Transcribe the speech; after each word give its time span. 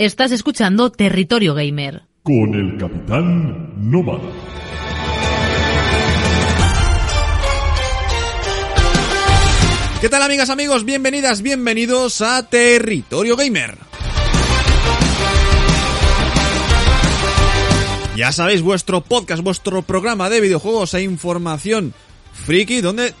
Estás 0.00 0.32
escuchando 0.32 0.90
Territorio 0.90 1.52
Gamer. 1.52 2.04
Con 2.22 2.54
el 2.54 2.78
Capitán 2.78 3.90
Nómada. 3.90 4.30
¿Qué 10.00 10.08
tal 10.08 10.22
amigas, 10.22 10.48
amigos? 10.48 10.86
Bienvenidas, 10.86 11.42
bienvenidos 11.42 12.22
a 12.22 12.48
Territorio 12.48 13.36
Gamer. 13.36 13.76
Ya 18.16 18.32
sabéis, 18.32 18.62
vuestro 18.62 19.02
podcast, 19.02 19.42
vuestro 19.42 19.82
programa 19.82 20.30
de 20.30 20.40
videojuegos 20.40 20.94
e 20.94 21.02
información 21.02 21.92
friki, 22.32 22.80
donde 22.80 23.12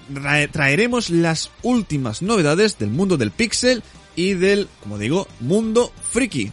traeremos 0.50 1.10
las 1.10 1.50
últimas 1.62 2.22
novedades 2.22 2.78
del 2.78 2.88
mundo 2.88 3.18
del 3.18 3.32
pixel 3.32 3.82
y 4.16 4.32
del, 4.32 4.68
como 4.82 4.96
digo, 4.96 5.28
mundo 5.40 5.92
friki. 6.10 6.52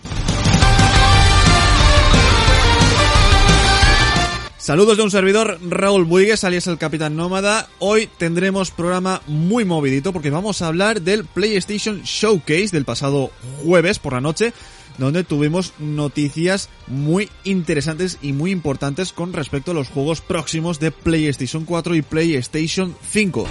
Saludos 4.68 4.98
de 4.98 5.04
un 5.04 5.12
servidor, 5.12 5.60
Raúl 5.62 6.04
Buigues, 6.04 6.44
alias 6.44 6.68
el 6.68 6.78
Capitán 6.78 7.16
Nómada. 7.16 7.70
Hoy 7.80 8.10
tendremos 8.18 8.70
programa 8.70 9.22
muy 9.26 9.64
movidito 9.64 10.12
porque 10.12 10.30
vamos 10.30 10.62
a 10.62 10.68
hablar 10.68 11.02
del 11.02 11.24
PlayStation 11.24 12.02
Showcase 12.02 12.72
del 12.74 12.84
pasado 12.84 13.32
jueves 13.64 13.98
por 13.98 14.12
la 14.12 14.20
noche, 14.20 14.52
donde 14.98 15.24
tuvimos 15.24 15.72
noticias 15.80 16.68
muy 16.88 17.30
interesantes 17.46 18.18
y 18.22 18.34
muy 18.34 18.52
importantes 18.52 19.14
con 19.14 19.32
respecto 19.32 19.72
a 19.72 19.74
los 19.74 19.88
juegos 19.88 20.20
próximos 20.20 20.82
de 20.82 20.92
PlayStation 20.92 21.64
4 21.64 21.96
y 21.96 22.02
PlayStation 22.02 22.94
5. 23.10 23.48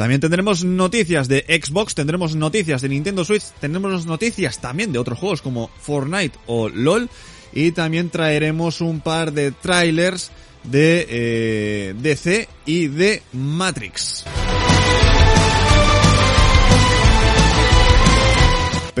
También 0.00 0.22
tendremos 0.22 0.64
noticias 0.64 1.28
de 1.28 1.44
Xbox, 1.62 1.94
tendremos 1.94 2.34
noticias 2.34 2.80
de 2.80 2.88
Nintendo 2.88 3.22
Switch, 3.22 3.42
tendremos 3.60 4.06
noticias 4.06 4.58
también 4.58 4.92
de 4.92 4.98
otros 4.98 5.18
juegos 5.18 5.42
como 5.42 5.68
Fortnite 5.78 6.38
o 6.46 6.70
LOL 6.70 7.10
y 7.52 7.72
también 7.72 8.08
traeremos 8.08 8.80
un 8.80 9.02
par 9.02 9.30
de 9.30 9.52
trailers 9.52 10.30
de 10.64 11.06
eh, 11.06 11.94
DC 11.98 12.48
y 12.64 12.88
de 12.88 13.22
Matrix. 13.34 14.24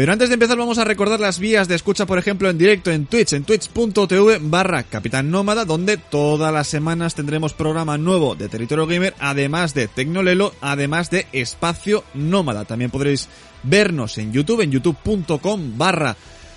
Pero 0.00 0.14
antes 0.14 0.30
de 0.30 0.32
empezar 0.36 0.56
vamos 0.56 0.78
a 0.78 0.84
recordar 0.84 1.20
las 1.20 1.38
vías 1.38 1.68
de 1.68 1.74
escucha, 1.74 2.06
por 2.06 2.18
ejemplo, 2.18 2.48
en 2.48 2.56
directo 2.56 2.90
en 2.90 3.04
Twitch, 3.04 3.34
en 3.34 3.44
twitch.tv 3.44 4.38
barra 4.40 4.82
Capitán 4.84 5.30
Nómada, 5.30 5.66
donde 5.66 5.98
todas 5.98 6.50
las 6.54 6.68
semanas 6.68 7.14
tendremos 7.14 7.52
programa 7.52 7.98
nuevo 7.98 8.34
de 8.34 8.48
Territorio 8.48 8.86
Gamer, 8.86 9.14
además 9.18 9.74
de 9.74 9.88
Tecnolelo, 9.88 10.54
además 10.62 11.10
de 11.10 11.26
Espacio 11.34 12.02
Nómada. 12.14 12.64
También 12.64 12.90
podréis 12.90 13.28
vernos 13.62 14.16
en 14.16 14.32
YouTube, 14.32 14.62
en 14.62 14.70
youtube.com 14.70 15.76
barra 15.76 16.16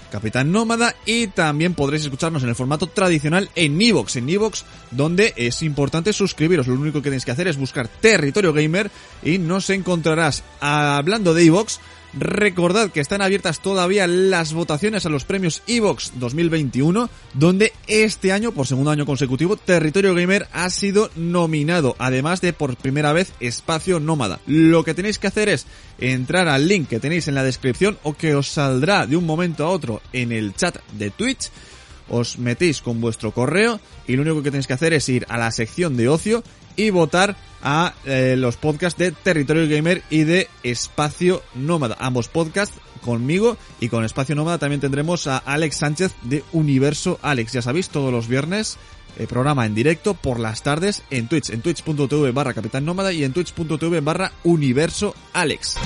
Capitán 0.09 0.49
Nómada 0.53 0.95
y 1.05 1.27
también 1.27 1.73
podréis 1.73 2.03
escucharnos 2.03 2.43
en 2.43 2.49
el 2.49 2.55
formato 2.55 2.87
tradicional 2.87 3.49
en 3.55 3.81
Evox, 3.81 4.15
en 4.15 4.29
Evox 4.29 4.63
donde 4.91 5.33
es 5.35 5.63
importante 5.63 6.13
suscribiros. 6.13 6.67
Lo 6.67 6.75
único 6.75 6.99
que 6.99 7.09
tenéis 7.09 7.25
que 7.25 7.31
hacer 7.31 7.49
es 7.49 7.57
buscar 7.57 7.89
Territorio 7.89 8.53
Gamer 8.53 8.89
y 9.21 9.37
nos 9.37 9.69
encontrarás 9.69 10.45
hablando 10.61 11.33
de 11.33 11.43
Evox 11.43 11.81
Recordad 12.15 12.91
que 12.91 12.99
están 12.99 13.23
abiertas 13.23 13.59
todavía 13.59 14.05
las 14.05 14.53
votaciones 14.53 15.05
a 15.05 15.09
los 15.09 15.25
premios 15.25 15.63
Evox 15.65 16.13
2021, 16.19 17.09
donde 17.33 17.73
este 17.87 18.31
año, 18.31 18.51
por 18.51 18.67
segundo 18.67 18.91
año 18.91 19.07
consecutivo, 19.07 19.57
Territorio 19.57 20.13
Gamer 20.13 20.47
ha 20.53 20.69
sido 20.69 21.09
nominado, 21.15 21.95
además 21.97 22.39
de 22.41 22.53
por 22.53 22.75
primera 22.75 23.13
vez 23.13 23.33
Espacio 23.39 23.99
Nómada. 23.99 24.39
Lo 24.45 24.83
que 24.83 24.93
tenéis 24.93 25.17
que 25.17 25.27
hacer 25.27 25.49
es 25.49 25.65
entrar 25.97 26.47
al 26.47 26.67
link 26.67 26.87
que 26.87 26.99
tenéis 26.99 27.27
en 27.27 27.35
la 27.35 27.43
descripción 27.43 27.97
o 28.03 28.13
que 28.13 28.35
os 28.35 28.47
saldrá 28.47 29.07
de 29.07 29.17
un 29.17 29.25
momento 29.25 29.65
a 29.65 29.69
otro 29.69 30.01
en 30.13 30.31
el 30.31 30.53
chat 30.55 30.77
de 30.91 31.09
Twitch 31.09 31.49
os 32.09 32.37
metéis 32.37 32.81
con 32.81 33.01
vuestro 33.01 33.31
correo 33.31 33.79
y 34.07 34.15
lo 34.15 34.21
único 34.23 34.43
que 34.43 34.51
tenéis 34.51 34.67
que 34.67 34.73
hacer 34.73 34.93
es 34.93 35.07
ir 35.09 35.25
a 35.29 35.37
la 35.37 35.51
sección 35.51 35.97
de 35.97 36.09
ocio 36.09 36.43
y 36.75 36.89
votar 36.89 37.35
a 37.61 37.93
eh, 38.05 38.35
los 38.37 38.57
podcasts 38.57 38.99
de 38.99 39.11
Territorio 39.11 39.67
Gamer 39.69 40.03
y 40.09 40.23
de 40.23 40.49
Espacio 40.63 41.41
Nómada. 41.55 41.95
Ambos 41.99 42.27
podcasts 42.27 42.77
conmigo 43.03 43.57
y 43.79 43.89
con 43.89 44.03
Espacio 44.03 44.35
Nómada 44.35 44.57
también 44.57 44.81
tendremos 44.81 45.27
a 45.27 45.37
Alex 45.37 45.77
Sánchez 45.77 46.13
de 46.23 46.43
Universo 46.51 47.19
Alex. 47.21 47.53
Ya 47.53 47.61
sabéis, 47.61 47.89
todos 47.89 48.11
los 48.11 48.27
viernes 48.27 48.77
eh, 49.17 49.27
programa 49.27 49.65
en 49.65 49.75
directo 49.75 50.13
por 50.13 50.39
las 50.39 50.63
tardes 50.63 51.03
en 51.09 51.27
Twitch, 51.27 51.51
en 51.51 51.61
twitch.tv 51.61 52.31
barra 52.31 52.53
Capitán 52.53 52.85
Nómada 52.85 53.13
y 53.13 53.23
en 53.23 53.33
twitch.tv 53.33 54.01
barra 54.01 54.31
Universo 54.43 55.15
Alex. 55.33 55.77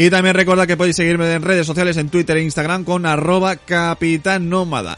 Y 0.00 0.10
también 0.10 0.36
recuerda 0.36 0.68
que 0.68 0.76
podéis 0.76 0.94
seguirme 0.94 1.32
en 1.32 1.42
redes 1.42 1.66
sociales 1.66 1.96
en 1.96 2.08
Twitter 2.08 2.36
e 2.36 2.44
Instagram 2.44 2.84
con 2.84 3.04
arroba 3.04 3.56
Capitán 3.56 4.48
Nómada. 4.48 4.96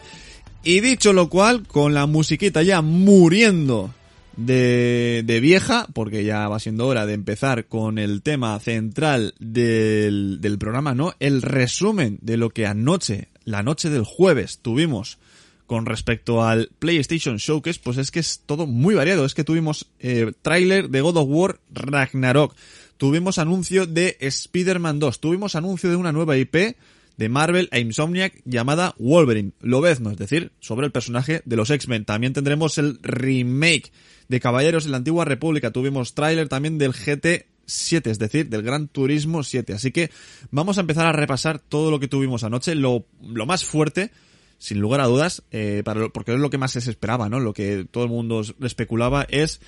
Y 0.63 0.81
dicho 0.81 1.15
lo 1.15 1.31
cual, 1.31 1.67
con 1.67 1.95
la 1.95 2.05
musiquita 2.05 2.63
ya 2.63 2.83
muriendo 2.83 3.95
de, 4.37 5.39
vieja, 5.41 5.87
porque 5.95 6.23
ya 6.25 6.47
va 6.49 6.59
siendo 6.59 6.87
hora 6.87 7.07
de 7.07 7.15
empezar 7.15 7.65
con 7.65 7.99
el 7.99 8.21
tema 8.21 8.61
central 8.61 9.33
del, 9.39 10.43
del 10.43 10.59
programa, 10.59 10.95
¿no? 10.95 11.15
El 11.19 11.41
resumen 11.41 12.19
de 12.21 12.37
lo 12.37 12.51
que 12.51 12.67
anoche, 12.67 13.29
la 13.47 13.63
noche 13.63 13.89
del 13.89 14.05
jueves, 14.05 14.59
tuvimos 14.61 15.17
con 15.71 15.87
respecto 15.87 16.43
al 16.43 16.69
PlayStation 16.81 17.37
Showcase, 17.37 17.81
pues 17.83 17.97
es 17.97 18.11
que 18.11 18.19
es 18.19 18.43
todo 18.45 18.67
muy 18.67 18.97
variado. 18.97 19.25
Es 19.25 19.35
que 19.35 19.45
tuvimos 19.45 19.87
eh, 20.01 20.33
tráiler 20.43 20.91
de 20.91 21.01
God 21.01 21.17
of 21.17 21.29
War 21.31 21.61
Ragnarok, 21.73 22.57
tuvimos 23.01 23.39
anuncio 23.39 23.87
de 23.87 24.19
Spider-Man 24.21 24.99
2, 24.99 25.21
tuvimos 25.21 25.55
anuncio 25.57 25.89
de 25.89 25.97
una 25.97 26.13
nueva 26.13 26.37
IP 26.37 26.77
de 27.17 27.29
Marvel 27.31 27.71
e 27.73 27.81
Insomniac 27.81 28.43
llamada 28.45 28.95
Wolverine, 28.99 29.53
Lobezno, 29.63 30.11
es 30.11 30.19
decir, 30.19 30.53
sobre 30.61 30.85
el 30.85 30.93
personaje 30.93 31.41
de 31.47 31.57
los 31.57 31.71
X-Men. 31.71 32.05
También 32.05 32.35
tendremos 32.35 32.77
el 32.77 32.99
remake 33.03 33.91
de 34.29 34.39
Caballeros 34.39 34.85
de 34.85 34.91
la 34.91 34.99
Antigua 34.99 35.25
República. 35.25 35.71
Tuvimos 35.71 36.13
tráiler 36.13 36.51
también 36.51 36.77
del 36.77 36.93
GT 36.93 37.47
7, 37.65 38.11
es 38.11 38.19
decir, 38.19 38.51
del 38.51 38.63
Gran 38.63 38.87
Turismo 38.87 39.45
7. 39.45 39.73
Así 39.73 39.93
que 39.93 40.11
vamos 40.51 40.77
a 40.77 40.83
empezar 40.83 41.07
a 41.07 41.13
repasar 41.13 41.59
todo 41.59 41.91
lo 41.91 42.01
que 42.01 42.09
tuvimos 42.09 42.45
anoche, 42.45 42.75
lo, 42.75 43.07
lo 43.27 43.47
más 43.47 43.65
fuerte, 43.65 44.11
sin 44.59 44.79
lugar 44.79 45.01
a 45.01 45.07
dudas, 45.07 45.43
eh, 45.53 45.81
para, 45.87 46.11
porque 46.11 46.35
es 46.35 46.39
lo 46.39 46.51
que 46.51 46.59
más 46.59 46.73
se 46.73 46.91
esperaba, 46.91 47.31
¿no? 47.31 47.41
Lo 47.41 47.55
que 47.55 47.87
todo 47.91 48.05
el 48.05 48.11
mundo 48.11 48.43
especulaba 48.61 49.27
es 49.31 49.63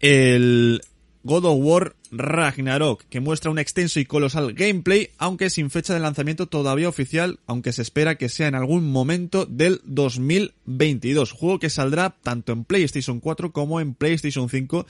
el 0.00 0.82
God 1.24 1.46
of 1.46 1.58
War 1.58 1.96
Ragnarok, 2.10 3.04
que 3.08 3.20
muestra 3.20 3.50
un 3.50 3.58
extenso 3.58 3.98
y 3.98 4.04
colosal 4.04 4.52
gameplay, 4.52 5.10
aunque 5.16 5.48
sin 5.48 5.70
fecha 5.70 5.94
de 5.94 6.00
lanzamiento 6.00 6.46
todavía 6.46 6.88
oficial, 6.88 7.40
aunque 7.46 7.72
se 7.72 7.82
espera 7.82 8.16
que 8.16 8.28
sea 8.28 8.46
en 8.46 8.54
algún 8.54 8.92
momento 8.92 9.46
del 9.46 9.80
2022. 9.84 11.32
Juego 11.32 11.58
que 11.58 11.70
saldrá 11.70 12.10
tanto 12.22 12.52
en 12.52 12.64
PlayStation 12.64 13.20
4 13.20 13.52
como 13.52 13.80
en 13.80 13.94
PlayStation 13.94 14.50
5. 14.50 14.86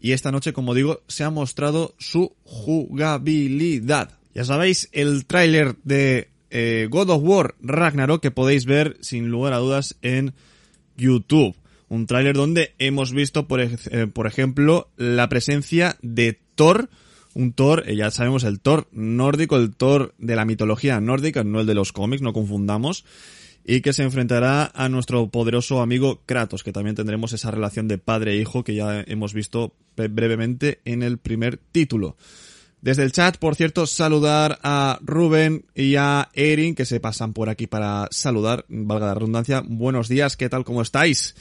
Y 0.00 0.12
esta 0.12 0.32
noche, 0.32 0.54
como 0.54 0.74
digo, 0.74 1.02
se 1.06 1.24
ha 1.24 1.30
mostrado 1.30 1.94
su 1.98 2.34
jugabilidad. 2.44 4.12
Ya 4.34 4.44
sabéis, 4.44 4.88
el 4.92 5.26
tráiler 5.26 5.76
de 5.84 6.28
eh, 6.50 6.88
God 6.90 7.10
of 7.10 7.22
War 7.22 7.54
Ragnarok 7.60 8.22
que 8.22 8.30
podéis 8.30 8.64
ver 8.64 8.96
sin 9.00 9.28
lugar 9.28 9.52
a 9.52 9.58
dudas 9.58 9.96
en 10.00 10.32
YouTube. 10.96 11.54
Un 11.88 12.06
tráiler 12.06 12.36
donde 12.36 12.74
hemos 12.78 13.12
visto, 13.12 13.48
por, 13.48 13.60
eh, 13.60 14.06
por, 14.12 14.26
ejemplo, 14.26 14.88
la 14.96 15.28
presencia 15.28 15.96
de 16.02 16.38
Thor, 16.54 16.90
un 17.34 17.52
Thor, 17.52 17.84
eh, 17.86 17.96
ya 17.96 18.10
sabemos 18.10 18.44
el 18.44 18.60
Thor 18.60 18.88
nórdico, 18.92 19.56
el 19.56 19.74
Thor 19.74 20.14
de 20.18 20.36
la 20.36 20.44
mitología 20.44 21.00
nórdica, 21.00 21.44
no 21.44 21.60
el 21.60 21.66
de 21.66 21.74
los 21.74 21.92
cómics, 21.92 22.22
no 22.22 22.32
confundamos, 22.32 23.04
y 23.64 23.80
que 23.80 23.92
se 23.92 24.02
enfrentará 24.02 24.70
a 24.74 24.88
nuestro 24.88 25.28
poderoso 25.28 25.80
amigo 25.80 26.22
Kratos, 26.26 26.62
que 26.62 26.72
también 26.72 26.96
tendremos 26.96 27.32
esa 27.32 27.50
relación 27.50 27.88
de 27.88 27.98
padre 27.98 28.32
e 28.32 28.36
hijo 28.36 28.64
que 28.64 28.74
ya 28.74 29.02
hemos 29.06 29.32
visto 29.32 29.74
brevemente 29.96 30.80
en 30.84 31.02
el 31.02 31.18
primer 31.18 31.58
título. 31.58 32.16
Desde 32.80 33.02
el 33.02 33.12
chat, 33.12 33.38
por 33.38 33.56
cierto, 33.56 33.86
saludar 33.86 34.60
a 34.62 35.00
Rubén 35.02 35.66
y 35.74 35.96
a 35.96 36.28
Erin, 36.32 36.76
que 36.76 36.84
se 36.84 37.00
pasan 37.00 37.32
por 37.32 37.48
aquí 37.48 37.66
para 37.66 38.06
saludar, 38.10 38.64
valga 38.68 39.06
la 39.06 39.14
redundancia. 39.14 39.62
Buenos 39.66 40.08
días, 40.08 40.36
¿qué 40.36 40.48
tal? 40.48 40.64
¿Cómo 40.64 40.82
estáis? 40.82 41.34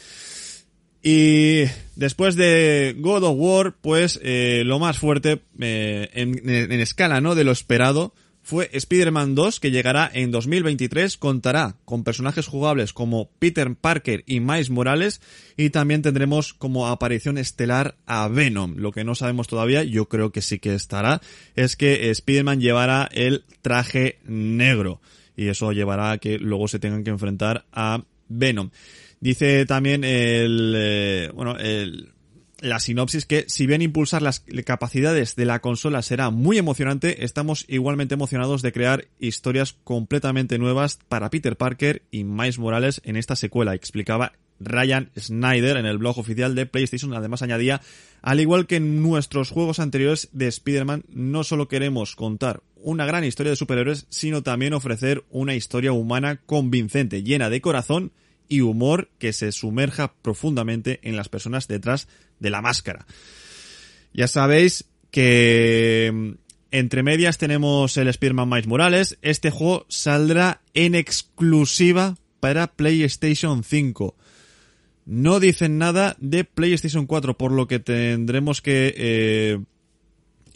Y 1.02 1.66
después 1.96 2.36
de 2.36 2.96
God 2.98 3.24
of 3.24 3.36
War, 3.38 3.76
pues 3.82 4.20
eh, 4.24 4.64
lo 4.66 4.80
más 4.80 4.98
fuerte 4.98 5.42
eh, 5.60 6.10
en, 6.14 6.72
escala 6.72 7.22
no 7.22 7.36
de 7.36 7.44
lo 7.44 7.52
esperado 7.52 8.14
fue 8.42 8.70
Spider-Man 8.72 9.36
2 9.36 9.60
que 9.60 9.72
llegará 9.72 10.10
en 10.14 10.32
2023, 10.32 11.18
contará 11.18 11.76
con 11.84 12.06
personajes 12.06 12.48
jugables 12.48 12.94
como 12.94 13.30
Peter 13.40 13.76
Parker 13.76 14.24
y 14.26 14.40
Miles 14.40 14.70
Morales 14.70 15.20
y 15.58 15.70
también 15.70 16.02
tendremos 16.02 16.54
como 16.54 16.88
aparición 16.88 17.38
estelar 17.38 17.96
a 18.06 18.30
Venom. 18.30 18.76
Lo 18.78 18.94
que 18.94 19.04
no 19.04 19.16
sabemos 19.16 19.48
todavía, 19.48 19.84
yo 19.84 20.08
creo 20.08 20.32
que 20.32 20.42
sí 20.42 20.60
que 20.60 20.76
estará, 20.76 21.22
es 21.58 21.76
que 21.76 22.10
Spider-Man 22.10 22.62
llevará 22.62 23.10
el 23.12 23.44
traje 23.62 24.20
negro 24.26 25.02
y 25.36 25.50
eso 25.50 25.74
llevará 25.74 26.12
a 26.12 26.18
que 26.18 26.40
luego 26.40 26.70
se 26.70 26.80
tengan 26.80 27.04
que 27.04 27.12
enfrentar 27.12 27.66
a 27.74 28.04
Venom. 28.30 28.70
Dice 29.20 29.66
también 29.66 30.04
el, 30.04 30.74
eh, 30.76 31.32
bueno, 31.34 31.58
el, 31.58 32.14
la 32.60 32.80
sinopsis 32.80 33.26
que 33.26 33.46
si 33.48 33.68
bien 33.68 33.82
impulsar 33.82 34.22
las 34.22 34.44
capacidades 34.66 35.36
de 35.36 35.46
la 35.46 35.60
consola 35.60 36.02
será 36.02 36.30
muy 36.30 36.58
emocionante, 36.58 37.24
estamos 37.24 37.66
igualmente 37.68 38.16
emocionados 38.16 38.62
de 38.62 38.72
crear 38.72 39.06
historias 39.20 39.76
completamente 39.84 40.58
nuevas 40.58 41.00
para 41.08 41.30
Peter 41.30 41.56
Parker 41.56 42.04
y 42.12 42.24
Miles 42.24 42.60
Morales 42.60 43.02
en 43.04 43.16
esta 43.16 43.36
secuela, 43.36 43.76
explicaba 43.76 44.34
Ryan 44.60 45.12
Snyder 45.18 45.78
en 45.78 45.86
el 45.86 45.98
blog 45.98 46.18
oficial 46.18 46.56
de 46.56 46.66
PlayStation. 46.66 47.14
Además 47.14 47.42
añadía, 47.42 47.82
al 48.22 48.40
igual 48.40 48.66
que 48.66 48.78
en 48.78 49.02
nuestros 49.02 49.52
juegos 49.52 49.80
anteriores 49.80 50.30
de 50.32 50.48
Spider-Man, 50.48 51.06
no 51.10 51.44
solo 51.44 51.68
queremos 51.68 52.16
contar 52.16 52.62
una 52.76 53.06
gran 53.06 53.24
historia 53.24 53.52
de 53.52 53.56
superhéroes, 53.56 54.08
sino 54.10 54.44
también 54.44 54.74
ofrecer 54.74 55.24
una 55.30 55.56
historia 55.56 55.92
humana 55.92 56.42
convincente, 56.46 57.24
llena 57.24 57.50
de 57.50 57.62
corazón 57.62 58.12
y 58.50 58.62
humor 58.62 59.10
que 59.20 59.34
se 59.34 59.52
sumerja 59.52 60.14
profundamente 60.22 61.00
en 61.04 61.16
las 61.16 61.30
personas 61.30 61.68
detrás 61.68 62.08
de 62.40 62.50
la 62.50 62.62
máscara. 62.62 63.06
Ya 64.14 64.28
sabéis 64.28 64.86
que 65.12 66.12
mm, 66.14 66.32
entre 66.72 67.04
medias 67.04 67.38
tenemos 67.38 67.98
el 67.98 68.12
Spearman 68.12 68.50
Miles 68.50 68.68
Morales. 68.68 69.18
Este 69.22 69.52
juego 69.52 69.86
saldrá 69.90 70.62
en 70.74 70.96
exclusiva 70.96 72.18
para 72.40 72.68
PlayStation 72.68 73.64
5. 73.64 74.16
No 75.06 75.40
dicen 75.40 75.78
nada 75.78 76.18
de 76.20 76.44
PlayStation 76.44 77.06
4, 77.06 77.38
por 77.38 77.52
lo 77.52 77.68
que 77.68 77.80
tendremos 77.80 78.62
que 78.62 78.94
eh, 78.98 79.60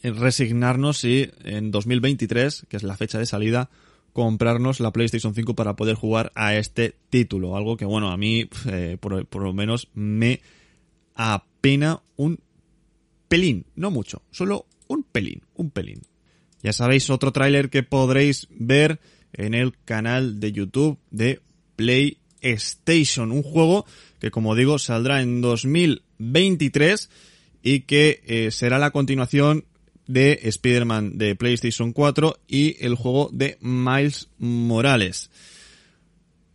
resignarnos 0.03 0.99
si 0.99 1.29
en 1.43 1.71
2023, 1.71 2.65
que 2.67 2.77
es 2.77 2.83
la 2.83 2.97
fecha 2.97 3.17
de 3.17 3.25
salida, 3.25 3.69
comprarnos 4.13 4.79
la 4.79 4.91
PlayStation 4.91 5.33
5 5.33 5.55
para 5.55 5.75
poder 5.75 5.95
jugar 5.95 6.31
a 6.35 6.55
este 6.55 6.95
título. 7.09 7.55
Algo 7.55 7.77
que, 7.77 7.85
bueno, 7.85 8.11
a 8.11 8.17
mí, 8.17 8.49
eh, 8.67 8.97
por, 8.99 9.41
lo 9.41 9.53
menos, 9.53 9.89
me 9.93 10.41
apena 11.15 12.01
un 12.17 12.39
pelín. 13.27 13.65
No 13.75 13.91
mucho, 13.91 14.21
solo 14.31 14.65
un 14.87 15.03
pelín, 15.03 15.43
un 15.55 15.71
pelín. 15.71 16.01
Ya 16.63 16.73
sabéis, 16.73 17.09
otro 17.09 17.31
tráiler 17.31 17.69
que 17.69 17.83
podréis 17.83 18.47
ver 18.51 18.99
en 19.33 19.53
el 19.53 19.73
canal 19.85 20.39
de 20.39 20.51
YouTube 20.51 20.99
de 21.09 21.41
PlayStation. 21.75 23.31
Un 23.31 23.43
juego 23.43 23.85
que, 24.19 24.31
como 24.31 24.55
digo, 24.55 24.77
saldrá 24.77 25.21
en 25.21 25.41
2023 25.41 27.09
y 27.63 27.81
que 27.81 28.21
eh, 28.25 28.51
será 28.51 28.79
la 28.79 28.91
continuación 28.91 29.65
de 30.07 30.39
Spider-Man 30.43 31.17
de 31.17 31.35
PlayStation 31.35 31.93
4 31.93 32.39
y 32.47 32.77
el 32.85 32.95
juego 32.95 33.29
de 33.31 33.57
Miles 33.61 34.29
Morales. 34.37 35.29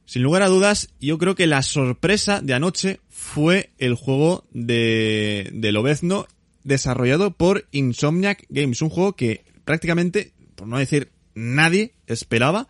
Sin 0.05 0.23
lugar 0.23 0.43
a 0.43 0.49
dudas, 0.49 0.91
yo 1.01 1.19
creo 1.19 1.35
que 1.35 1.47
la 1.47 1.63
sorpresa 1.63 2.41
de 2.41 2.55
anoche 2.55 3.01
fue 3.09 3.71
el 3.79 3.95
juego 3.95 4.45
de, 4.53 5.51
de 5.53 5.73
Lobezno 5.73 6.27
desarrollado 6.63 7.33
por 7.33 7.67
Insomniac 7.73 8.45
Games, 8.49 8.83
un 8.83 8.91
juego 8.91 9.15
que 9.15 9.45
prácticamente, 9.65 10.33
por 10.55 10.69
no 10.69 10.79
decir 10.79 11.11
nadie, 11.35 11.95
esperaba 12.07 12.69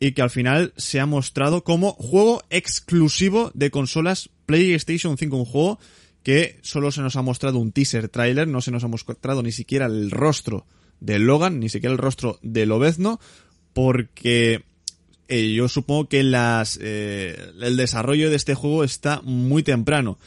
y 0.00 0.12
que 0.12 0.22
al 0.22 0.30
final 0.30 0.72
se 0.76 0.98
ha 0.98 1.06
mostrado 1.06 1.62
como 1.62 1.92
juego 1.92 2.42
exclusivo 2.50 3.52
de 3.54 3.70
consolas 3.70 4.30
PlayStation 4.46 5.16
5, 5.16 5.36
un 5.36 5.44
juego 5.44 5.78
que 6.22 6.58
solo 6.62 6.90
se 6.90 7.02
nos 7.02 7.16
ha 7.16 7.22
mostrado 7.22 7.58
un 7.58 7.72
teaser 7.72 8.08
trailer, 8.08 8.48
no 8.48 8.60
se 8.60 8.70
nos 8.70 8.84
ha 8.84 8.88
mostrado 8.88 9.42
ni 9.42 9.52
siquiera 9.52 9.86
el 9.86 10.10
rostro 10.10 10.66
de 11.00 11.18
Logan, 11.18 11.58
ni 11.58 11.68
siquiera 11.68 11.92
el 11.92 11.98
rostro 11.98 12.38
de 12.42 12.66
Lobezno, 12.66 13.18
porque 13.72 14.62
eh, 15.28 15.52
yo 15.52 15.68
supongo 15.68 16.08
que 16.08 16.22
las, 16.22 16.78
eh, 16.80 17.36
el 17.60 17.76
desarrollo 17.76 18.30
de 18.30 18.36
este 18.36 18.54
juego 18.54 18.84
está 18.84 19.20
muy 19.22 19.62
temprano. 19.62 20.18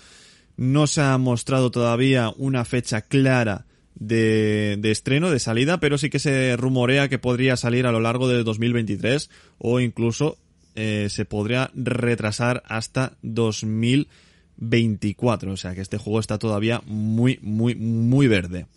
No 0.58 0.88
se 0.88 1.02
ha 1.02 1.18
mostrado 1.18 1.72
todavía 1.72 2.32
una 2.38 2.66
fecha 2.66 3.02
clara 3.02 3.66
de, 3.96 4.80
estreno, 4.84 5.32
de 5.32 5.40
salida, 5.40 5.80
pero 5.80 5.98
sí 5.98 6.10
que 6.10 6.20
se 6.20 6.58
rumorea 6.58 7.08
que 7.08 7.20
podría 7.20 7.56
salir 7.56 7.86
a 7.86 7.92
lo 7.92 8.02
largo 8.02 8.28
de 8.28 8.44
2023 8.44 9.30
o 9.58 9.80
incluso 9.80 10.38
eh, 10.76 11.08
se 11.10 11.24
podría 11.24 11.72
retrasar 11.74 12.64
hasta 12.66 13.14
2023 13.22 14.25
24. 14.58 15.52
O 15.52 15.58
sea 15.58 15.76
que 15.76 15.82
este 15.82 15.98
juego 15.98 16.20
está 16.20 16.38
todavía 16.38 16.82
muy, 16.86 17.40
muy, 17.42 17.76
muy 17.76 18.28
verde. 18.28 18.68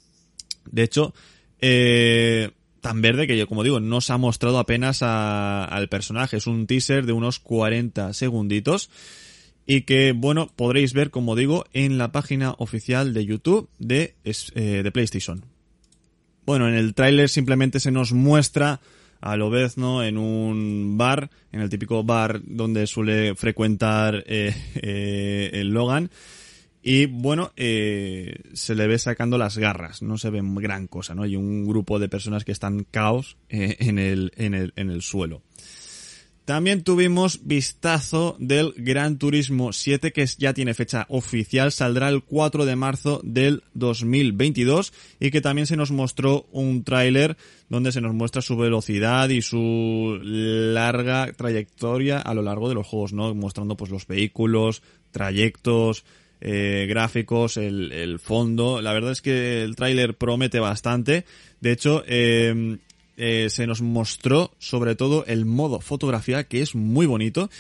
De 0.71 0.83
hecho, 0.83 1.15
eh, 1.61 2.51
tan 2.81 3.03
verde 3.03 3.27
que 3.27 3.37
yo, 3.37 3.47
como 3.47 3.65
digo, 3.65 3.81
no 3.81 4.01
se 4.01 4.13
ha 4.13 4.19
mostrado 4.19 4.59
apenas 4.59 5.03
al 5.03 5.89
personaje. 5.89 6.37
Es 6.37 6.47
un 6.47 6.67
teaser 6.67 7.07
de 7.07 7.13
unos 7.13 7.39
40 7.39 8.13
segunditos. 8.15 8.91
Y 9.67 9.83
que, 9.83 10.13
bueno, 10.13 10.51
podréis 10.57 10.95
ver, 10.95 11.11
como 11.11 11.37
digo, 11.37 11.67
en 11.75 11.99
la 11.99 12.11
página 12.11 12.55
oficial 12.57 13.13
de 13.13 13.27
YouTube 13.27 13.69
de, 13.79 14.15
eh, 14.25 14.81
de 14.83 14.91
PlayStation. 14.93 15.45
Bueno, 16.47 16.69
en 16.69 16.75
el 16.75 16.95
tráiler 16.95 17.29
simplemente 17.29 17.79
se 17.79 17.91
nos 17.91 18.15
muestra 18.15 18.81
a 19.21 19.37
Lobezno 19.37 20.03
en 20.03 20.19
un 20.19 20.97
bar, 20.99 21.31
en 21.53 21.61
el 21.61 21.71
típico 21.71 22.05
bar 22.05 22.41
donde 22.45 22.87
suele 22.87 23.35
frecuentar 23.35 24.25
eh, 24.27 24.55
eh, 24.75 25.51
el 25.55 25.69
Logan. 25.69 26.11
Y 26.83 27.07
bueno, 27.07 27.53
eh, 27.57 28.37
se 28.55 28.75
le 28.75 28.87
ve 28.87 28.99
sacando 28.99 29.37
las 29.37 29.59
garras, 29.59 30.01
no 30.01 30.17
se 30.17 30.31
ve 30.31 30.41
gran 30.43 30.87
cosa, 30.87 31.15
¿no? 31.15 31.25
Hay 31.25 31.37
un 31.37 31.67
grupo 31.67 31.99
de 31.99 32.09
personas 32.09 32.45
que 32.45 32.53
están 32.53 32.85
caos 32.85 33.37
eh, 33.49 33.77
en, 33.81 33.99
el, 33.99 34.33
en, 34.37 34.55
el, 34.55 34.73
en 34.77 34.91
el 34.91 35.03
suelo. 35.03 35.43
También 36.49 36.83
tuvimos 36.83 37.47
vistazo 37.47 38.35
del 38.39 38.73
Gran 38.75 39.19
Turismo 39.19 39.75
7 39.75 40.13
que 40.13 40.25
ya 40.39 40.55
tiene 40.55 40.73
fecha 40.73 41.05
oficial, 41.11 41.73
saldrá 41.73 42.09
el 42.09 42.23
4 42.23 42.65
de 42.65 42.75
marzo 42.75 43.21
del 43.23 43.65
2022 43.75 44.95
y 45.21 45.31
que 45.31 45.43
también 45.43 45.67
se 45.67 45.77
nos 45.77 45.91
mostró 45.91 46.47
un 46.51 46.85
tráiler 46.85 47.37
donde 47.69 47.93
se 47.93 48.01
nos 48.01 48.15
muestra 48.15 48.41
su 48.41 48.57
velocidad 48.57 49.29
y 49.29 49.43
su 49.43 50.19
larga 50.23 51.31
trayectoria 51.37 52.19
a 52.19 52.33
lo 52.33 52.41
largo 52.41 52.71
de 52.71 52.77
los 52.77 52.87
juegos, 52.87 53.13
¿no? 53.13 53.35
Mostrando 53.35 53.77
pues 53.77 53.91
los 53.91 54.07
vehículos, 54.07 54.83
trayectos, 55.11 56.07
eh, 56.41 56.87
gráficos, 56.89 57.59
el, 57.59 57.93
el, 57.93 58.19
fondo. 58.19 58.81
La 58.81 58.95
verdad 58.95 59.13
es 59.13 59.21
que 59.21 59.63
el 59.65 59.77
tráiler 59.77 60.17
promete 60.17 60.61
bastante. 60.61 61.27
De 61.61 61.73
hecho, 61.73 62.05
eh, 62.07 62.79
eh, 63.19 63.51
se 63.51 63.67
nos 63.67 63.83
mostró 63.83 64.53
sobre 64.59 64.95
todo 64.95 65.25
el 65.27 65.45
modo 65.45 65.81
fotografía 65.81 66.45
que 66.45 66.63
es 66.63 66.75
muy 66.75 67.05
bonito 67.05 67.51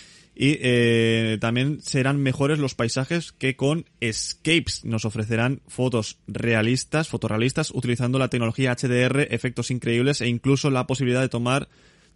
y 0.40 0.56
eh, 0.60 1.36
también 1.40 1.80
serán 1.82 2.22
mejores 2.22 2.60
los 2.60 2.76
paisajes 2.76 3.32
que 3.32 3.56
con 3.56 3.86
Escapes. 4.00 4.84
Nos 4.84 5.04
ofrecerán 5.04 5.60
fotos 5.66 6.18
realistas, 6.28 7.08
fotorrealistas, 7.08 7.72
utilizando 7.72 8.20
la 8.20 8.28
tecnología 8.28 8.76
HDR, 8.76 9.26
efectos 9.34 9.72
increíbles 9.72 10.20
e 10.20 10.28
incluso 10.28 10.70
la 10.70 10.86
posibilidad 10.86 11.22
de 11.22 11.28
tomar 11.28 11.68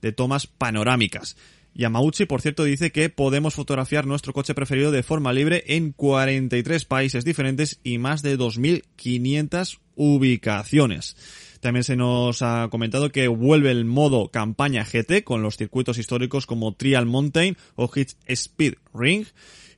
de 0.03 0.13
tomas 0.13 0.47
panorámicas. 0.47 1.37
Yamauchi, 1.75 2.27
por 2.27 2.43
cierto, 2.43 2.63
dice 2.63 2.93
que 2.93 3.09
podemos 3.09 3.55
fotografiar 3.55 4.07
nuestro 4.07 4.33
coche 4.33 4.55
preferido 4.55 4.93
de 4.93 5.03
forma 5.03 5.33
libre 5.33 5.65
en 5.67 5.91
43 5.91 6.85
países 6.85 7.25
diferentes 7.25 7.81
y 7.83 7.99
más 7.99 8.23
de 8.23 8.39
2.500 8.39 9.79
ubicaciones. 9.97 11.17
También 11.63 11.85
se 11.85 11.95
nos 11.95 12.43
ha 12.43 12.67
comentado 12.73 13.13
que 13.13 13.29
vuelve 13.29 13.71
el 13.71 13.85
modo 13.85 14.33
campaña 14.33 14.85
GT 14.85 15.23
con 15.23 15.43
los 15.43 15.57
circuitos 15.57 15.97
históricos 15.97 16.45
como 16.45 16.75
Trial 16.75 17.07
Mountain 17.07 17.57
o 17.77 17.87
Hit 17.87 18.15
Speed 18.27 18.75
Ring. 18.93 19.27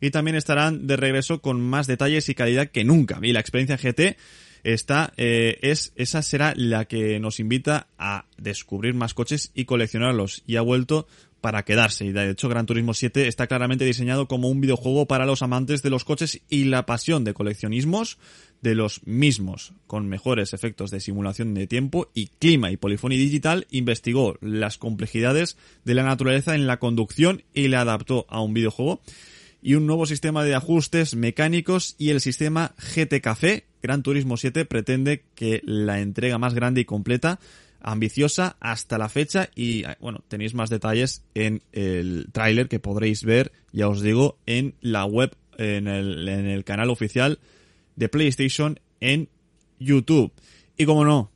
Y 0.01 0.11
también 0.11 0.35
estarán 0.35 0.87
de 0.87 0.97
regreso 0.97 1.43
con 1.43 1.61
más 1.61 1.87
detalles 1.87 2.31
y 2.31 2.35
calidad 2.35 2.71
que 2.71 2.85
nunca. 2.85 3.19
Y 3.21 3.35
la 3.35 3.41
experiencia 3.41 3.77
GT 3.77 4.17
está, 4.63 5.13
eh, 5.19 5.59
es, 5.61 5.93
esa 5.97 6.23
será 6.23 6.55
la 6.57 6.87
que 6.87 7.21
nos 7.21 7.39
invita 7.39 7.89
a 7.99 8.25
descubrir 8.39 8.95
más 8.95 9.13
coches 9.13 9.51
y 9.55 9.67
coleccionarlos. 9.67 10.43
Y 10.47 10.57
ha 10.57 10.63
vuelto 10.63 11.07
para 11.45 11.63
quedarse. 11.63 12.07
Y 12.07 12.13
de 12.13 12.31
hecho, 12.31 12.49
Gran 12.49 12.65
Turismo 12.65 12.95
7 12.95 13.29
está 13.29 13.47
claramente 13.47 13.85
diseñado 13.85 14.29
como 14.29 14.49
un 14.49 14.63
videojuego 14.63 15.05
para 15.05 15.27
los 15.27 15.43
amantes 15.43 15.83
de 15.83 15.91
los 15.91 16.03
coches 16.03 16.41
y 16.49 16.65
la 16.65 16.87
pasión 16.87 17.23
de 17.23 17.35
coleccionismos 17.35 18.17
de 18.63 18.75
los 18.75 19.07
mismos, 19.07 19.75
con 19.87 20.09
mejores 20.09 20.55
efectos 20.55 20.91
de 20.91 21.01
simulación 21.01 21.53
de 21.53 21.67
tiempo 21.67 22.11
y 22.15 22.29
clima 22.39 22.71
y 22.71 22.79
polifonía 22.79 23.19
digital, 23.19 23.67
investigó 23.71 24.39
las 24.41 24.79
complejidades 24.79 25.59
de 25.85 25.93
la 25.93 26.03
naturaleza 26.03 26.55
en 26.55 26.67
la 26.67 26.79
conducción 26.79 27.43
y 27.53 27.69
la 27.69 27.83
adaptó 27.83 28.25
a 28.31 28.41
un 28.41 28.55
videojuego. 28.55 29.03
y 29.61 29.75
un 29.75 29.87
nuevo 29.87 30.07
sistema 30.07 30.45
de 30.45 30.55
ajustes 30.55 31.15
mecánicos 31.15 31.95
y 31.99 32.11
el 32.11 32.23
sistema 32.23 32.75
GT 32.79 33.21
Café. 33.23 33.65
Gran 33.83 34.03
Turismo 34.03 34.39
7 34.39 34.65
pretende 34.65 35.25
que 35.35 35.63
la 35.65 36.01
entrega 36.01 36.39
más 36.39 36.55
grande 36.55 36.83
y 36.83 36.85
completa, 36.85 37.39
ambiciosa 37.85 38.57
hasta 38.61 38.99
la 38.99 39.09
fecha 39.09 39.51
y 39.55 39.85
bueno, 40.01 40.25
tenéis 40.27 40.55
más 40.55 40.71
detalles 40.71 41.23
en 41.35 41.63
el 41.73 42.29
tráiler 42.33 42.69
que 42.69 42.81
podréis 42.81 43.23
ver, 43.23 43.53
ya 43.73 43.89
os 43.89 44.01
digo, 44.01 44.39
en 44.47 44.75
la 44.81 45.05
web, 45.05 45.37
en 45.59 45.87
el, 45.87 46.27
en 46.29 46.47
el 46.47 46.65
canal 46.65 46.91
oficial 46.91 47.39
de 47.95 48.09
PlayStation 48.09 48.81
en 49.01 49.29
YouTube. 49.79 50.33
Y 50.77 50.87
como 50.87 51.05
no, 51.05 51.31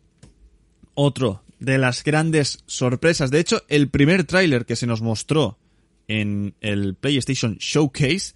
otro 0.94 1.42
de 1.60 1.78
las 1.78 2.02
grandes 2.02 2.64
sorpresas. 2.66 3.30
De 3.30 3.40
hecho, 3.40 3.62
el 3.68 3.88
primer 3.88 4.24
tráiler 4.24 4.64
que 4.64 4.76
se 4.76 4.86
nos 4.86 5.02
mostró 5.02 5.58
en 6.08 6.54
el 6.60 6.94
PlayStation 6.94 7.56
Showcase 7.58 8.34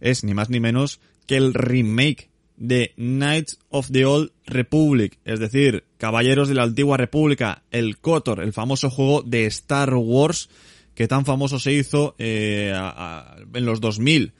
es 0.00 0.24
ni 0.24 0.32
más 0.32 0.48
ni 0.48 0.58
menos 0.58 1.00
que 1.26 1.36
el 1.36 1.52
remake 1.52 2.31
de 2.62 2.92
Knights 2.96 3.58
of 3.70 3.90
the 3.90 4.04
Old 4.06 4.30
Republic, 4.46 5.18
es 5.24 5.40
decir, 5.40 5.82
Caballeros 5.98 6.48
de 6.48 6.54
la 6.54 6.62
Antigua 6.62 6.96
República, 6.96 7.64
el 7.72 7.98
KOTOR, 7.98 8.40
el 8.40 8.52
famoso 8.52 8.88
juego 8.88 9.22
de 9.22 9.46
Star 9.46 9.92
Wars 9.94 10.48
que 10.94 11.08
tan 11.08 11.24
famoso 11.24 11.58
se 11.58 11.72
hizo 11.72 12.14
eh, 12.18 12.72
en 13.52 13.64
los 13.66 13.80
2000 13.80 14.32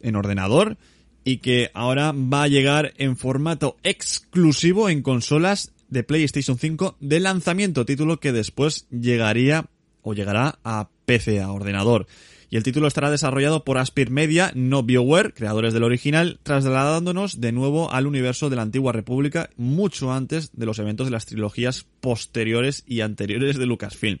en 0.00 0.16
ordenador 0.16 0.76
y 1.24 1.38
que 1.38 1.70
ahora 1.72 2.12
va 2.12 2.42
a 2.42 2.48
llegar 2.48 2.92
en 2.98 3.16
formato 3.16 3.78
exclusivo 3.84 4.90
en 4.90 5.00
consolas 5.00 5.72
de 5.88 6.04
PlayStation 6.04 6.58
5 6.58 6.96
de 7.00 7.20
lanzamiento, 7.20 7.86
título 7.86 8.20
que 8.20 8.32
después 8.32 8.86
llegaría 8.90 9.64
o 10.02 10.12
llegará 10.12 10.58
a 10.62 10.90
PC, 11.06 11.40
a 11.40 11.50
ordenador. 11.50 12.06
Y 12.52 12.58
el 12.58 12.64
título 12.64 12.86
estará 12.86 13.10
desarrollado 13.10 13.64
por 13.64 13.78
Aspir 13.78 14.10
Media, 14.10 14.52
no 14.54 14.82
BioWare, 14.82 15.32
creadores 15.32 15.72
del 15.72 15.84
original, 15.84 16.38
trasladándonos 16.42 17.40
de 17.40 17.50
nuevo 17.50 17.90
al 17.90 18.06
universo 18.06 18.50
de 18.50 18.56
la 18.56 18.62
antigua 18.62 18.92
república 18.92 19.48
mucho 19.56 20.12
antes 20.12 20.50
de 20.52 20.66
los 20.66 20.78
eventos 20.78 21.06
de 21.06 21.12
las 21.12 21.24
trilogías 21.24 21.86
posteriores 22.02 22.84
y 22.86 23.00
anteriores 23.00 23.56
de 23.56 23.64
Lucasfilm. 23.64 24.18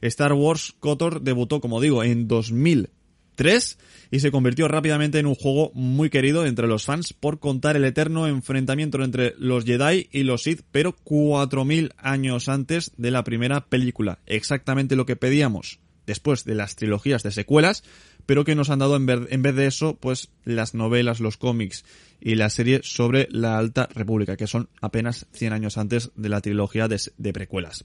Star 0.00 0.32
Wars 0.32 0.74
KOTOR 0.80 1.22
debutó, 1.22 1.60
como 1.60 1.80
digo, 1.80 2.02
en 2.02 2.26
2000 2.26 2.90
3 3.36 3.78
y 4.10 4.18
se 4.18 4.32
convirtió 4.32 4.66
rápidamente 4.66 5.20
en 5.20 5.26
un 5.26 5.36
juego 5.36 5.70
muy 5.72 6.10
querido 6.10 6.46
entre 6.46 6.66
los 6.66 6.84
fans 6.84 7.12
por 7.12 7.38
contar 7.38 7.76
el 7.76 7.84
eterno 7.84 8.26
enfrentamiento 8.26 9.00
entre 9.04 9.36
los 9.38 9.64
Jedi 9.64 10.08
y 10.10 10.24
los 10.24 10.42
Sith, 10.42 10.62
pero 10.72 10.96
4000 11.04 11.92
años 11.96 12.48
antes 12.48 12.90
de 12.96 13.12
la 13.12 13.22
primera 13.22 13.66
película. 13.66 14.18
Exactamente 14.26 14.96
lo 14.96 15.06
que 15.06 15.14
pedíamos 15.14 15.78
después 16.08 16.44
de 16.44 16.54
las 16.54 16.74
trilogías 16.74 17.22
de 17.22 17.30
secuelas, 17.30 17.84
pero 18.24 18.44
que 18.44 18.54
nos 18.54 18.70
han 18.70 18.78
dado 18.78 18.96
en 18.96 19.06
vez, 19.06 19.54
de 19.54 19.66
eso, 19.66 19.96
pues 20.00 20.30
las 20.44 20.74
novelas, 20.74 21.20
los 21.20 21.36
cómics 21.36 21.84
y 22.18 22.34
la 22.34 22.48
serie 22.50 22.80
sobre 22.82 23.28
la 23.30 23.58
Alta 23.58 23.88
República, 23.94 24.36
que 24.36 24.46
son 24.46 24.70
apenas 24.80 25.26
100 25.32 25.52
años 25.52 25.76
antes 25.76 26.10
de 26.16 26.28
la 26.30 26.40
trilogía 26.40 26.88
de, 26.88 26.98
de 27.16 27.32
precuelas. 27.32 27.84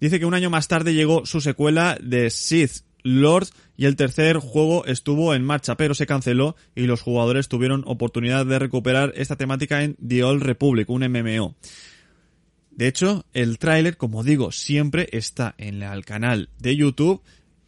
Dice 0.00 0.18
que 0.18 0.24
un 0.24 0.34
año 0.34 0.48
más 0.48 0.66
tarde 0.66 0.94
llegó 0.94 1.26
su 1.26 1.42
secuela 1.42 1.98
de 2.02 2.30
Sith 2.30 2.84
Lord 3.02 3.48
y 3.76 3.84
el 3.84 3.96
tercer 3.96 4.38
juego 4.38 4.86
estuvo 4.86 5.34
en 5.34 5.44
marcha 5.44 5.76
pero 5.76 5.94
se 5.94 6.06
canceló 6.06 6.56
y 6.74 6.82
los 6.82 7.02
jugadores 7.02 7.48
tuvieron 7.48 7.84
oportunidad 7.86 8.46
de 8.46 8.58
recuperar 8.58 9.12
esta 9.14 9.36
temática 9.36 9.82
en 9.82 9.96
The 10.06 10.24
Old 10.24 10.42
Republic, 10.42 10.88
un 10.88 11.02
MMO. 11.06 11.54
De 12.70 12.88
hecho, 12.88 13.26
el 13.32 13.58
tráiler, 13.58 13.96
como 13.96 14.22
digo, 14.24 14.52
siempre 14.52 15.08
está 15.12 15.54
en 15.58 15.82
el 15.82 16.04
canal 16.04 16.48
de 16.58 16.76
YouTube 16.76 17.22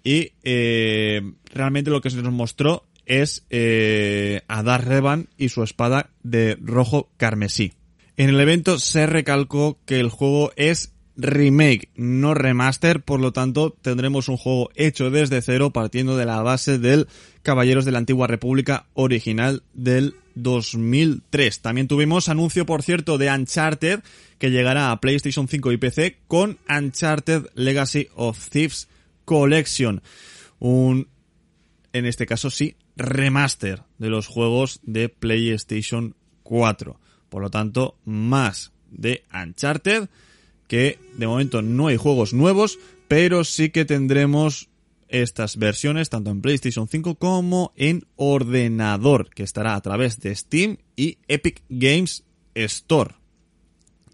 y 0.05 0.33
eh, 0.43 1.21
realmente 1.53 1.91
lo 1.91 2.01
que 2.01 2.11
se 2.11 2.23
nos 2.23 2.33
mostró 2.33 2.85
es 3.07 3.45
eh, 3.51 4.43
a 4.49 4.63
Dar 4.63 4.87
Revan 4.87 5.29
y 5.37 5.49
su 5.49 5.63
espada 5.63 6.11
de 6.23 6.57
rojo 6.61 7.11
carmesí. 7.17 7.73
En 8.17 8.29
el 8.29 8.41
evento 8.41 8.79
se 8.79 9.07
recalcó 9.07 9.79
que 9.85 10.01
el 10.01 10.09
juego 10.09 10.53
es 10.57 10.93
remake, 11.17 11.91
no 11.95 12.35
remaster, 12.35 13.03
por 13.03 13.21
lo 13.21 13.33
tanto 13.33 13.71
tendremos 13.71 14.29
un 14.29 14.37
juego 14.37 14.71
hecho 14.75 15.11
desde 15.11 15.43
cero 15.43 15.71
partiendo 15.71 16.17
de 16.17 16.27
la 16.27 16.43
base 16.43 16.79
del 16.79 17.09
Caballeros 17.43 17.85
de 17.85 17.93
la 17.93 17.99
Antigua 17.99 18.27
República 18.27 18.87
original 18.95 19.63
del 19.75 20.15
2003. 20.35 21.61
También 21.61 21.89
tuvimos 21.89 22.29
anuncio, 22.29 22.67
por 22.67 22.83
cierto, 22.83 23.19
de 23.19 23.31
Uncharted 23.31 24.01
que 24.39 24.51
llegará 24.51 24.91
a 24.91 25.01
PlayStation 25.01 25.49
5 25.49 25.73
y 25.73 25.77
PC 25.77 26.19
con 26.27 26.59
Uncharted 26.69 27.47
Legacy 27.55 28.09
of 28.15 28.49
Thieves 28.49 28.89
Collection. 29.25 30.03
Un, 30.59 31.09
en 31.93 32.07
este 32.07 32.27
caso 32.27 32.51
sí, 32.51 32.77
remaster 32.97 33.83
de 33.99 34.11
los 34.11 34.27
juegos 34.27 34.81
de 34.83 35.09
PlayStation 35.09 36.15
4. 36.43 36.99
Por 37.29 37.43
lo 37.43 37.51
tanto, 37.51 37.97
más 38.05 38.73
de 38.91 39.25
Uncharted 39.33 40.09
que 40.73 40.99
de 41.19 41.27
momento 41.27 41.61
no 41.61 41.89
hay 41.89 41.99
juegos 41.99 42.33
nuevos, 42.33 42.79
pero 43.07 43.45
sí 43.45 43.69
que 43.69 43.85
tendremos 43.85 44.71
estas 45.13 45.59
versiones 45.59 46.09
tanto 46.09 46.31
en 46.31 46.41
PlayStation 46.41 46.89
5 46.89 47.17
como 47.17 47.73
en 47.77 48.07
ordenador, 48.17 49.31
que 49.31 49.43
estará 49.43 49.77
a 49.77 49.81
través 49.81 50.19
de 50.21 50.35
Steam 50.35 50.79
y 50.97 51.19
Epic 51.29 51.63
Games 51.69 52.25
Store. 52.55 53.15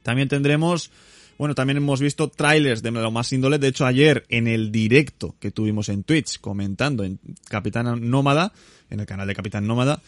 También 0.02 0.28
tendremos, 0.28 0.90
bueno, 1.38 1.54
también 1.54 1.76
hemos 1.76 2.00
visto 2.00 2.28
trailers 2.28 2.82
de 2.82 2.90
lo 2.90 3.10
más 3.10 3.32
índole. 3.32 3.58
De 3.58 3.68
hecho, 3.68 3.86
ayer 3.86 4.24
en 4.28 4.48
el 4.48 4.72
directo 4.72 5.36
que 5.38 5.52
tuvimos 5.52 5.88
en 5.88 6.02
Twitch 6.02 6.40
comentando 6.40 7.04
en 7.04 7.20
Capitán 7.48 8.10
Nómada, 8.10 8.52
en 8.90 9.00
el 9.00 9.06
canal 9.06 9.28
de 9.28 9.34
Capitán 9.34 9.66
Nómada, 9.66 10.02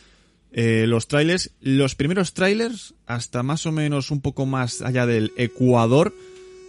eh, 0.52 0.87
los 0.88 1.06
trailers, 1.06 1.52
los 1.61 1.94
primeros 1.94 2.35
trailers, 2.35 2.94
hasta 3.06 3.44
más 3.44 3.66
o 3.66 3.73
menos 3.73 4.11
un 4.11 4.20
poco 4.20 4.47
más 4.47 4.82
allá 4.82 5.06
del 5.06 5.32
Ecuador, 5.37 6.12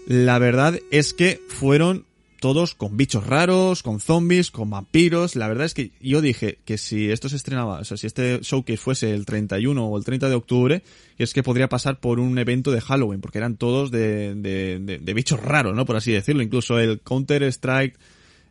la 0.08 0.38
verdad 0.38 0.80
es 0.92 1.14
que 1.14 1.42
fueron 1.48 2.06
todos 2.42 2.76
con 2.76 2.98
bichos 2.98 3.26
raros, 3.26 3.84
con 3.84 4.02
zombies, 4.02 4.52
con 4.52 4.70
vampiros. 4.70 5.38
La 5.38 5.48
verdad 5.48 5.66
es 5.68 5.74
que 5.74 5.92
yo 6.02 6.22
dije 6.22 6.58
que 6.66 6.78
si 6.78 7.10
esto 7.10 7.30
se 7.30 7.38
estrenaba, 7.38 7.80
o 7.80 7.86
sea, 7.86 7.96
si 7.96 8.08
este 8.08 8.40
showcase 8.42 8.78
fuese 8.78 9.14
el 9.14 9.26
31 9.26 9.86
o 9.86 9.98
el 9.98 10.04
30 10.04 10.28
de 10.28 10.36
octubre, 10.36 10.84
es 11.18 11.34
que 11.34 11.44
podría 11.44 11.70
pasar 11.70 12.00
por 12.00 12.20
un 12.20 12.38
evento 12.40 12.72
de 12.72 12.82
Halloween, 12.82 13.22
porque 13.22 13.38
eran 13.38 13.56
todos 13.56 13.92
de, 13.92 14.34
de, 14.36 15.14
bichos 15.14 15.40
raros, 15.40 15.76
¿no? 15.76 15.86
Por 15.86 15.96
así 15.96 16.12
decirlo. 16.12 16.42
Incluso 16.42 16.80
el 16.80 17.00
Counter 17.02 17.44
Strike, 17.44 17.98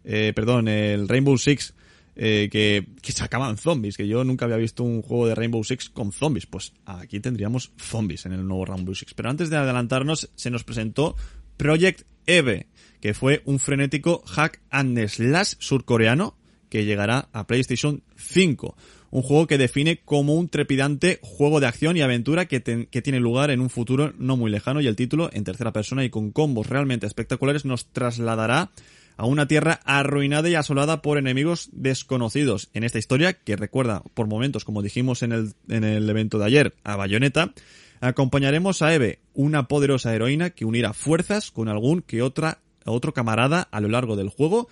eh, 0.04 0.32
perdón, 0.34 0.68
el 0.68 1.08
Rainbow 1.08 1.36
Six, 1.36 1.74
eh, 2.14 2.48
que, 2.50 2.86
que 3.02 3.12
sacaban 3.12 3.58
zombies, 3.58 3.96
que 3.96 4.06
yo 4.06 4.22
nunca 4.22 4.44
había 4.44 4.56
visto 4.56 4.84
un 4.84 5.02
juego 5.02 5.26
de 5.26 5.34
Rainbow 5.34 5.64
Six 5.64 5.90
con 5.90 6.12
zombies. 6.12 6.46
Pues 6.46 6.72
aquí 6.86 7.18
tendríamos 7.18 7.72
zombies 7.76 8.24
en 8.24 8.34
el 8.34 8.46
nuevo 8.46 8.64
Rainbow 8.66 8.94
Six. 8.94 9.14
Pero 9.14 9.30
antes 9.30 9.50
de 9.50 9.56
adelantarnos, 9.56 10.30
se 10.36 10.50
nos 10.50 10.62
presentó 10.62 11.16
Project 11.56 12.02
Eve, 12.26 12.68
que 13.00 13.14
fue 13.14 13.42
un 13.44 13.58
frenético 13.58 14.22
hack 14.26 14.60
and 14.70 14.98
slash 15.08 15.54
surcoreano 15.58 16.36
que 16.68 16.84
llegará 16.84 17.28
a 17.32 17.46
PlayStation 17.46 18.02
5. 18.16 18.76
Un 19.10 19.22
juego 19.22 19.46
que 19.48 19.58
define 19.58 20.00
como 20.04 20.34
un 20.34 20.48
trepidante 20.48 21.18
juego 21.22 21.58
de 21.58 21.66
acción 21.66 21.96
y 21.96 22.02
aventura 22.02 22.46
que, 22.46 22.60
tiene 22.60 23.18
lugar 23.18 23.50
en 23.50 23.60
un 23.60 23.70
futuro 23.70 24.12
no 24.18 24.36
muy 24.36 24.50
lejano 24.50 24.80
y 24.80 24.86
el 24.86 24.94
título, 24.94 25.30
en 25.32 25.42
tercera 25.42 25.72
persona 25.72 26.04
y 26.04 26.10
con 26.10 26.30
combos 26.30 26.68
realmente 26.68 27.06
espectaculares, 27.06 27.64
nos 27.64 27.86
trasladará 27.86 28.70
a 29.16 29.26
una 29.26 29.48
tierra 29.48 29.80
arruinada 29.84 30.48
y 30.48 30.54
asolada 30.54 31.02
por 31.02 31.18
enemigos 31.18 31.70
desconocidos. 31.72 32.70
En 32.72 32.84
esta 32.84 32.98
historia, 32.98 33.32
que 33.32 33.56
recuerda 33.56 34.02
por 34.14 34.28
momentos, 34.28 34.64
como 34.64 34.80
dijimos 34.80 35.24
en 35.24 35.32
el, 35.32 35.54
en 35.68 35.82
el 35.82 36.08
evento 36.08 36.38
de 36.38 36.46
ayer, 36.46 36.74
a 36.84 36.96
Bayonetta, 36.96 37.52
Acompañaremos 38.00 38.80
a 38.80 38.94
Eve, 38.94 39.18
una 39.34 39.68
poderosa 39.68 40.14
heroína 40.14 40.50
que 40.50 40.64
unirá 40.64 40.94
fuerzas 40.94 41.50
con 41.50 41.68
algún 41.68 42.00
que 42.00 42.22
otra, 42.22 42.60
otro 42.90 43.12
camarada 43.12 43.62
a 43.70 43.80
lo 43.80 43.88
largo 43.88 44.16
del 44.16 44.28
juego, 44.28 44.68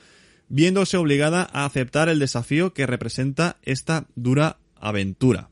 viéndose 0.48 0.96
obligada 0.96 1.48
a 1.52 1.64
aceptar 1.64 2.08
el 2.08 2.18
desafío 2.18 2.72
que 2.72 2.87
representa 2.87 3.58
esta 3.62 4.06
dura 4.14 4.58
aventura. 4.76 5.50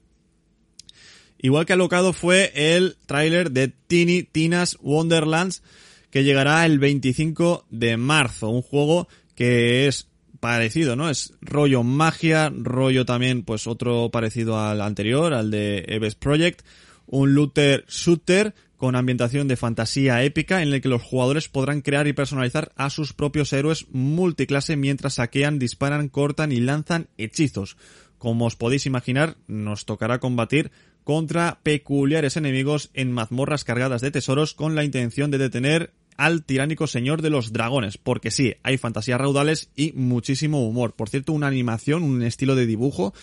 Igual 1.39 1.67
que 1.67 1.75
alocado 1.75 2.13
fue 2.13 2.53
el 2.55 2.97
tráiler 3.07 3.51
de 3.51 3.69
Tiny 3.69 4.23
Tina's 4.23 4.79
Wonderlands 4.81 5.63
que 6.11 6.25
llegará 6.25 6.65
el 6.65 6.79
25 6.79 7.67
de 7.69 7.97
marzo, 7.97 8.49
un 8.49 8.63
juego 8.63 9.07
que 9.35 9.87
es 9.87 10.09
parecido, 10.41 10.97
¿no? 10.97 11.11
Es 11.11 11.35
rollo 11.41 11.83
magia, 11.83 12.51
rollo 12.55 13.05
también 13.05 13.43
pues 13.43 13.67
otro 13.67 14.11
parecido 14.11 14.59
al 14.59 14.81
anterior, 14.81 15.35
al 15.35 15.51
de 15.51 15.85
Eves 15.89 16.15
Project, 16.15 16.63
un 17.07 17.35
looter 17.35 17.85
shooter 17.89 18.55
con 18.77 18.97
ambientación 18.97 19.49
de 19.49 19.57
fantasía 19.57 20.23
épica 20.23 20.63
en 20.63 20.73
el 20.73 20.81
que 20.81 20.89
los 20.89 21.03
jugadores 21.03 21.49
podrán 21.49 21.81
crear 21.81 22.07
y 22.07 22.13
personalizar 22.13 22.73
a 22.77 22.91
sus 22.91 23.13
propios 23.13 23.53
héroes 23.53 23.87
multiclase 23.91 24.77
mientras 24.77 25.15
saquean, 25.15 25.59
disparan, 25.59 26.09
cortan 26.09 26.53
y 26.53 26.61
lanzan 26.61 27.09
hechizos. 27.17 27.77
Como 28.19 28.47
os 28.47 28.57
podéis 28.57 28.87
imaginar, 28.87 29.37
nos 29.47 29.85
tocará 29.85 30.19
combatir 30.19 30.71
contra 31.05 31.61
peculiares 31.63 32.37
enemigos 32.37 32.91
en 32.93 33.13
mazmorras 33.13 33.65
cargadas 33.65 34.01
de 34.01 34.11
tesoros 34.11 34.55
con 34.55 34.75
la 34.75 34.85
intención 34.85 35.31
de 35.31 35.39
detener 35.39 35.93
al 36.17 36.45
tiránico 36.45 36.87
señor 36.87 37.23
de 37.23 37.31
los 37.31 37.53
dragones, 37.53 37.99
porque 37.99 38.31
sí, 38.31 38.55
hay 38.63 38.79
fantasías 38.79 39.21
raudales 39.21 39.71
y 39.77 39.93
muchísimo 39.93 40.67
humor. 40.67 40.95
Por 40.95 41.09
cierto, 41.09 41.33
una 41.33 41.47
animación, 41.47 42.03
un 42.03 42.23
estilo 42.23 42.57
de 42.57 42.67
dibujo 42.67 43.15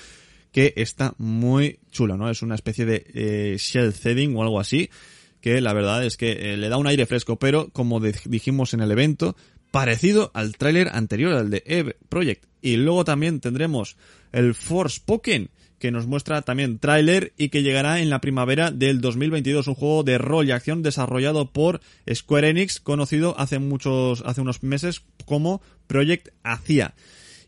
que 0.51 0.73
está 0.77 1.15
muy 1.17 1.79
chulo, 1.91 2.15
¿no? 2.15 2.29
Es 2.29 2.43
una 2.43 2.55
especie 2.55 2.85
de 2.85 3.05
eh, 3.13 3.57
shell 3.57 3.91
shading 3.91 4.35
o 4.35 4.43
algo 4.43 4.59
así, 4.59 4.89
que 5.43 5.59
la 5.59 5.73
verdad 5.73 6.05
es 6.05 6.15
que 6.15 6.53
eh, 6.53 6.57
le 6.57 6.69
da 6.69 6.77
un 6.77 6.87
aire 6.87 7.05
fresco, 7.05 7.37
pero 7.37 7.67
como 7.73 7.99
dijimos 7.99 8.73
en 8.73 8.79
el 8.79 8.89
evento, 8.91 9.35
parecido 9.71 10.31
al 10.33 10.55
tráiler 10.55 10.87
anterior, 10.93 11.33
al 11.33 11.49
de 11.49 11.63
Eve 11.65 11.97
Project. 12.07 12.45
Y 12.61 12.77
luego 12.77 13.03
también 13.03 13.41
tendremos 13.41 13.97
el 14.31 14.55
Force 14.55 15.01
Pokémon 15.05 15.49
que 15.79 15.91
nos 15.91 16.07
muestra 16.07 16.43
también 16.43 16.79
tráiler 16.79 17.33
y 17.37 17.49
que 17.49 17.61
llegará 17.61 17.99
en 17.99 18.09
la 18.09 18.21
primavera 18.21 18.71
del 18.71 19.01
2022, 19.01 19.67
un 19.67 19.75
juego 19.75 20.03
de 20.03 20.17
rol 20.17 20.47
y 20.47 20.51
acción 20.51 20.81
desarrollado 20.81 21.51
por 21.51 21.81
Square 22.09 22.47
Enix, 22.47 22.79
conocido 22.79 23.37
hace 23.37 23.59
muchos, 23.59 24.23
hace 24.25 24.39
unos 24.39 24.63
meses 24.63 25.01
como 25.25 25.61
Project 25.87 26.29
Acia 26.43 26.93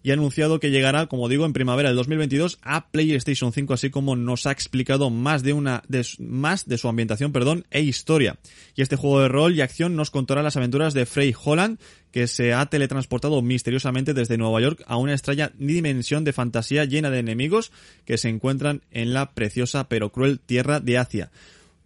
y 0.05 0.11
ha 0.11 0.13
anunciado 0.13 0.59
que 0.59 0.69
llegará, 0.69 1.07
como 1.07 1.27
digo, 1.29 1.47
en 1.47 1.53
primavera 1.53 1.89
del 1.89 1.95
2022 1.95 2.59
a 2.61 2.91
PlayStation 2.91 3.51
5, 3.51 3.73
así 3.73 3.89
como 3.89 4.15
nos 4.15 4.45
ha 4.45 4.51
explicado 4.51 5.09
más 5.09 5.41
de 5.41 5.53
una 5.53 5.81
más 6.19 6.67
de 6.67 6.77
su 6.77 6.87
ambientación, 6.87 7.31
perdón, 7.31 7.65
e 7.71 7.81
historia. 7.81 8.37
Y 8.75 8.83
este 8.83 8.97
juego 8.97 9.21
de 9.21 9.29
rol 9.29 9.55
y 9.55 9.61
acción 9.61 9.95
nos 9.95 10.11
contará 10.11 10.43
las 10.43 10.57
aventuras 10.57 10.93
de 10.93 11.07
Frey 11.07 11.33
Holland, 11.43 11.79
que 12.11 12.27
se 12.27 12.53
ha 12.53 12.67
teletransportado 12.67 13.41
misteriosamente 13.41 14.13
desde 14.13 14.37
Nueva 14.37 14.61
York 14.61 14.83
a 14.85 14.97
una 14.97 15.13
extraña 15.13 15.51
dimensión 15.57 16.23
de 16.23 16.33
fantasía 16.33 16.85
llena 16.85 17.09
de 17.09 17.17
enemigos 17.17 17.71
que 18.05 18.19
se 18.19 18.29
encuentran 18.29 18.83
en 18.91 19.11
la 19.11 19.31
preciosa 19.31 19.89
pero 19.89 20.11
cruel 20.11 20.39
tierra 20.39 20.79
de 20.79 20.99
Asia. 20.99 21.31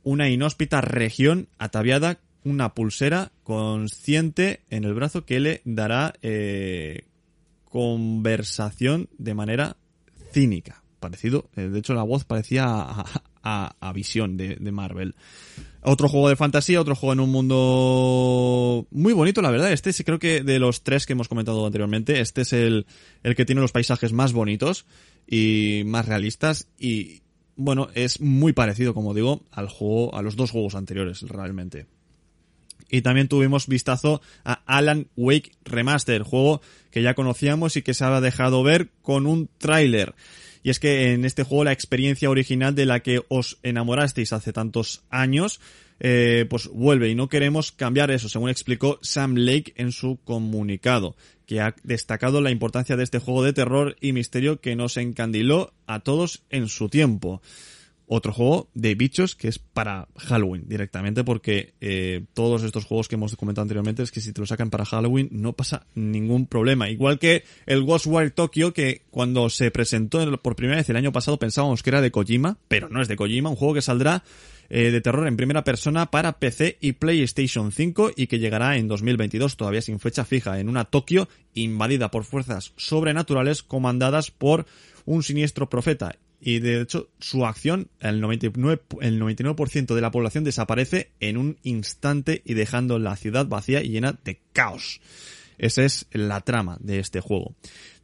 Una 0.03 0.29
inhóspita 0.29 0.81
región 0.81 1.47
ataviada 1.57 2.19
una 2.43 2.73
pulsera 2.73 3.31
consciente 3.43 4.61
en 4.69 4.83
el 4.83 4.93
brazo 4.93 5.25
que 5.25 5.39
le 5.39 5.61
dará 5.63 6.15
eh, 6.21 7.03
conversación 7.69 9.09
de 9.17 9.33
manera 9.33 9.77
cínica. 10.31 10.83
Parecido, 10.99 11.49
eh, 11.55 11.61
de 11.61 11.79
hecho 11.79 11.93
la 11.93 12.03
voz 12.03 12.25
parecía 12.25 12.65
a, 12.67 13.05
a, 13.41 13.93
Visión 13.93 14.35
de, 14.35 14.57
de, 14.57 14.71
Marvel. 14.71 15.15
Otro 15.81 16.09
juego 16.09 16.27
de 16.27 16.35
fantasía, 16.35 16.81
otro 16.81 16.95
juego 16.95 17.13
en 17.13 17.21
un 17.21 17.31
mundo 17.31 18.85
muy 18.91 19.13
bonito, 19.13 19.41
la 19.41 19.49
verdad. 19.49 19.71
Este 19.71 19.93
creo 20.03 20.19
que 20.19 20.43
de 20.43 20.59
los 20.59 20.83
tres 20.83 21.05
que 21.05 21.13
hemos 21.13 21.29
comentado 21.29 21.65
anteriormente, 21.65 22.19
este 22.19 22.41
es 22.41 22.51
el, 22.51 22.85
el 23.23 23.35
que 23.35 23.45
tiene 23.45 23.61
los 23.61 23.71
paisajes 23.71 24.11
más 24.11 24.33
bonitos 24.33 24.85
y 25.25 25.83
más 25.85 26.05
realistas 26.05 26.67
y 26.77 27.21
bueno, 27.55 27.89
es 27.93 28.21
muy 28.21 28.53
parecido, 28.53 28.93
como 28.93 29.13
digo, 29.13 29.41
al 29.51 29.67
juego, 29.67 30.15
a 30.15 30.21
los 30.21 30.37
dos 30.37 30.51
juegos 30.51 30.75
anteriores, 30.75 31.21
realmente. 31.23 31.87
Y 32.89 33.01
también 33.01 33.27
tuvimos 33.27 33.67
vistazo 33.67 34.21
a 34.43 34.61
Alan 34.65 35.07
Wake 35.15 35.51
Remaster, 35.63 36.23
juego 36.23 36.61
que 36.91 37.01
ya 37.01 37.13
conocíamos 37.13 37.77
y 37.77 37.81
que 37.81 37.93
se 37.93 38.03
ha 38.03 38.21
dejado 38.21 38.63
ver 38.63 38.89
con 39.01 39.27
un 39.27 39.49
tráiler. 39.57 40.15
Y 40.63 40.69
es 40.69 40.79
que 40.79 41.13
en 41.13 41.23
este 41.23 41.43
juego 41.43 41.63
la 41.63 41.71
experiencia 41.71 42.29
original 42.29 42.75
de 42.75 42.85
la 42.85 42.99
que 43.01 43.21
os 43.29 43.59
enamorasteis 43.63 44.33
hace 44.33 44.51
tantos 44.51 45.03
años, 45.09 45.61
eh, 45.99 46.45
pues 46.49 46.67
vuelve 46.67 47.09
y 47.09 47.15
no 47.15 47.29
queremos 47.29 47.71
cambiar 47.71 48.11
eso, 48.11 48.29
según 48.29 48.49
explicó 48.49 48.99
Sam 49.01 49.35
Lake 49.35 49.73
en 49.75 49.91
su 49.91 50.19
comunicado, 50.23 51.15
que 51.45 51.61
ha 51.61 51.75
destacado 51.83 52.41
la 52.41 52.51
importancia 52.51 52.95
de 52.95 53.03
este 53.03 53.19
juego 53.19 53.43
de 53.43 53.53
terror 53.53 53.95
y 54.01 54.13
misterio 54.13 54.59
que 54.59 54.75
nos 54.75 54.97
encandiló 54.97 55.73
a 55.87 55.99
todos 55.99 56.43
en 56.49 56.67
su 56.67 56.89
tiempo 56.89 57.41
otro 58.11 58.33
juego 58.33 58.69
de 58.73 58.95
bichos 58.95 59.35
que 59.35 59.47
es 59.47 59.59
para 59.59 60.07
Halloween 60.17 60.63
directamente 60.67 61.23
porque 61.23 61.75
eh, 61.79 62.25
todos 62.33 62.63
estos 62.63 62.85
juegos 62.85 63.07
que 63.07 63.15
hemos 63.15 63.35
comentado 63.35 63.61
anteriormente 63.61 64.01
es 64.01 64.11
que 64.11 64.19
si 64.19 64.33
te 64.33 64.41
lo 64.41 64.47
sacan 64.47 64.71
para 64.71 64.83
Halloween 64.83 65.29
no 65.31 65.53
pasa 65.53 65.85
ningún 65.93 66.47
problema. 66.47 66.89
Igual 66.89 67.19
que 67.19 67.43
el 67.67 67.83
Ghostwire 67.83 68.31
Tokyo 68.31 68.73
que 68.73 69.03
cuando 69.11 69.51
se 69.51 69.69
presentó 69.69 70.41
por 70.41 70.55
primera 70.55 70.77
vez 70.77 70.89
el 70.89 70.95
año 70.95 71.11
pasado 71.11 71.37
pensábamos 71.37 71.83
que 71.83 71.91
era 71.91 72.01
de 72.01 72.09
Kojima, 72.09 72.57
pero 72.67 72.89
no 72.89 72.99
es 72.99 73.07
de 73.07 73.15
Kojima, 73.15 73.51
un 73.51 73.55
juego 73.55 73.75
que 73.75 73.83
saldrá 73.83 74.23
eh, 74.71 74.89
de 74.89 75.01
terror 75.01 75.27
en 75.27 75.37
primera 75.37 75.63
persona 75.63 76.09
para 76.09 76.39
PC 76.39 76.79
y 76.81 76.93
PlayStation 76.93 77.71
5 77.71 78.13
y 78.15 78.25
que 78.25 78.39
llegará 78.39 78.77
en 78.77 78.87
2022 78.87 79.55
todavía 79.55 79.83
sin 79.83 79.99
fecha 79.99 80.25
fija 80.25 80.59
en 80.59 80.67
una 80.67 80.85
Tokio 80.85 81.29
invadida 81.53 82.09
por 82.09 82.23
fuerzas 82.23 82.73
sobrenaturales 82.75 83.61
comandadas 83.61 84.31
por 84.31 84.65
un 85.05 85.21
siniestro 85.21 85.69
profeta 85.69 86.15
y 86.41 86.59
de 86.59 86.81
hecho 86.81 87.09
su 87.19 87.45
acción, 87.45 87.89
el 87.99 88.21
99%, 88.21 88.79
el 89.01 89.19
99 89.19 89.85
de 89.95 90.01
la 90.01 90.11
población 90.11 90.43
desaparece 90.43 91.11
en 91.19 91.37
un 91.37 91.57
instante 91.63 92.41
y 92.45 92.53
dejando 92.53 92.99
la 92.99 93.15
ciudad 93.15 93.47
vacía 93.47 93.83
y 93.83 93.89
llena 93.89 94.17
de 94.23 94.39
caos. 94.53 95.01
Esa 95.57 95.83
es 95.83 96.07
la 96.11 96.39
trama 96.41 96.77
de 96.79 96.99
este 96.99 97.19
juego. 97.19 97.53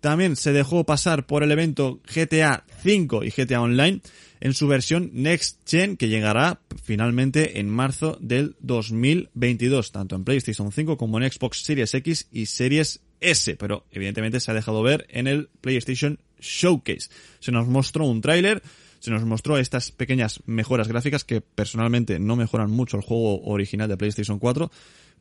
También 0.01 0.35
se 0.35 0.51
dejó 0.51 0.83
pasar 0.83 1.25
por 1.25 1.41
el 1.41 1.51
evento 1.51 2.01
GTA 2.13 2.65
V 2.83 3.25
y 3.25 3.29
GTA 3.31 3.61
Online 3.61 4.01
en 4.41 4.53
su 4.53 4.67
versión 4.67 5.09
Next 5.13 5.61
Gen 5.65 5.97
que 5.97 6.09
llegará 6.09 6.59
finalmente 6.83 7.59
en 7.59 7.69
marzo 7.69 8.17
del 8.19 8.55
2022, 8.59 9.91
tanto 9.91 10.15
en 10.15 10.25
PlayStation 10.25 10.71
5 10.71 10.97
como 10.97 11.19
en 11.19 11.31
Xbox 11.31 11.63
Series 11.63 11.93
X 11.93 12.27
y 12.31 12.45
Series 12.45 13.01
S, 13.31 13.55
pero 13.55 13.85
evidentemente 13.91 14.39
se 14.39 14.51
ha 14.51 14.53
dejado 14.53 14.83
ver 14.83 15.05
en 15.09 15.27
el 15.27 15.49
PlayStation 15.61 16.19
Showcase. 16.39 17.09
Se 17.39 17.51
nos 17.51 17.67
mostró 17.67 18.05
un 18.05 18.21
tráiler, 18.21 18.61
se 18.99 19.11
nos 19.11 19.23
mostró 19.25 19.57
estas 19.57 19.91
pequeñas 19.91 20.41
mejoras 20.45 20.87
gráficas 20.87 21.23
que 21.23 21.41
personalmente 21.41 22.19
no 22.19 22.35
mejoran 22.35 22.71
mucho 22.71 22.97
el 22.97 23.03
juego 23.03 23.41
original 23.43 23.89
de 23.89 23.97
PlayStation 23.97 24.39
4, 24.39 24.71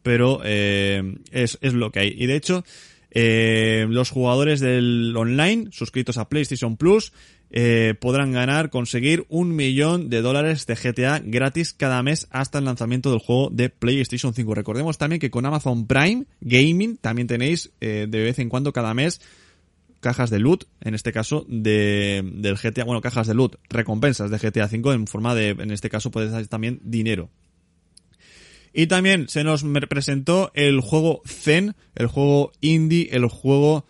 pero 0.03 0.41
eh, 0.45 1.17
es, 1.31 1.59
es 1.61 1.75
lo 1.75 1.91
que 1.91 2.01
hay. 2.01 2.15
Y 2.17 2.27
de 2.27 2.37
hecho, 2.37 2.65
eh, 3.17 3.87
los 3.89 4.11
jugadores 4.11 4.59
del 4.59 5.15
online 5.17 5.69
suscritos 5.71 6.19
a 6.19 6.29
PlayStation 6.29 6.77
Plus 6.77 7.13
eh, 7.51 7.95
podrán 8.01 8.33
ganar, 8.33 8.71
conseguir 8.71 9.25
un 9.29 9.55
millón 9.55 10.11
de 10.11 10.23
dólares 10.23 10.67
de 10.67 10.75
GTA 10.75 11.21
gratis 11.25 11.73
cada 11.73 12.03
mes 12.03 12.27
hasta 12.31 12.59
el 12.59 12.65
lanzamiento 12.65 13.11
del 13.11 13.21
juego 13.21 13.51
de 13.51 13.71
PlayStation 13.71 14.35
5. 14.35 14.55
Recordemos 14.55 14.99
también 14.99 15.21
que 15.21 15.31
con 15.31 15.47
Amazon 15.47 15.87
Prime 15.87 16.27
Gaming 16.41 16.97
también 16.97 17.29
tenéis 17.29 17.71
de 17.81 18.07
vez 18.07 18.39
en 18.39 18.49
cuando 18.49 18.73
cada 18.73 18.95
mes 18.95 19.21
cajas 20.05 20.29
de 20.29 20.39
loot, 20.39 20.67
en 20.83 20.95
este 20.95 21.13
caso 21.13 21.47
de, 21.49 22.23
del 22.35 22.57
GTA, 22.57 22.85
bueno, 22.85 23.01
cajas 23.01 23.27
de 23.27 23.35
loot, 23.35 23.57
recompensas 23.71 24.31
de 24.31 24.37
GTA 24.37 24.67
V 24.67 24.93
en 24.93 25.07
forma 25.07 25.35
de, 25.35 25.49
en 25.49 25.71
este 25.71 25.89
caso 25.89 26.11
puede 26.11 26.31
ser 26.31 26.47
también 26.47 26.79
dinero. 26.85 27.31
Y 28.75 28.87
también 28.87 29.29
se 29.29 29.45
nos 29.45 29.65
presentó 29.89 30.51
el 30.53 30.81
juego 30.81 31.23
Zen, 31.27 31.75
el 31.95 32.07
juego 32.07 32.53
indie, 32.61 33.09
el 33.13 33.27
juego 33.29 33.87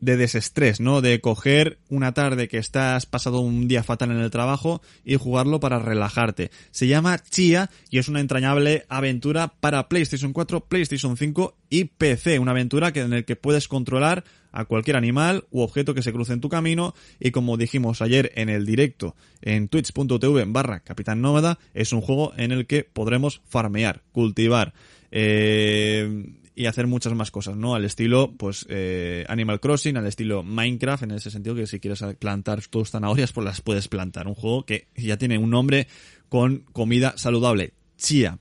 de 0.00 0.16
desestrés, 0.16 0.80
¿no? 0.80 1.00
De 1.00 1.20
coger 1.20 1.78
una 1.88 2.12
tarde 2.12 2.48
que 2.48 2.58
estás 2.58 3.06
pasado 3.06 3.40
un 3.40 3.68
día 3.68 3.82
fatal 3.82 4.10
en 4.10 4.18
el 4.18 4.30
trabajo 4.30 4.80
y 5.04 5.16
jugarlo 5.16 5.60
para 5.60 5.78
relajarte. 5.78 6.50
Se 6.70 6.86
llama 6.86 7.18
Chia 7.18 7.70
y 7.90 7.98
es 7.98 8.08
una 8.08 8.20
entrañable 8.20 8.84
aventura 8.88 9.48
para 9.60 9.88
PlayStation 9.88 10.32
4, 10.32 10.60
PlayStation 10.60 11.16
5 11.16 11.56
y 11.70 11.84
PC. 11.84 12.38
Una 12.38 12.52
aventura 12.52 12.92
en 12.94 13.10
la 13.10 13.22
que 13.22 13.36
puedes 13.36 13.68
controlar 13.68 14.24
a 14.52 14.64
cualquier 14.64 14.96
animal 14.96 15.44
u 15.50 15.60
objeto 15.60 15.94
que 15.94 16.02
se 16.02 16.12
cruce 16.12 16.32
en 16.32 16.40
tu 16.40 16.48
camino 16.48 16.94
y 17.20 17.30
como 17.30 17.56
dijimos 17.56 18.00
ayer 18.00 18.32
en 18.34 18.48
el 18.48 18.64
directo 18.64 19.14
en 19.42 19.68
twitch.tv 19.68 20.44
barra 20.48 20.80
Capitán 20.80 21.20
Nómada, 21.20 21.58
es 21.74 21.92
un 21.92 22.00
juego 22.00 22.32
en 22.36 22.52
el 22.52 22.66
que 22.66 22.84
podremos 22.84 23.42
farmear, 23.46 24.02
cultivar, 24.12 24.72
eh, 25.10 26.24
y 26.58 26.66
hacer 26.66 26.88
muchas 26.88 27.14
más 27.14 27.30
cosas, 27.30 27.56
¿no? 27.56 27.76
Al 27.76 27.84
estilo, 27.84 28.34
pues, 28.36 28.66
eh, 28.68 29.24
Animal 29.28 29.60
Crossing, 29.60 29.96
al 29.96 30.08
estilo 30.08 30.42
Minecraft, 30.42 31.04
en 31.04 31.12
ese 31.12 31.30
sentido 31.30 31.54
que 31.54 31.68
si 31.68 31.78
quieres 31.78 32.02
plantar 32.18 32.66
tus 32.66 32.90
zanahorias, 32.90 33.30
pues 33.32 33.44
las 33.44 33.60
puedes 33.60 33.86
plantar. 33.86 34.26
Un 34.26 34.34
juego 34.34 34.66
que 34.66 34.88
ya 34.96 35.16
tiene 35.16 35.38
un 35.38 35.50
nombre 35.50 35.86
con 36.28 36.64
comida 36.72 37.14
saludable, 37.16 37.74
Chia. 37.96 38.38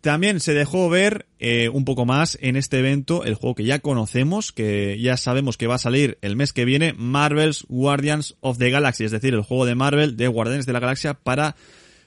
También 0.00 0.40
se 0.40 0.54
dejó 0.54 0.88
ver 0.88 1.26
eh, 1.38 1.68
un 1.68 1.84
poco 1.84 2.06
más 2.06 2.38
en 2.40 2.56
este 2.56 2.78
evento 2.78 3.22
el 3.24 3.34
juego 3.34 3.54
que 3.54 3.64
ya 3.64 3.80
conocemos, 3.80 4.52
que 4.52 4.98
ya 4.98 5.18
sabemos 5.18 5.58
que 5.58 5.66
va 5.66 5.74
a 5.74 5.78
salir 5.78 6.16
el 6.22 6.36
mes 6.36 6.54
que 6.54 6.64
viene, 6.64 6.94
Marvel's 6.96 7.66
Guardians 7.68 8.34
of 8.40 8.56
the 8.56 8.70
Galaxy, 8.70 9.04
es 9.04 9.10
decir, 9.10 9.34
el 9.34 9.42
juego 9.42 9.66
de 9.66 9.74
Marvel 9.74 10.16
de 10.16 10.28
Guardianes 10.28 10.64
de 10.64 10.72
la 10.72 10.80
Galaxia 10.80 11.12
para 11.12 11.54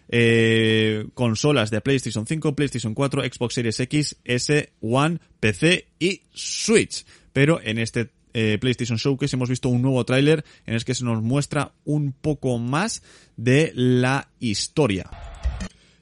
eh, 0.09 1.05
consolas 1.13 1.69
de 1.69 1.81
PlayStation 1.81 2.25
5, 2.25 2.55
PlayStation 2.55 2.93
4, 2.93 3.23
Xbox 3.23 3.53
Series 3.53 3.79
X, 3.79 4.17
S, 4.25 4.71
One, 4.81 5.19
PC 5.39 5.87
y 5.99 6.21
Switch. 6.33 7.05
Pero 7.31 7.61
en 7.61 7.77
este 7.77 8.09
eh, 8.33 8.57
PlayStation 8.59 8.97
Showcase 8.97 9.35
hemos 9.35 9.49
visto 9.49 9.69
un 9.69 9.81
nuevo 9.81 10.03
tráiler 10.05 10.43
en 10.65 10.73
el 10.73 10.83
que 10.83 10.95
se 10.95 11.05
nos 11.05 11.21
muestra 11.21 11.73
un 11.85 12.11
poco 12.11 12.57
más 12.57 13.03
de 13.37 13.71
la 13.75 14.29
historia. 14.39 15.09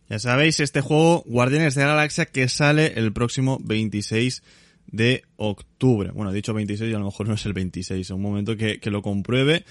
Ya 0.09 0.19
sabéis, 0.19 0.61
este 0.61 0.79
juego 0.79 1.23
Guardianes 1.27 1.75
de 1.75 1.81
la 1.81 1.87
Galaxia 1.87 2.25
que 2.25 2.47
sale 2.47 2.93
el 2.95 3.11
próximo 3.11 3.59
26 3.61 4.41
de 4.87 5.23
octubre. 5.35 6.11
Bueno, 6.11 6.31
dicho 6.31 6.53
26 6.53 6.91
y 6.91 6.93
a 6.93 6.99
lo 6.99 7.05
mejor 7.05 7.27
no 7.27 7.33
es 7.33 7.45
el 7.45 7.51
26, 7.51 8.09
un 8.11 8.21
momento 8.21 8.55
que 8.55 8.79
lo 8.85 9.01
compruebe 9.01 9.65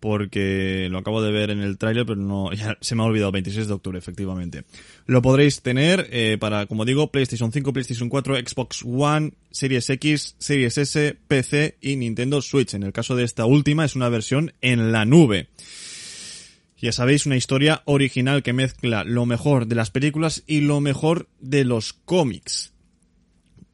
porque 0.00 0.88
lo 0.90 0.98
acabo 0.98 1.22
de 1.22 1.32
ver 1.32 1.50
en 1.50 1.60
el 1.60 1.78
tráiler, 1.78 2.06
pero 2.06 2.20
no, 2.20 2.52
ya 2.54 2.76
se 2.80 2.94
me 2.94 3.02
ha 3.02 3.06
olvidado, 3.06 3.32
26 3.32 3.68
de 3.68 3.74
octubre, 3.74 3.98
efectivamente. 3.98 4.64
Lo 5.06 5.22
podréis 5.22 5.62
tener 5.62 6.08
eh, 6.10 6.36
para, 6.38 6.66
como 6.66 6.84
digo, 6.84 7.10
PlayStation 7.10 7.52
5, 7.52 7.72
PlayStation 7.72 8.08
4, 8.08 8.36
Xbox 8.36 8.84
One, 8.84 9.32
Series 9.50 9.88
X, 9.90 10.36
Series 10.38 10.78
S, 10.78 11.16
PC 11.26 11.76
y 11.80 11.96
Nintendo 11.96 12.42
Switch. 12.42 12.74
En 12.74 12.82
el 12.82 12.92
caso 12.92 13.16
de 13.16 13.24
esta 13.24 13.46
última 13.46 13.84
es 13.84 13.96
una 13.96 14.08
versión 14.08 14.52
en 14.60 14.92
la 14.92 15.04
nube. 15.04 15.48
Ya 16.80 16.92
sabéis, 16.92 17.26
una 17.26 17.36
historia 17.36 17.82
original 17.86 18.44
que 18.44 18.52
mezcla 18.52 19.02
lo 19.02 19.26
mejor 19.26 19.66
de 19.66 19.74
las 19.74 19.90
películas 19.90 20.44
y 20.46 20.60
lo 20.60 20.80
mejor 20.80 21.28
de 21.40 21.64
los 21.64 21.92
cómics. 21.92 22.72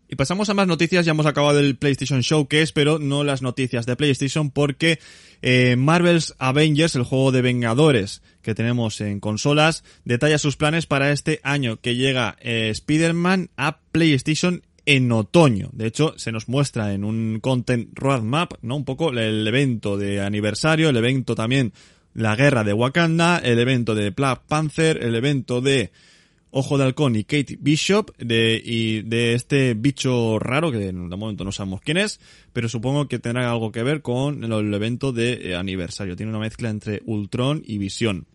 Y 0.09 0.17
pasamos 0.17 0.49
a 0.49 0.55
más 0.55 0.67
noticias, 0.67 1.07
ya 1.07 1.13
hemos 1.13 1.27
acabado 1.27 1.59
el 1.59 1.77
PlayStation 1.77 2.21
Showcase, 2.21 2.73
pero 2.75 2.99
no 2.99 3.25
las 3.25 3.43
noticias 3.43 3.87
de 3.87 3.97
PlayStation 3.97 4.51
porque 4.51 4.99
eh, 5.43 5.77
Marvel's 5.77 6.35
Avengers, 6.39 6.95
el 6.95 7.05
juego 7.05 7.33
de 7.33 7.43
Vengadores 7.43 8.23
que 8.43 8.55
tenemos 8.55 9.01
en 9.01 9.21
consolas, 9.21 9.83
detalla 10.05 10.39
sus 10.39 10.57
planes 10.57 10.87
para 10.87 11.11
este 11.11 11.41
año 11.43 11.81
que 11.81 11.97
llega 11.97 12.37
eh, 12.41 12.69
Spider-Man 12.71 13.51
a 13.57 13.79
PlayStation 13.93 14.63
en 14.87 15.11
otoño. 15.11 15.71
De 15.73 15.87
hecho, 15.87 16.15
se 16.19 16.33
nos 16.33 16.49
muestra 16.49 16.93
en 16.93 17.05
un 17.05 17.41
content 17.41 17.89
roadmap, 17.95 18.53
¿no? 18.61 18.77
Un 18.77 18.85
poco 18.85 19.11
el 19.11 19.47
evento 19.47 19.97
de 19.97 20.21
aniversario, 20.21 20.91
el 20.91 20.97
evento 20.97 21.35
también 21.35 21.73
la 22.13 22.37
guerra 22.37 22.63
de 22.63 22.73
Wakanda, 22.73 23.39
el 23.39 23.59
evento 23.59 23.95
de 23.95 24.11
Black 24.11 24.43
Panther, 24.47 25.03
el 25.03 25.15
evento 25.15 25.61
de 25.61 25.91
Ojo 26.57 26.79
de 26.79 26.85
Halcón 26.85 27.17
y 27.17 27.25
Kate 27.25 27.59
Bishop 27.59 28.17
de, 28.17 28.63
y 28.65 29.03
de 29.03 29.35
este 29.35 29.75
bicho 29.75 30.39
raro 30.39 30.71
que 30.71 30.87
en 30.87 31.11
el 31.11 31.19
momento 31.19 31.43
no 31.43 31.51
sabemos 31.51 31.81
quién 31.81 31.97
es, 31.97 32.21
pero 32.53 32.69
supongo 32.69 33.09
que 33.09 33.19
tendrá 33.19 33.51
algo 33.51 33.73
que 33.73 33.83
ver 33.83 34.03
con 34.03 34.45
el, 34.45 34.73
evento 34.73 35.11
de 35.11 35.51
eh, 35.51 35.57
aniversario. 35.57 36.15
Tiene 36.15 36.31
una 36.31 36.39
mezcla 36.39 36.71
entre 36.71 37.03
Ultron 37.07 37.61
y 37.67 37.79
Visión. 37.79 38.29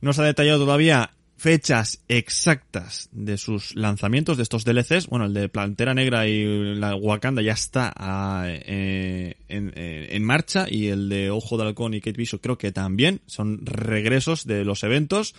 No 0.00 0.12
se 0.12 0.22
ha 0.22 0.24
detallado 0.24 0.58
todavía 0.58 1.12
fechas 1.36 2.02
exactas 2.08 3.08
de 3.12 3.38
sus 3.38 3.76
lanzamientos 3.76 4.36
de 4.36 4.42
estos 4.42 4.64
DLCs. 4.64 5.06
Bueno, 5.06 5.26
el 5.26 5.32
de 5.32 5.48
Plantera 5.48 5.94
Negra 5.94 6.26
y 6.26 6.74
la 6.74 6.96
Wakanda 6.96 7.40
ya 7.40 7.52
está 7.52 7.92
ah, 7.94 8.46
eh, 8.48 9.36
eh, 9.48 10.08
en, 10.10 10.24
marcha 10.24 10.66
y 10.68 10.88
el 10.88 11.08
de 11.08 11.30
Ojo 11.30 11.56
de 11.56 11.66
Halcón 11.66 11.94
y 11.94 12.00
Kate 12.00 12.18
Bishop 12.18 12.40
creo 12.40 12.58
que 12.58 12.72
también 12.72 13.20
son 13.26 13.64
regresos 13.64 14.44
de 14.44 14.64
los 14.64 14.82
eventos. 14.82 15.36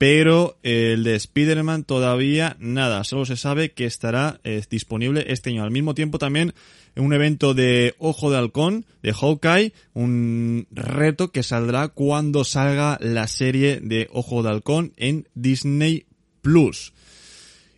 Pero 0.00 0.56
el 0.62 1.04
de 1.04 1.14
Spider-Man 1.14 1.84
todavía 1.84 2.56
nada, 2.58 3.04
solo 3.04 3.26
se 3.26 3.36
sabe 3.36 3.72
que 3.72 3.84
estará 3.84 4.40
eh, 4.44 4.64
disponible 4.70 5.26
este 5.28 5.50
año. 5.50 5.62
Al 5.62 5.70
mismo 5.70 5.94
tiempo 5.94 6.18
también 6.18 6.54
un 6.96 7.12
evento 7.12 7.52
de 7.52 7.94
Ojo 7.98 8.30
de 8.30 8.38
Halcón, 8.38 8.86
de 9.02 9.12
Hawkeye, 9.12 9.74
un 9.92 10.66
reto 10.70 11.32
que 11.32 11.42
saldrá 11.42 11.88
cuando 11.88 12.44
salga 12.44 12.96
la 13.02 13.28
serie 13.28 13.78
de 13.82 14.08
Ojo 14.10 14.42
de 14.42 14.48
Halcón 14.48 14.94
en 14.96 15.28
Disney 15.34 16.06
Plus. 16.40 16.94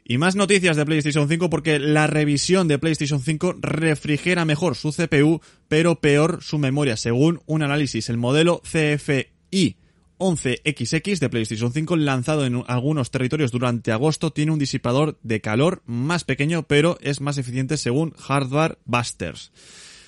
Y 0.04 0.16
más 0.18 0.37
noticias 0.37 0.76
de 0.76 0.87
PlayStation 0.87 1.28
5 1.28 1.50
porque 1.50 1.80
la 1.80 2.06
revisión 2.06 2.68
de 2.68 2.78
PlayStation 2.78 3.18
5 3.18 3.56
refrigera 3.58 4.44
mejor 4.44 4.76
su 4.76 4.92
CPU, 4.92 5.40
pero 5.66 5.96
peor 5.96 6.38
su 6.40 6.58
memoria, 6.58 6.96
según 6.96 7.40
un 7.46 7.64
análisis. 7.64 8.08
El 8.08 8.18
modelo 8.18 8.62
CFI 8.62 9.81
11XX 10.22 11.18
de 11.18 11.28
PlayStation 11.28 11.72
5 11.72 11.96
lanzado 11.96 12.46
en 12.46 12.62
algunos 12.68 13.11
territorios 13.11 13.50
durante 13.50 13.90
agosto 13.90 14.32
tiene 14.32 14.52
un 14.52 14.58
disipador 14.61 15.18
de 15.24 15.40
calor 15.40 15.82
más 15.85 16.22
pequeño 16.22 16.62
pero 16.62 16.96
es 17.00 17.20
más 17.20 17.38
eficiente 17.38 17.76
según 17.76 18.12
Hardware 18.12 18.78
Busters. 18.85 19.50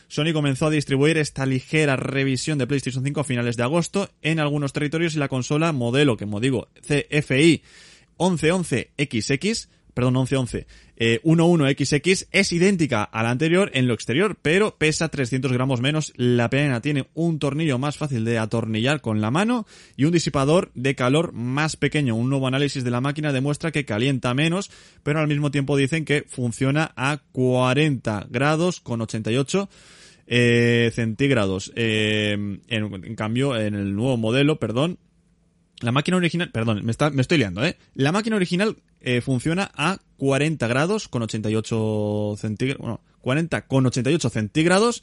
Sony 0.07 0.33
comenzó 0.33 0.67
a 0.67 0.71
distribuir 0.71 1.19
esta 1.19 1.47
ligera 1.47 1.97
revisión 1.97 2.59
de 2.59 2.69
PlayStation 2.69 3.03
5 3.03 3.21
a 3.21 3.25
finales 3.25 3.57
de 3.57 3.65
agosto 3.65 4.09
en 4.23 4.39
algunos 4.39 4.73
territorios 4.73 5.17
y 5.17 5.19
la 5.19 5.29
consola 5.29 5.73
modelo, 5.73 6.17
que 6.17 6.27
como 6.27 6.39
digo, 6.39 6.69
CFI 6.87 7.63
1111XX 8.17 9.69
perdón, 9.95 10.15
1111, 10.15 10.67
eh, 10.97 11.21
11XX 11.25 12.29
es 12.31 12.53
idéntica 12.53 13.03
a 13.03 13.23
la 13.23 13.31
anterior 13.31 13.71
en 13.75 13.89
lo 13.89 13.95
exterior, 13.95 14.37
pero 14.41 14.77
pesa 14.77 15.09
300 15.09 15.53
gramos 15.53 15.81
menos. 15.81 16.13
La 16.17 16.51
pena 16.51 16.81
tiene 16.81 17.09
un 17.15 17.39
tornillo 17.39 17.79
más 17.79 17.97
fácil 17.97 18.25
de 18.25 18.39
atornillar 18.39 19.01
con 19.01 19.21
la 19.21 19.31
mano 19.31 19.67
y 19.97 20.05
un 20.05 20.13
disipador 20.13 20.71
de 20.75 20.95
calor 20.95 21.33
más 21.33 21.77
pequeño. 21.77 22.15
Un 22.15 22.29
nuevo 22.29 22.47
análisis 22.47 22.85
de 22.85 22.91
la 22.91 23.01
máquina 23.01 23.33
demuestra 23.33 23.73
que 23.73 23.85
calienta 23.85 24.35
menos, 24.35 24.71
pero 25.03 25.21
al 25.21 25.29
mismo 25.29 25.51
tiempo 25.51 25.77
dicen 25.77 26.05
que 26.05 26.25
funciona 26.29 26.93
a 26.97 27.23
40 27.33 28.27
grados 28.31 28.81
con 28.81 29.01
88 29.01 29.69
eh, 30.27 30.91
centígrados. 30.95 31.73
Eh, 31.77 32.59
en 32.69 33.17
cambio, 33.17 33.57
en 33.57 33.75
el 33.75 33.95
nuevo 33.95 34.17
modelo, 34.17 34.59
perdón, 34.59 34.99
la 35.85 35.93
máquina 35.93 36.17
original, 36.17 36.51
perdón, 36.51 36.85
me, 36.85 36.93
estoy 36.93 37.39
liando, 37.39 37.65
¿eh? 37.65 37.77
La 37.95 38.13
máquina 38.13 38.37
original 38.37 38.77
eh, 39.01 39.21
funciona 39.21 39.71
a 39.75 39.99
40 40.17 40.67
grados 40.67 41.09
con 41.09 41.23
88 41.23 42.35
centígrados, 42.39 42.81
bueno, 42.81 43.01
40 43.21 43.67
con 43.67 43.87
88 43.87 44.31
centígrados 44.31 45.03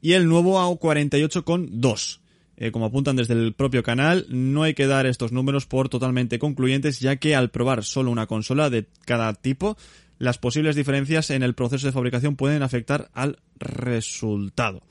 y 0.00 0.12
el 0.12 0.28
nuevo 0.28 0.60
a 0.60 0.76
48 0.76 1.44
con 1.44 1.80
2. 1.80 2.20
Eh, 2.56 2.70
como 2.70 2.86
apuntan 2.86 3.16
desde 3.16 3.34
el 3.34 3.54
propio 3.54 3.82
canal, 3.82 4.26
no 4.28 4.62
hay 4.62 4.74
que 4.74 4.86
dar 4.86 5.06
estos 5.06 5.32
números 5.32 5.66
por 5.66 5.88
totalmente 5.88 6.38
concluyentes, 6.38 7.00
ya 7.00 7.16
que 7.16 7.34
al 7.34 7.50
probar 7.50 7.82
solo 7.82 8.10
una 8.10 8.26
consola 8.26 8.70
de 8.70 8.86
cada 9.04 9.32
tipo, 9.34 9.76
las 10.18 10.38
posibles 10.38 10.76
diferencias 10.76 11.30
en 11.30 11.42
el 11.42 11.54
proceso 11.54 11.86
de 11.86 11.92
fabricación 11.92 12.36
pueden 12.36 12.62
afectar 12.62 13.10
al 13.14 13.38
resultado. 13.58 14.82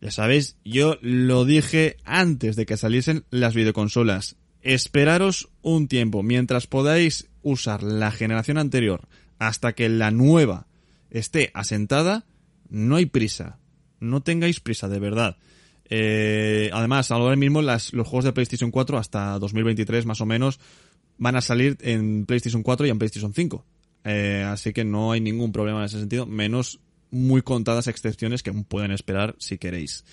Ya 0.00 0.10
sabéis, 0.10 0.56
yo 0.64 0.98
lo 1.00 1.44
dije 1.44 1.96
antes 2.04 2.56
de 2.56 2.66
que 2.66 2.76
saliesen 2.76 3.24
las 3.30 3.54
videoconsolas 3.54 4.36
esperaros 4.62 5.48
un 5.62 5.88
tiempo 5.88 6.22
mientras 6.22 6.66
podáis 6.66 7.28
usar 7.42 7.82
la 7.82 8.10
generación 8.10 8.58
anterior 8.58 9.08
hasta 9.38 9.74
que 9.74 9.88
la 9.88 10.10
nueva 10.10 10.66
esté 11.10 11.50
asentada, 11.54 12.24
no 12.68 12.96
hay 12.96 13.06
prisa. 13.06 13.58
No 14.00 14.22
tengáis 14.22 14.60
prisa, 14.60 14.88
de 14.88 14.98
verdad. 14.98 15.36
Eh, 15.90 16.70
además, 16.72 17.10
ahora 17.10 17.36
mismo 17.36 17.60
los 17.60 17.90
juegos 17.90 18.24
de 18.24 18.32
PlayStation 18.32 18.70
4 18.70 18.98
hasta 18.98 19.38
2023 19.38 20.06
más 20.06 20.20
o 20.20 20.26
menos 20.26 20.58
van 21.18 21.36
a 21.36 21.40
salir 21.40 21.76
en 21.80 22.24
PlayStation 22.24 22.62
4 22.62 22.86
y 22.86 22.90
en 22.90 22.98
PlayStation 22.98 23.34
5. 23.34 23.64
Eh, 24.04 24.44
así 24.46 24.72
que 24.72 24.84
no 24.84 25.12
hay 25.12 25.20
ningún 25.20 25.52
problema 25.52 25.80
en 25.80 25.84
ese 25.84 26.00
sentido, 26.00 26.26
menos 26.26 26.80
muy 27.10 27.42
contadas 27.42 27.86
excepciones 27.88 28.42
que 28.42 28.52
pueden 28.52 28.90
esperar 28.90 29.36
si 29.38 29.58
queréis. 29.58 30.04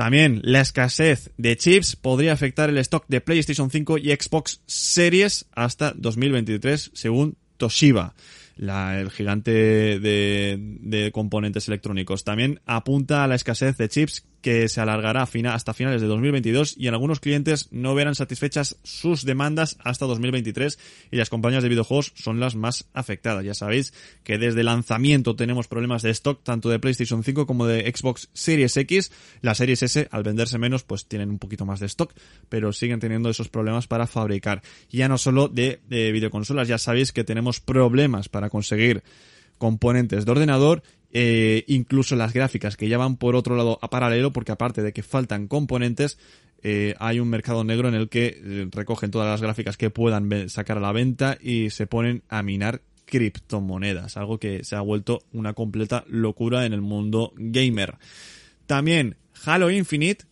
También 0.00 0.40
la 0.44 0.62
escasez 0.62 1.30
de 1.36 1.58
chips 1.58 1.94
podría 1.94 2.32
afectar 2.32 2.70
el 2.70 2.78
stock 2.78 3.04
de 3.08 3.20
PlayStation 3.20 3.70
5 3.70 3.98
y 3.98 4.08
Xbox 4.16 4.62
Series 4.64 5.44
hasta 5.52 5.92
2023, 5.94 6.92
según 6.94 7.36
Toshiba 7.58 8.14
el 8.56 9.10
gigante 9.10 9.50
de, 9.50 10.56
de, 10.58 11.12
componentes 11.12 11.68
electrónicos. 11.68 12.24
También 12.24 12.62
apunta 12.64 13.24
a 13.24 13.26
la 13.26 13.34
escasez 13.34 13.76
de 13.76 13.90
chips 13.90 14.24
que 14.40 14.68
se 14.68 14.80
alargará 14.80 15.22
hasta 15.22 15.74
finales 15.74 16.00
de 16.00 16.06
2022 16.06 16.74
y 16.76 16.88
en 16.88 16.94
algunos 16.94 17.20
clientes 17.20 17.68
no 17.70 17.94
verán 17.94 18.14
satisfechas 18.14 18.76
sus 18.82 19.24
demandas 19.24 19.76
hasta 19.84 20.06
2023 20.06 20.78
y 21.10 21.16
las 21.16 21.30
compañías 21.30 21.62
de 21.62 21.68
videojuegos 21.68 22.12
son 22.16 22.40
las 22.40 22.56
más 22.56 22.88
afectadas. 22.94 23.44
Ya 23.44 23.54
sabéis 23.54 23.92
que 24.24 24.38
desde 24.38 24.60
el 24.60 24.66
lanzamiento 24.66 25.36
tenemos 25.36 25.68
problemas 25.68 26.02
de 26.02 26.10
stock 26.10 26.42
tanto 26.42 26.68
de 26.68 26.78
PlayStation 26.78 27.22
5 27.22 27.46
como 27.46 27.66
de 27.66 27.90
Xbox 27.94 28.28
Series 28.32 28.76
X. 28.76 29.12
Las 29.42 29.58
Series 29.58 29.82
S 29.82 30.08
al 30.10 30.22
venderse 30.22 30.58
menos 30.58 30.84
pues 30.84 31.06
tienen 31.06 31.30
un 31.30 31.38
poquito 31.38 31.66
más 31.66 31.80
de 31.80 31.86
stock 31.86 32.14
pero 32.48 32.72
siguen 32.72 33.00
teniendo 33.00 33.30
esos 33.30 33.48
problemas 33.48 33.86
para 33.86 34.06
fabricar. 34.06 34.62
Ya 34.90 35.08
no 35.08 35.18
solo 35.18 35.48
de, 35.48 35.80
de 35.88 36.12
videoconsolas, 36.12 36.68
ya 36.68 36.78
sabéis 36.78 37.12
que 37.12 37.24
tenemos 37.24 37.60
problemas 37.60 38.28
para 38.28 38.50
conseguir 38.50 39.02
componentes 39.58 40.24
de 40.24 40.32
ordenador, 40.32 40.82
eh, 41.12 41.64
incluso 41.66 42.14
las 42.14 42.32
gráficas 42.32 42.76
que 42.76 42.88
ya 42.88 42.98
van 42.98 43.16
por 43.16 43.34
otro 43.34 43.56
lado 43.56 43.78
a 43.82 43.90
paralelo, 43.90 44.32
porque 44.32 44.52
aparte 44.52 44.82
de 44.82 44.92
que 44.92 45.02
faltan 45.02 45.48
componentes, 45.48 46.18
eh, 46.62 46.94
hay 46.98 47.20
un 47.20 47.28
mercado 47.28 47.64
negro 47.64 47.88
en 47.88 47.94
el 47.94 48.08
que 48.08 48.40
eh, 48.42 48.68
recogen 48.70 49.10
todas 49.10 49.28
las 49.28 49.40
gráficas 49.40 49.76
que 49.76 49.90
puedan 49.90 50.48
sacar 50.48 50.78
a 50.78 50.80
la 50.80 50.92
venta 50.92 51.38
y 51.40 51.70
se 51.70 51.86
ponen 51.86 52.22
a 52.28 52.42
minar 52.42 52.82
criptomonedas, 53.06 54.16
algo 54.16 54.38
que 54.38 54.62
se 54.62 54.76
ha 54.76 54.80
vuelto 54.80 55.24
una 55.32 55.52
completa 55.52 56.04
locura 56.06 56.64
en 56.64 56.72
el 56.72 56.80
mundo 56.80 57.32
gamer. 57.36 57.96
También 58.66 59.16
Halo 59.44 59.70
Infinite 59.70 60.26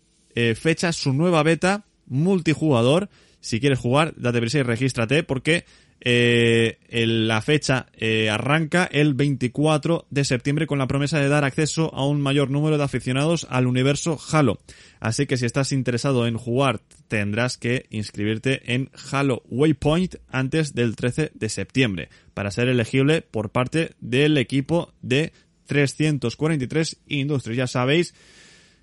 fecha 0.55 0.93
su 0.93 1.13
nueva 1.13 1.43
beta 1.43 1.87
multijugador. 2.07 3.09
Si 3.41 3.59
quieres 3.59 3.81
jugar, 3.81 4.15
date 4.17 4.39
prisa 4.39 4.59
y 4.59 4.63
regístrate 4.63 5.25
porque 5.25 5.65
eh, 6.01 6.79
la 6.91 7.43
fecha 7.43 7.87
eh, 7.95 8.31
arranca 8.31 8.89
el 8.91 9.15
24 9.15 10.07
de 10.11 10.25
septiembre 10.25 10.67
con 10.67 10.79
la 10.79 10.87
promesa 10.87 11.19
de 11.19 11.29
dar 11.29 11.45
acceso 11.45 11.93
a 11.95 12.07
un 12.07 12.21
mayor 12.21 12.51
número 12.51 12.79
de 12.79 12.85
aficionados 12.85 13.47
al 13.51 13.67
universo 13.67 14.19
Halo. 14.31 14.61
Así 15.01 15.27
que 15.27 15.37
si 15.37 15.47
estás 15.47 15.73
interesado 15.73 16.27
en 16.27 16.37
jugar 16.37 16.81
tendrás 17.09 17.57
que 17.57 17.87
inscribirte 17.91 18.75
en 18.75 18.91
Halo 19.11 19.43
Waypoint 19.49 20.17
antes 20.29 20.75
del 20.75 20.95
13 20.95 21.33
de 21.35 21.49
septiembre 21.49 22.09
para 22.35 22.51
ser 22.51 22.69
elegible 22.69 23.23
por 23.23 23.51
parte 23.51 23.95
del 24.01 24.39
equipo 24.39 24.93
de 25.03 25.33
343 25.67 27.01
Industries. 27.09 27.57
Ya 27.57 27.67
sabéis 27.67 28.15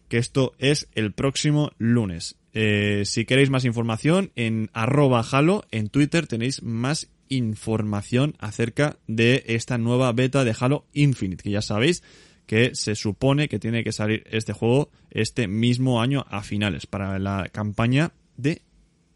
que 0.10 0.18
esto 0.18 0.54
es 0.60 0.88
el 0.94 1.14
próximo 1.14 1.72
lunes. 1.78 2.36
Eh, 2.58 3.04
si 3.04 3.26
queréis 3.26 3.50
más 3.50 3.66
información, 3.66 4.32
en 4.38 4.70
arroba 4.74 5.26
Halo, 5.30 5.66
en 5.72 5.90
Twitter 5.90 6.26
tenéis 6.26 6.64
más 6.64 7.10
información 7.28 8.36
acerca 8.40 8.98
de 9.08 9.44
esta 9.48 9.78
nueva 9.78 10.14
beta 10.14 10.46
de 10.46 10.56
Halo 10.58 10.86
Infinite, 10.94 11.44
que 11.44 11.52
ya 11.52 11.62
sabéis 11.62 12.02
que 12.46 12.74
se 12.74 12.96
supone 12.96 13.50
que 13.50 13.60
tiene 13.60 13.84
que 13.84 13.92
salir 13.92 14.24
este 14.32 14.54
juego 14.54 14.90
este 15.12 15.50
mismo 15.50 16.02
año 16.02 16.26
a 16.30 16.44
finales 16.44 16.86
para 16.86 17.20
la 17.20 17.50
campaña 17.52 18.14
de 18.38 18.62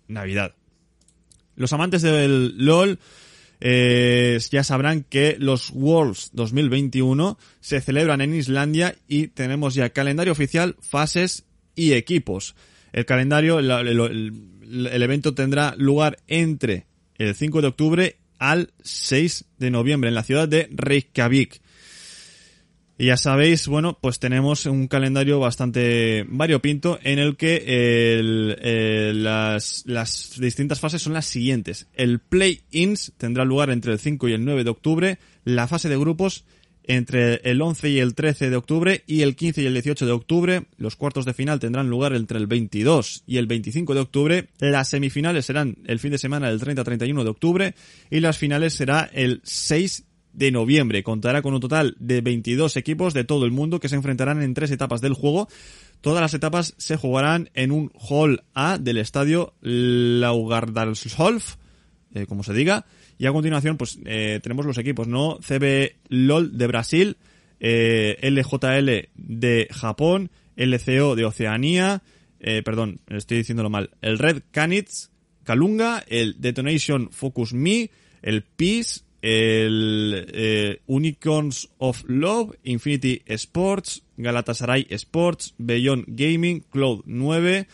Navidad. 0.10 0.56
Los 1.56 1.72
amantes 1.72 2.02
del 2.02 2.58
LOL 2.58 3.00
eh, 3.62 4.38
ya 4.52 4.66
sabrán 4.66 5.04
que 5.04 5.38
los 5.40 5.70
Worlds 5.72 6.32
2021 6.34 7.38
se 7.62 7.80
celebran 7.80 8.20
en 8.20 8.34
Islandia 8.34 8.98
y 9.08 9.28
tenemos 9.28 9.76
ya 9.76 9.92
calendario 9.92 10.34
oficial, 10.34 10.76
fases 10.82 11.46
y 11.76 11.94
equipos. 11.94 12.56
El 12.94 13.06
calendario, 13.06 13.60
el, 13.60 15.02
evento 15.02 15.34
tendrá 15.34 15.76
lugar 15.78 16.18
entre 16.28 16.86
el 17.18 17.36
5 17.36 17.62
de 17.62 17.68
octubre 17.68 18.16
al 18.38 18.72
6 18.82 19.46
de 19.58 19.72
noviembre 19.72 20.10
en 20.10 20.16
la 20.16 20.24
ciudad 20.24 20.48
de 20.48 20.70
Reykjavik. 20.72 21.62
Y 22.98 23.06
ya 23.06 23.16
sabéis, 23.16 23.68
bueno, 23.68 23.98
pues 24.02 24.20
tenemos 24.20 24.66
un 24.66 24.90
calendario 24.90 25.40
bastante 25.40 26.26
variopinto 26.28 27.00
en 27.02 27.18
el 27.18 27.38
que 27.38 28.20
las, 29.14 29.84
las 29.86 30.36
distintas 30.38 30.82
fases 30.82 31.02
son 31.02 31.14
las 31.14 31.26
siguientes. 31.26 31.88
El 31.94 32.20
Play-ins 32.20 33.14
tendrá 33.18 33.46
lugar 33.46 33.70
entre 33.70 33.94
el 33.94 34.00
5 34.00 34.28
y 34.28 34.34
el 34.34 34.44
9 34.44 34.66
de 34.66 34.70
octubre. 34.70 35.18
La 35.46 35.68
fase 35.70 35.88
de 35.88 35.98
grupos 35.98 36.44
entre 36.90 37.36
el 37.44 37.62
11 37.62 37.88
y 37.92 38.00
el 38.00 38.16
13 38.16 38.50
de 38.50 38.56
octubre 38.56 39.04
y 39.06 39.22
el 39.22 39.36
15 39.36 39.62
y 39.62 39.68
el 39.68 39.74
18 39.74 40.08
de 40.08 40.12
octubre. 40.12 40.66
Los 40.78 40.96
cuartos 40.96 41.24
de 41.24 41.36
final 41.36 41.60
tendrán 41.60 41.88
lugar 41.88 42.14
entre 42.14 42.40
el 42.40 42.48
22 42.48 43.24
y 43.28 43.38
el 43.38 43.46
25 43.46 43.94
de 43.94 44.00
octubre. 44.00 44.50
Las 44.58 44.90
semifinales 44.90 45.46
serán 45.46 45.78
el 45.86 46.00
fin 46.00 46.10
de 46.10 46.18
semana 46.18 46.50
del 46.50 46.60
30-31 46.60 47.24
de 47.24 47.30
octubre 47.30 47.76
y 48.10 48.22
las 48.22 48.40
finales 48.40 48.74
será 48.74 49.08
el 49.14 49.40
6 49.44 50.06
de 50.34 50.52
noviembre. 50.52 51.04
Contará 51.04 51.44
con 51.44 51.54
un 51.54 51.60
total 51.60 51.96
de 52.00 52.22
22 52.22 52.76
equipos 52.76 53.14
de 53.14 53.24
todo 53.24 53.46
el 53.46 53.52
mundo 53.52 53.80
que 53.80 53.88
se 53.88 53.96
enfrentarán 53.96 54.42
en 54.42 54.56
tres 54.56 54.72
etapas 54.72 55.00
del 55.00 55.14
juego. 55.14 55.48
Todas 56.02 56.22
las 56.22 56.34
etapas 56.34 56.74
se 56.78 56.98
jugarán 56.98 57.52
en 57.54 57.72
un 57.72 57.92
Hall 57.94 58.42
A 58.56 58.80
del 58.80 58.98
estadio 58.98 59.54
Laugardalsholf, 59.62 61.58
eh, 62.16 62.26
como 62.26 62.42
se 62.42 62.54
diga. 62.54 62.88
Y 63.20 63.28
a 63.28 63.34
continuación, 63.34 63.78
pues 63.78 64.00
eh, 64.06 64.40
tenemos 64.42 64.66
los 64.66 64.78
equipos, 64.78 65.08
¿no? 65.08 65.38
CB 65.42 65.98
LOL 66.08 66.58
de 66.58 66.68
Brasil, 66.68 67.18
eh, 67.60 68.18
LJL 68.24 69.10
de 69.14 69.68
Japón, 69.72 70.32
LCO 70.56 71.16
de 71.16 71.26
Oceanía, 71.26 72.02
eh, 72.40 72.62
perdón, 72.64 73.02
estoy 73.10 73.40
diciéndolo 73.40 73.70
mal, 73.70 73.92
el 74.02 74.18
Red 74.18 74.44
Canids, 74.52 75.12
Kalunga, 75.44 76.04
el 76.08 76.40
Detonation 76.40 77.12
Focus 77.12 77.54
Me, 77.54 77.92
el 78.22 78.44
Peace, 78.44 79.02
el 79.22 80.28
eh, 80.34 80.82
Unicorns 80.88 81.70
of 81.78 82.04
Love, 82.08 82.56
Infinity 82.64 83.22
Sports, 83.26 84.04
Galatasaray 84.16 84.88
Sports, 84.92 85.56
Beyond 85.58 86.06
Gaming, 86.08 86.62
Cloud 86.62 87.02
9, 87.06 87.68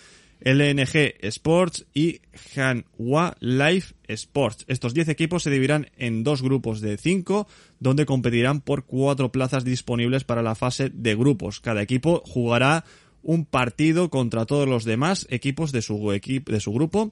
LNG 0.46 1.16
Sports 1.22 1.88
y 1.94 2.22
Hanwha 2.56 3.36
Life 3.40 3.96
Sports. 4.08 4.64
Estos 4.68 4.94
10 4.94 5.10
equipos 5.10 5.44
se 5.44 5.50
dividirán 5.50 5.90
en 5.98 6.24
dos 6.24 6.44
grupos 6.44 6.82
de 6.82 6.98
5, 6.98 7.48
donde 7.80 8.06
competirán 8.06 8.62
por 8.62 8.86
cuatro 8.86 9.32
plazas 9.32 9.66
disponibles 9.66 10.24
para 10.24 10.44
la 10.44 10.54
fase 10.54 10.92
de 10.94 11.16
grupos. 11.16 11.60
Cada 11.60 11.82
equipo 11.82 12.22
jugará 12.26 12.86
un 13.24 13.46
partido 13.46 14.12
contra 14.12 14.46
todos 14.46 14.70
los 14.70 14.86
demás 14.86 15.26
equipos 15.32 15.72
de 15.72 15.82
su, 15.82 15.98
de 16.12 16.60
su 16.60 16.72
grupo 16.72 17.12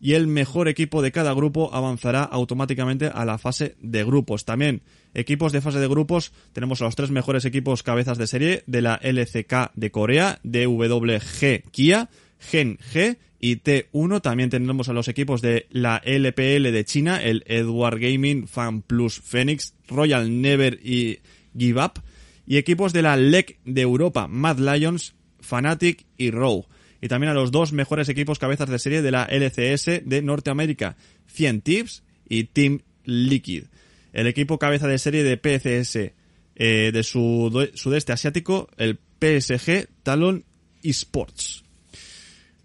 y 0.00 0.12
el 0.12 0.26
mejor 0.26 0.68
equipo 0.68 1.00
de 1.00 1.12
cada 1.12 1.32
grupo 1.32 1.70
avanzará 1.72 2.22
automáticamente 2.22 3.06
a 3.06 3.24
la 3.24 3.38
fase 3.38 3.76
de 3.80 4.04
grupos. 4.04 4.44
También 4.44 4.82
equipos 5.14 5.52
de 5.52 5.62
fase 5.62 5.78
de 5.78 5.88
grupos 5.88 6.32
tenemos 6.52 6.82
a 6.82 6.84
los 6.84 6.96
tres 6.96 7.10
mejores 7.10 7.46
equipos 7.46 7.82
cabezas 7.82 8.18
de 8.18 8.26
serie 8.26 8.62
de 8.66 8.82
la 8.82 9.00
LCK 9.02 9.72
de 9.74 9.90
Corea, 9.90 10.40
DWG 10.42 11.70
Kia, 11.70 12.10
Gen 12.38 12.78
G 12.78 13.16
y 13.40 13.56
T1. 13.56 14.22
También 14.22 14.50
tendremos 14.50 14.88
a 14.88 14.92
los 14.92 15.08
equipos 15.08 15.42
de 15.42 15.66
la 15.70 16.00
LPL 16.04 16.72
de 16.72 16.84
China, 16.84 17.22
el 17.22 17.44
Edward 17.46 17.98
Gaming, 17.98 18.46
Fan 18.48 18.82
Plus 18.82 19.20
Phoenix, 19.20 19.74
Royal 19.88 20.40
Never 20.40 20.78
y 20.82 21.20
Give 21.56 21.82
Up. 21.82 22.02
Y 22.46 22.58
equipos 22.58 22.92
de 22.92 23.02
la 23.02 23.16
LEC 23.16 23.58
de 23.64 23.82
Europa, 23.82 24.28
Mad 24.28 24.58
Lions, 24.58 25.14
Fnatic 25.40 26.06
y 26.16 26.30
Row 26.30 26.66
y 27.00 27.08
también 27.08 27.30
a 27.30 27.34
los 27.34 27.50
dos 27.50 27.72
mejores 27.72 28.08
equipos 28.08 28.38
cabezas 28.38 28.68
de 28.68 28.78
serie 28.78 29.02
de 29.02 29.10
la 29.10 29.24
LCS 29.24 30.02
de 30.04 30.22
Norteamérica, 30.22 30.96
100 31.28 31.60
Tips 31.60 32.02
y 32.28 32.44
Team 32.44 32.80
Liquid. 33.04 33.64
El 34.12 34.26
equipo 34.26 34.58
cabeza 34.58 34.88
de 34.88 34.98
serie 34.98 35.22
de 35.22 35.36
PCS 35.36 36.12
eh, 36.56 36.90
de 36.92 37.02
su 37.02 37.70
sudeste 37.74 38.12
asiático, 38.12 38.68
el 38.76 38.98
PSG 39.20 39.88
Talon 40.02 40.44
Esports. 40.82 41.65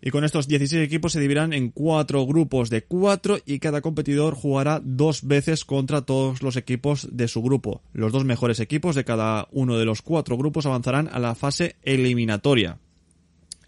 Y 0.01 0.09
con 0.09 0.23
estos 0.23 0.47
16 0.47 0.83
equipos 0.83 1.13
se 1.13 1.19
dividirán 1.19 1.53
en 1.53 1.69
cuatro 1.69 2.25
grupos 2.25 2.71
de 2.71 2.83
cuatro 2.83 3.37
y 3.45 3.59
cada 3.59 3.81
competidor 3.81 4.33
jugará 4.33 4.81
dos 4.83 5.27
veces 5.27 5.63
contra 5.63 6.01
todos 6.01 6.41
los 6.41 6.55
equipos 6.55 7.07
de 7.11 7.27
su 7.27 7.43
grupo. 7.43 7.83
Los 7.93 8.11
dos 8.11 8.25
mejores 8.25 8.59
equipos 8.59 8.95
de 8.95 9.05
cada 9.05 9.47
uno 9.51 9.77
de 9.77 9.85
los 9.85 10.01
cuatro 10.01 10.37
grupos 10.37 10.65
avanzarán 10.65 11.07
a 11.11 11.19
la 11.19 11.35
fase 11.35 11.75
eliminatoria. 11.83 12.79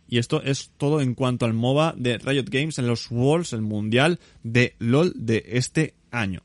Y 0.07 0.17
esto 0.17 0.41
es 0.41 0.71
todo 0.77 1.01
en 1.01 1.13
cuanto 1.13 1.45
al 1.45 1.53
MOBA 1.53 1.93
de 1.97 2.17
Riot 2.17 2.45
Games 2.49 2.79
en 2.79 2.87
los 2.87 3.09
Worlds, 3.11 3.53
el 3.53 3.61
Mundial 3.61 4.19
de 4.41 4.75
LOL 4.79 5.13
de 5.15 5.43
este 5.47 5.93
año. 6.09 6.41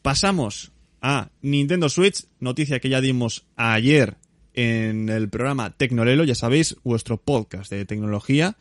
Pasamos 0.00 0.70
a 1.00 1.30
Nintendo 1.42 1.88
Switch, 1.88 2.24
noticia 2.38 2.78
que 2.78 2.88
ya 2.88 3.00
dimos 3.00 3.46
ayer 3.56 4.16
en 4.54 5.08
el 5.08 5.28
programa 5.28 5.70
Tecnolelo, 5.70 6.24
ya 6.24 6.34
sabéis, 6.34 6.76
vuestro 6.84 7.16
podcast 7.16 7.70
de 7.70 7.84
tecnología, 7.84 8.56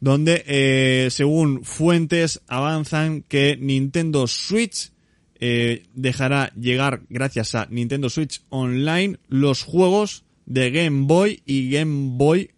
donde 0.00 0.44
eh, 0.46 1.08
según 1.10 1.64
fuentes 1.64 2.42
avanzan 2.46 3.22
que 3.22 3.56
Nintendo 3.56 4.26
Switch 4.26 4.92
eh, 5.38 5.84
dejará 5.94 6.52
llegar, 6.54 7.02
gracias 7.08 7.54
a 7.54 7.66
Nintendo 7.70 8.08
Switch 8.08 8.42
Online, 8.48 9.18
los 9.28 9.62
juegos 9.62 10.24
de 10.46 10.70
Game 10.70 11.06
Boy 11.06 11.42
y 11.44 11.70
Game 11.70 12.16
Boy 12.16 12.50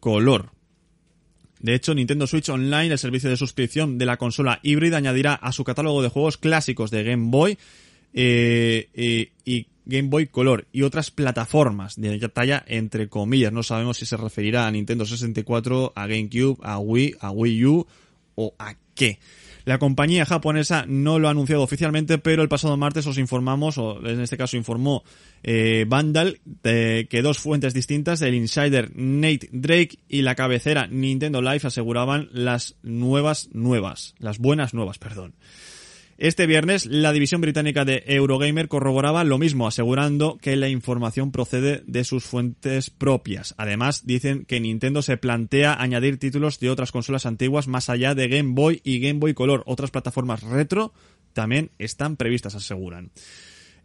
color. 0.00 0.50
De 1.60 1.74
hecho, 1.74 1.94
Nintendo 1.94 2.26
Switch 2.26 2.48
Online, 2.48 2.92
el 2.92 2.98
servicio 2.98 3.30
de 3.30 3.36
suscripción 3.36 3.98
de 3.98 4.06
la 4.06 4.18
consola 4.18 4.60
híbrida, 4.62 4.98
añadirá 4.98 5.34
a 5.34 5.52
su 5.52 5.64
catálogo 5.64 6.02
de 6.02 6.10
juegos 6.10 6.36
clásicos 6.36 6.90
de 6.90 7.02
Game 7.02 7.30
Boy 7.30 7.58
eh, 8.12 8.88
eh, 8.94 9.32
y 9.44 9.66
Game 9.86 10.08
Boy 10.08 10.26
Color 10.26 10.66
y 10.72 10.82
otras 10.82 11.10
plataformas 11.10 11.96
de 11.96 12.18
talla 12.28 12.64
entre 12.66 13.08
comillas. 13.08 13.52
No 13.52 13.62
sabemos 13.62 13.96
si 13.96 14.06
se 14.06 14.16
referirá 14.16 14.66
a 14.66 14.70
Nintendo 14.70 15.06
64, 15.06 15.92
a 15.94 16.06
GameCube, 16.06 16.58
a 16.62 16.78
Wii, 16.78 17.14
a 17.20 17.30
Wii 17.30 17.64
U 17.64 17.86
o 18.34 18.54
a 18.58 18.74
qué. 18.94 19.18
La 19.66 19.80
compañía 19.80 20.24
japonesa 20.24 20.84
no 20.86 21.18
lo 21.18 21.26
ha 21.26 21.32
anunciado 21.32 21.62
oficialmente, 21.62 22.18
pero 22.18 22.40
el 22.42 22.48
pasado 22.48 22.76
martes 22.76 23.04
os 23.08 23.18
informamos, 23.18 23.78
o 23.78 23.98
en 24.06 24.20
este 24.20 24.36
caso 24.36 24.56
informó 24.56 25.02
eh, 25.42 25.84
Vandal, 25.88 26.38
de 26.44 27.08
que 27.10 27.20
dos 27.20 27.38
fuentes 27.38 27.74
distintas, 27.74 28.22
el 28.22 28.36
insider 28.36 28.92
Nate 28.94 29.48
Drake 29.50 29.98
y 30.08 30.22
la 30.22 30.36
cabecera 30.36 30.86
Nintendo 30.86 31.42
Life 31.42 31.66
aseguraban 31.66 32.28
las 32.32 32.76
nuevas 32.84 33.48
nuevas, 33.52 34.14
las 34.20 34.38
buenas 34.38 34.72
nuevas, 34.72 34.98
perdón. 34.98 35.34
Este 36.18 36.46
viernes, 36.46 36.86
la 36.86 37.12
división 37.12 37.42
británica 37.42 37.84
de 37.84 38.02
Eurogamer 38.06 38.68
corroboraba 38.68 39.22
lo 39.22 39.36
mismo, 39.36 39.66
asegurando 39.66 40.38
que 40.38 40.56
la 40.56 40.70
información 40.70 41.30
procede 41.30 41.82
de 41.86 42.04
sus 42.04 42.24
fuentes 42.24 42.88
propias. 42.88 43.54
Además, 43.58 44.06
dicen 44.06 44.46
que 44.46 44.58
Nintendo 44.58 45.02
se 45.02 45.18
plantea 45.18 45.74
añadir 45.74 46.18
títulos 46.18 46.58
de 46.58 46.70
otras 46.70 46.90
consolas 46.90 47.26
antiguas 47.26 47.68
más 47.68 47.90
allá 47.90 48.14
de 48.14 48.28
Game 48.28 48.54
Boy 48.54 48.80
y 48.82 48.98
Game 49.00 49.20
Boy 49.20 49.34
Color. 49.34 49.62
Otras 49.66 49.90
plataformas 49.90 50.42
retro 50.42 50.94
también 51.34 51.70
están 51.78 52.16
previstas, 52.16 52.54
aseguran. 52.54 53.10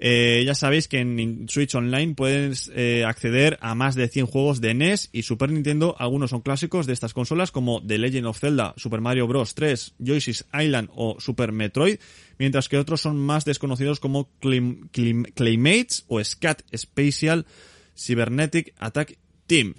Eh, 0.03 0.41
ya 0.47 0.55
sabéis 0.55 0.87
que 0.87 0.97
en 0.97 1.45
Switch 1.47 1.75
Online 1.75 2.15
puedes 2.15 2.71
eh, 2.73 3.05
acceder 3.05 3.59
a 3.61 3.75
más 3.75 3.93
de 3.93 4.07
100 4.07 4.25
juegos 4.25 4.59
de 4.59 4.73
NES 4.73 5.09
y 5.11 5.21
Super 5.21 5.51
Nintendo. 5.51 5.95
Algunos 5.99 6.31
son 6.31 6.41
clásicos 6.41 6.87
de 6.87 6.93
estas 6.93 7.13
consolas 7.13 7.51
como 7.51 7.85
The 7.85 7.99
Legend 7.99 8.25
of 8.25 8.39
Zelda, 8.39 8.73
Super 8.77 8.99
Mario 8.99 9.27
Bros. 9.27 9.53
3, 9.53 9.93
Yoshi's 9.99 10.45
Island 10.59 10.89
o 10.95 11.17
Super 11.19 11.51
Metroid, 11.51 11.99
mientras 12.39 12.67
que 12.67 12.79
otros 12.79 12.99
son 12.99 13.19
más 13.19 13.45
desconocidos 13.45 13.99
como 13.99 14.27
Claymates 14.39 16.05
o 16.07 16.23
Scat 16.23 16.63
Spatial 16.75 17.45
Cybernetic 17.95 18.73
Attack 18.79 19.19
Team. 19.45 19.75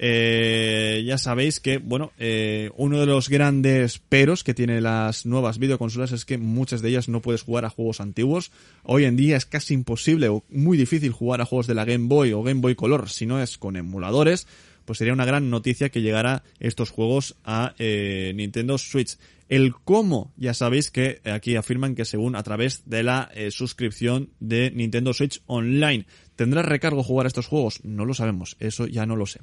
Eh, 0.00 1.02
ya 1.04 1.18
sabéis 1.18 1.58
que, 1.58 1.78
bueno, 1.78 2.12
eh, 2.18 2.70
uno 2.76 3.00
de 3.00 3.06
los 3.06 3.28
grandes 3.28 3.98
peros 3.98 4.44
que 4.44 4.54
tiene 4.54 4.80
las 4.80 5.26
nuevas 5.26 5.58
videoconsolas 5.58 6.12
es 6.12 6.24
que 6.24 6.38
muchas 6.38 6.82
de 6.82 6.90
ellas 6.90 7.08
no 7.08 7.20
puedes 7.20 7.42
jugar 7.42 7.64
a 7.64 7.70
juegos 7.70 8.00
antiguos. 8.00 8.52
Hoy 8.84 9.04
en 9.04 9.16
día 9.16 9.36
es 9.36 9.44
casi 9.44 9.74
imposible 9.74 10.28
o 10.28 10.44
muy 10.50 10.78
difícil 10.78 11.10
jugar 11.10 11.40
a 11.40 11.46
juegos 11.46 11.66
de 11.66 11.74
la 11.74 11.84
Game 11.84 12.06
Boy 12.06 12.32
o 12.32 12.44
Game 12.44 12.60
Boy 12.60 12.76
Color 12.76 13.10
si 13.10 13.26
no 13.26 13.42
es 13.42 13.58
con 13.58 13.76
emuladores 13.76 14.46
pues 14.88 14.96
sería 14.96 15.12
una 15.12 15.26
gran 15.26 15.50
noticia 15.50 15.90
que 15.90 16.00
llegara 16.00 16.44
estos 16.60 16.88
juegos 16.88 17.36
a 17.44 17.74
eh, 17.78 18.32
Nintendo 18.34 18.78
Switch. 18.78 19.18
El 19.50 19.74
cómo, 19.74 20.32
ya 20.38 20.54
sabéis 20.54 20.90
que 20.90 21.20
aquí 21.24 21.56
afirman 21.56 21.94
que 21.94 22.06
según 22.06 22.34
a 22.34 22.42
través 22.42 22.84
de 22.86 23.02
la 23.02 23.30
eh, 23.34 23.50
suscripción 23.50 24.30
de 24.40 24.70
Nintendo 24.70 25.12
Switch 25.12 25.42
Online. 25.44 26.06
¿Tendrá 26.36 26.62
recargo 26.62 27.02
jugar 27.02 27.26
a 27.26 27.28
estos 27.28 27.46
juegos? 27.46 27.84
No 27.84 28.06
lo 28.06 28.14
sabemos, 28.14 28.56
eso 28.60 28.86
ya 28.86 29.04
no 29.04 29.14
lo 29.14 29.26
sé. 29.26 29.40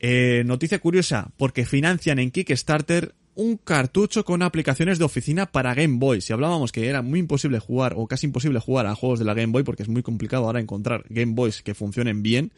Eh, 0.00 0.42
noticia 0.46 0.78
curiosa, 0.78 1.30
porque 1.36 1.66
financian 1.66 2.18
en 2.18 2.30
Kickstarter 2.30 3.14
un 3.34 3.58
cartucho 3.58 4.24
con 4.24 4.42
aplicaciones 4.42 4.98
de 4.98 5.04
oficina 5.04 5.52
para 5.52 5.74
Game 5.74 5.98
Boy. 5.98 6.20
Si 6.20 6.32
hablábamos 6.32 6.72
que 6.72 6.88
era 6.88 7.02
muy 7.02 7.20
imposible 7.20 7.58
jugar 7.58 7.94
o 7.96 8.06
casi 8.06 8.26
imposible 8.26 8.60
jugar 8.60 8.86
a 8.86 8.94
juegos 8.94 9.18
de 9.18 9.24
la 9.24 9.34
Game 9.34 9.52
Boy 9.52 9.62
porque 9.62 9.82
es 9.82 9.88
muy 9.88 10.02
complicado 10.02 10.46
ahora 10.46 10.60
encontrar 10.60 11.04
Game 11.10 11.34
Boys 11.34 11.62
que 11.62 11.74
funcionen 11.74 12.22
bien, 12.22 12.52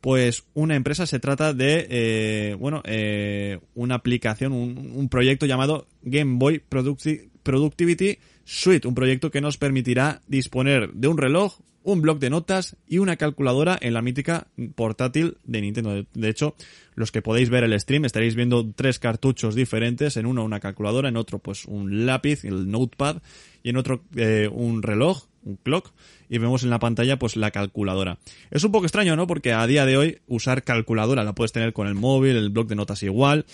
pues 0.00 0.44
una 0.52 0.76
empresa 0.76 1.06
se 1.06 1.18
trata 1.18 1.54
de, 1.54 1.86
eh, 1.88 2.56
bueno, 2.58 2.82
eh, 2.84 3.60
una 3.74 3.94
aplicación, 3.94 4.52
un, 4.52 5.08
proyecto 5.08 5.46
llamado 5.46 5.86
Game 6.02 6.36
Boy 6.36 6.58
Producti 6.58 7.30
Productivity 7.42 8.18
Suite, 8.44 8.86
un 8.86 8.94
proyecto 8.94 9.30
que 9.30 9.40
nos 9.40 9.56
permitirá 9.56 10.20
disponer 10.26 10.92
de 10.92 11.08
un 11.08 11.16
reloj, 11.16 11.58
un 11.84 12.02
blog 12.02 12.18
de 12.18 12.30
notas 12.30 12.76
y 12.88 12.98
una 12.98 13.16
calculadora 13.16 13.78
en 13.80 13.94
la 13.94 14.02
mítica 14.02 14.48
portátil 14.74 15.36
de 15.44 15.60
Nintendo. 15.60 16.04
De 16.12 16.28
hecho, 16.28 16.56
los 16.94 17.12
que 17.12 17.22
podéis 17.22 17.50
ver 17.50 17.62
el 17.62 17.78
stream 17.78 18.04
estaréis 18.04 18.34
viendo 18.34 18.68
tres 18.74 18.98
cartuchos 18.98 19.54
diferentes, 19.54 20.16
en 20.16 20.26
uno 20.26 20.44
una 20.44 20.60
calculadora, 20.60 21.10
en 21.10 21.16
otro 21.16 21.38
pues 21.38 21.66
un 21.66 22.06
lápiz, 22.06 22.44
el 22.44 22.70
notepad, 22.70 23.18
y 23.62 23.70
en 23.70 23.76
otro 23.76 24.02
eh, 24.16 24.48
un 24.50 24.82
reloj, 24.82 25.24
un 25.44 25.56
clock, 25.56 25.92
y 26.28 26.38
vemos 26.38 26.64
en 26.64 26.70
la 26.70 26.78
pantalla 26.78 27.18
pues 27.18 27.36
la 27.36 27.50
calculadora. 27.50 28.18
Es 28.50 28.64
un 28.64 28.72
poco 28.72 28.86
extraño, 28.86 29.14
¿no? 29.14 29.26
Porque 29.26 29.52
a 29.52 29.66
día 29.66 29.84
de 29.84 29.96
hoy 29.98 30.18
usar 30.26 30.64
calculadora 30.64 31.22
la 31.22 31.34
puedes 31.34 31.52
tener 31.52 31.74
con 31.74 31.86
el 31.86 31.94
móvil, 31.94 32.36
el 32.36 32.50
blog 32.50 32.66
de 32.66 32.76
notas 32.76 33.02
igual. 33.02 33.44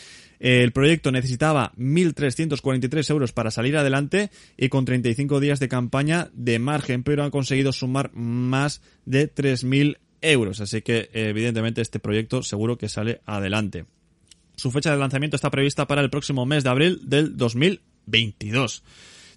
El 0.40 0.72
proyecto 0.72 1.12
necesitaba 1.12 1.72
1.343 1.76 3.10
euros 3.10 3.32
para 3.32 3.50
salir 3.50 3.76
adelante 3.76 4.30
y 4.56 4.70
con 4.70 4.86
35 4.86 5.38
días 5.38 5.60
de 5.60 5.68
campaña 5.68 6.30
de 6.32 6.58
margen, 6.58 7.02
pero 7.02 7.22
han 7.22 7.30
conseguido 7.30 7.72
sumar 7.72 8.10
más 8.14 8.80
de 9.04 9.32
3.000 9.32 9.98
euros. 10.22 10.60
Así 10.60 10.80
que 10.80 11.10
evidentemente 11.12 11.82
este 11.82 12.00
proyecto 12.00 12.42
seguro 12.42 12.78
que 12.78 12.88
sale 12.88 13.20
adelante. 13.26 13.84
Su 14.56 14.70
fecha 14.70 14.90
de 14.90 14.98
lanzamiento 14.98 15.36
está 15.36 15.50
prevista 15.50 15.86
para 15.86 16.00
el 16.00 16.08
próximo 16.08 16.46
mes 16.46 16.64
de 16.64 16.70
abril 16.70 17.00
del 17.04 17.36
2022. 17.36 18.82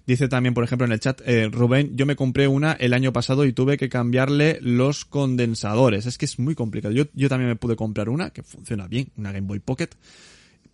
Dice 0.06 0.28
también, 0.28 0.54
por 0.54 0.64
ejemplo, 0.64 0.86
en 0.86 0.92
el 0.92 1.00
chat, 1.00 1.20
eh, 1.26 1.48
Rubén, 1.50 1.96
yo 1.96 2.04
me 2.06 2.16
compré 2.16 2.48
una 2.48 2.72
el 2.72 2.92
año 2.92 3.12
pasado 3.12 3.44
y 3.44 3.52
tuve 3.52 3.76
que 3.76 3.88
cambiarle 3.90 4.58
los 4.62 5.04
condensadores. 5.04 6.06
Es 6.06 6.18
que 6.18 6.26
es 6.26 6.38
muy 6.38 6.54
complicado. 6.54 6.94
Yo, 6.94 7.04
yo 7.14 7.28
también 7.28 7.48
me 7.48 7.56
pude 7.56 7.76
comprar 7.76 8.08
una 8.08 8.30
que 8.30 8.42
funciona 8.42 8.86
bien, 8.86 9.08
una 9.16 9.32
Game 9.32 9.46
Boy 9.46 9.60
Pocket. 9.60 9.90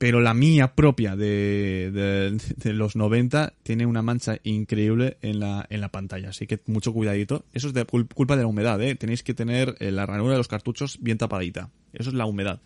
Pero 0.00 0.22
la 0.22 0.32
mía 0.32 0.74
propia 0.74 1.14
de, 1.14 1.90
de, 1.92 2.72
los 2.72 2.96
90 2.96 3.52
tiene 3.62 3.84
una 3.84 4.00
mancha 4.00 4.38
increíble 4.44 5.18
en 5.20 5.40
la, 5.40 5.66
en 5.68 5.82
la 5.82 5.90
pantalla. 5.90 6.30
Así 6.30 6.46
que 6.46 6.58
mucho 6.64 6.94
cuidadito. 6.94 7.44
Eso 7.52 7.68
es 7.68 7.74
de 7.74 7.84
culpa 7.84 8.34
de 8.34 8.40
la 8.40 8.48
humedad, 8.48 8.80
¿eh? 8.80 8.94
Tenéis 8.94 9.22
que 9.22 9.34
tener 9.34 9.76
la 9.78 10.06
ranura 10.06 10.32
de 10.32 10.38
los 10.38 10.48
cartuchos 10.48 10.96
bien 11.02 11.18
tapadita. 11.18 11.68
Eso 11.92 12.08
es 12.08 12.14
la 12.14 12.24
humedad. 12.24 12.62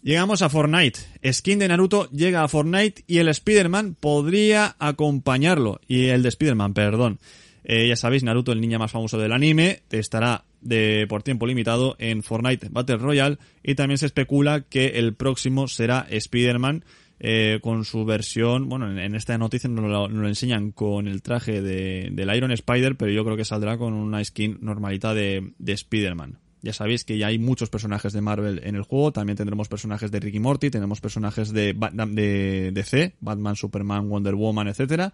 Llegamos 0.00 0.42
a 0.42 0.48
Fortnite. 0.48 1.00
Skin 1.32 1.58
de 1.58 1.66
Naruto 1.66 2.08
llega 2.10 2.44
a 2.44 2.48
Fortnite 2.48 3.02
y 3.08 3.18
el 3.18 3.26
Spider-Man 3.26 3.96
podría 3.98 4.76
acompañarlo. 4.78 5.80
Y 5.88 6.04
el 6.06 6.22
de 6.22 6.28
Spider-Man, 6.28 6.72
perdón. 6.72 7.18
Eh, 7.64 7.88
ya 7.88 7.96
sabéis, 7.96 8.22
Naruto, 8.22 8.52
el 8.52 8.60
niño 8.60 8.78
más 8.78 8.92
famoso 8.92 9.18
del 9.18 9.32
anime, 9.32 9.82
estará 9.90 10.44
de 10.66 11.06
por 11.08 11.22
tiempo 11.22 11.46
limitado 11.46 11.96
en 11.98 12.22
Fortnite 12.22 12.68
Battle 12.70 12.96
Royale 12.96 13.38
y 13.62 13.74
también 13.74 13.98
se 13.98 14.06
especula 14.06 14.62
que 14.62 14.98
el 14.98 15.14
próximo 15.14 15.68
será 15.68 16.06
Spider-Man 16.08 16.84
eh, 17.18 17.60
con 17.62 17.84
su 17.86 18.04
versión, 18.04 18.68
bueno, 18.68 18.90
en, 18.90 19.14
esta 19.14 19.38
noticia 19.38 19.70
nos 19.70 19.88
lo, 19.88 20.08
nos 20.08 20.28
enseñan 20.28 20.70
con 20.70 21.08
el 21.08 21.22
traje 21.22 21.62
de, 21.62 22.10
del 22.12 22.34
Iron 22.36 22.52
Spider, 22.52 22.96
pero 22.96 23.10
yo 23.10 23.24
creo 23.24 23.38
que 23.38 23.44
saldrá 23.46 23.78
con 23.78 23.94
una 23.94 24.22
skin 24.22 24.58
normalita 24.60 25.14
de, 25.14 25.52
de 25.58 25.72
Spider-Man. 25.72 26.38
Ya 26.60 26.74
sabéis 26.74 27.04
que 27.04 27.16
ya 27.16 27.28
hay 27.28 27.38
muchos 27.38 27.70
personajes 27.70 28.12
de 28.12 28.20
Marvel 28.20 28.60
en 28.64 28.74
el 28.74 28.82
juego, 28.82 29.12
también 29.12 29.36
tendremos 29.36 29.68
personajes 29.68 30.10
de 30.10 30.20
Ricky 30.20 30.40
Morty, 30.40 30.68
tenemos 30.68 31.00
personajes 31.00 31.52
de, 31.52 31.74
de 31.74 32.70
DC, 32.72 33.14
Batman, 33.20 33.56
Superman, 33.56 34.08
Wonder 34.08 34.34
Woman, 34.34 34.68
etcétera. 34.68 35.12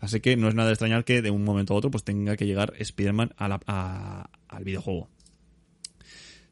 Así 0.00 0.20
que 0.20 0.36
no 0.36 0.48
es 0.48 0.54
nada 0.54 0.68
de 0.68 0.72
extrañar 0.72 1.04
que 1.04 1.22
de 1.22 1.30
un 1.30 1.44
momento 1.44 1.74
a 1.74 1.76
otro 1.76 1.90
pues 1.90 2.04
tenga 2.04 2.36
que 2.36 2.46
llegar 2.46 2.72
Spider-Man 2.78 3.34
al 3.36 4.64
videojuego. 4.64 5.08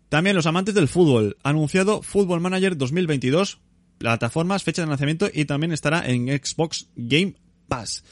También 0.08 0.36
los 0.36 0.46
amantes 0.46 0.74
del 0.74 0.88
fútbol. 0.88 1.36
Anunciado 1.42 2.02
Football 2.02 2.40
Manager 2.40 2.76
2022, 2.76 3.60
plataformas, 3.98 4.62
fecha 4.62 4.82
de 4.82 4.88
lanzamiento 4.88 5.28
y 5.32 5.44
también 5.46 5.72
estará 5.72 6.06
en 6.08 6.28
Xbox 6.28 6.88
Game 6.94 7.34
Pass. 7.68 8.04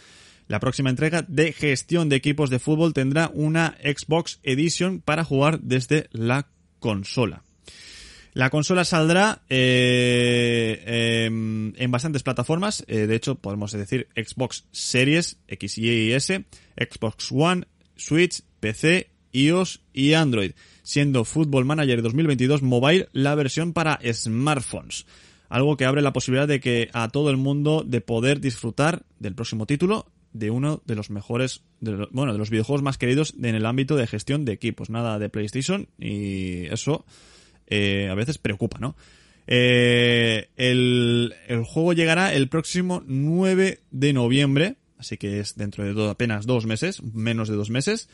La 0.48 0.60
próxima 0.60 0.90
entrega 0.90 1.22
de 1.26 1.52
gestión 1.52 2.08
de 2.08 2.16
equipos 2.16 2.50
de 2.50 2.58
fútbol 2.58 2.94
tendrá 2.94 3.30
una 3.34 3.76
Xbox 3.82 4.40
Edition 4.42 5.00
para 5.00 5.24
jugar 5.24 5.60
desde 5.60 6.08
la 6.12 6.48
consola. 6.78 7.42
La 8.36 8.50
consola 8.50 8.84
saldrá 8.84 9.40
eh, 9.48 10.84
eh, 10.84 11.24
en 11.24 11.90
bastantes 11.90 12.22
plataformas. 12.22 12.84
Eh, 12.86 13.06
de 13.06 13.16
hecho, 13.16 13.36
podemos 13.36 13.72
decir 13.72 14.08
Xbox 14.14 14.66
Series 14.72 15.38
X, 15.48 15.78
Y 15.78 16.12
S, 16.12 16.44
Xbox 16.76 17.32
One, 17.32 17.66
Switch, 17.96 18.42
PC, 18.60 19.08
iOS 19.32 19.80
y 19.94 20.12
Android, 20.12 20.52
siendo 20.82 21.24
Football 21.24 21.64
Manager 21.64 22.02
2022 22.02 22.60
Mobile 22.60 23.08
la 23.12 23.34
versión 23.36 23.72
para 23.72 23.98
smartphones. 24.12 25.06
Algo 25.48 25.78
que 25.78 25.86
abre 25.86 26.02
la 26.02 26.12
posibilidad 26.12 26.46
de 26.46 26.60
que 26.60 26.90
a 26.92 27.08
todo 27.08 27.30
el 27.30 27.38
mundo 27.38 27.84
de 27.86 28.02
poder 28.02 28.42
disfrutar 28.42 29.06
del 29.18 29.34
próximo 29.34 29.64
título 29.64 30.12
de 30.34 30.50
uno 30.50 30.82
de 30.84 30.94
los 30.94 31.08
mejores, 31.08 31.62
de 31.80 32.06
bueno, 32.10 32.34
de 32.34 32.38
los 32.38 32.50
videojuegos 32.50 32.82
más 32.82 32.98
queridos 32.98 33.32
en 33.42 33.54
el 33.54 33.64
ámbito 33.64 33.96
de 33.96 34.06
gestión 34.06 34.44
de 34.44 34.52
equipos. 34.52 34.90
Nada 34.90 35.18
de 35.18 35.30
PlayStation 35.30 35.88
y 35.98 36.66
eso 36.66 37.06
eh, 37.66 38.08
a 38.10 38.14
veces 38.14 38.38
preocupa, 38.38 38.78
¿no? 38.78 38.96
Eh, 39.46 40.48
el, 40.56 41.32
juego 41.64 41.92
llegará 41.92 42.34
el 42.34 42.48
próximo 42.48 43.02
9 43.06 43.80
de 43.90 44.12
noviembre, 44.12 44.76
así 44.98 45.16
que 45.16 45.40
es 45.40 45.56
dentro 45.56 45.84
de 45.84 46.10
apenas 46.10 46.46
dos 46.46 46.66
meses, 46.66 47.02
menos 47.02 47.48
de 47.48 47.56
dos 47.56 47.70
meses, 47.70 48.08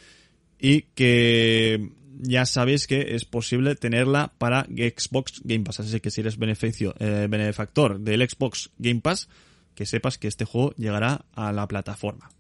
y 0.59 0.83
que 0.95 1.91
ya 2.21 2.45
sabéis 2.45 2.87
que 2.87 3.15
es 3.15 3.25
posible 3.25 3.75
tenerla 3.75 4.33
para 4.39 4.65
Xbox 4.65 5.41
Game 5.45 5.65
Pass, 5.65 5.81
así 5.81 6.01
que 6.01 6.11
si 6.11 6.21
eres 6.21 6.39
beneficio, 6.39 6.95
eh, 6.99 7.27
benefactor 7.29 7.99
del 7.99 8.29
Xbox 8.29 8.71
Game 8.79 9.01
Pass, 9.01 9.29
que 9.75 9.87
sepas 9.87 10.19
que 10.19 10.29
este 10.29 10.45
juego 10.45 10.75
llegará 10.77 11.25
a 11.35 11.53
la 11.53 11.67
plataforma. 11.67 12.31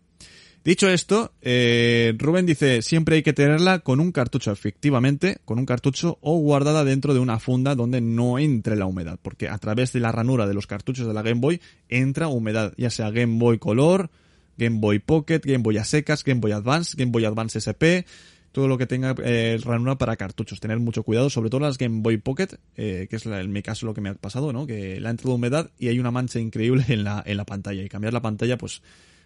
Dicho 0.64 0.88
esto, 0.88 1.32
eh, 1.40 2.14
Rubén 2.18 2.46
dice, 2.46 2.82
siempre 2.82 3.16
hay 3.16 3.22
que 3.24 3.32
tenerla 3.32 3.80
con 3.80 3.98
un 3.98 4.12
cartucho, 4.12 4.52
efectivamente, 4.52 5.38
con 5.44 5.58
un 5.58 5.66
cartucho 5.66 6.18
o 6.20 6.38
guardada 6.38 6.84
dentro 6.84 7.14
de 7.14 7.20
una 7.20 7.40
funda 7.40 7.74
donde 7.74 8.00
no 8.00 8.38
entre 8.38 8.76
la 8.76 8.86
humedad, 8.86 9.18
porque 9.20 9.48
a 9.48 9.58
través 9.58 9.92
de 9.92 9.98
la 9.98 10.12
ranura 10.12 10.46
de 10.46 10.54
los 10.54 10.68
cartuchos 10.68 11.08
de 11.08 11.14
la 11.14 11.22
Game 11.22 11.40
Boy 11.40 11.60
entra 11.88 12.28
humedad, 12.28 12.74
ya 12.76 12.90
sea 12.90 13.10
Game 13.10 13.38
Boy 13.38 13.58
Color, 13.58 14.08
Game 14.56 14.78
Boy 14.78 15.00
Pocket, 15.00 15.40
Game 15.44 15.64
Boy 15.64 15.78
a 15.78 15.84
secas, 15.84 16.22
Game 16.22 16.40
Boy 16.40 16.52
Advance, 16.52 16.94
Game 16.96 17.10
Boy 17.10 17.24
Advance 17.24 17.58
SP, 17.58 18.06
todo 18.52 18.68
lo 18.68 18.78
que 18.78 18.86
tenga 18.86 19.16
eh, 19.24 19.58
ranura 19.64 19.98
para 19.98 20.14
cartuchos. 20.16 20.60
Tener 20.60 20.78
mucho 20.78 21.02
cuidado, 21.02 21.28
sobre 21.28 21.50
todo 21.50 21.60
las 21.60 21.76
Game 21.76 22.02
Boy 22.02 22.18
Pocket, 22.18 22.48
eh, 22.76 23.08
que 23.10 23.16
es 23.16 23.26
la, 23.26 23.40
en 23.40 23.50
mi 23.50 23.62
caso 23.62 23.86
lo 23.86 23.94
que 23.94 24.00
me 24.00 24.10
ha 24.10 24.14
pasado, 24.14 24.52
¿no? 24.52 24.66
Que 24.66 25.00
la 25.00 25.08
ha 25.08 25.10
entrado 25.10 25.34
humedad 25.34 25.70
y 25.78 25.88
hay 25.88 25.98
una 25.98 26.12
mancha 26.12 26.38
increíble 26.38 26.84
en 26.88 27.02
la, 27.02 27.20
en 27.26 27.36
la 27.36 27.44
pantalla. 27.44 27.82
Y 27.82 27.88
cambiar 27.88 28.12
la 28.12 28.22
pantalla, 28.22 28.58
pues 28.58 28.82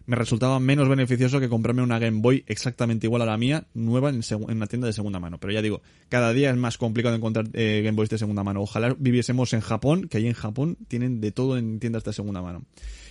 me 0.06 0.16
resultaba 0.16 0.60
menos 0.60 0.88
beneficioso 0.88 1.40
que 1.40 1.48
comprarme 1.48 1.82
una 1.82 1.98
Game 1.98 2.20
Boy 2.20 2.44
exactamente 2.46 3.06
igual 3.06 3.22
a 3.22 3.26
la 3.26 3.36
mía, 3.36 3.66
nueva 3.74 4.10
en, 4.10 4.22
una 4.38 4.66
tienda 4.66 4.86
de 4.86 4.92
segunda 4.92 5.18
mano. 5.18 5.38
Pero 5.38 5.52
ya 5.52 5.62
digo, 5.62 5.82
cada 6.08 6.32
día 6.32 6.50
es 6.50 6.56
más 6.56 6.78
complicado 6.78 7.14
encontrar 7.16 7.46
eh, 7.52 7.82
Game 7.84 7.96
Boys 7.96 8.08
de 8.08 8.18
segunda 8.18 8.44
mano. 8.44 8.62
Ojalá 8.62 8.94
viviésemos 8.98 9.52
en 9.52 9.60
Japón, 9.60 10.08
que 10.08 10.18
ahí 10.18 10.26
en 10.26 10.34
Japón 10.34 10.78
tienen 10.88 11.20
de 11.20 11.32
todo 11.32 11.58
en 11.58 11.80
tiendas 11.80 12.04
de 12.04 12.12
segunda 12.12 12.40
mano. 12.40 12.64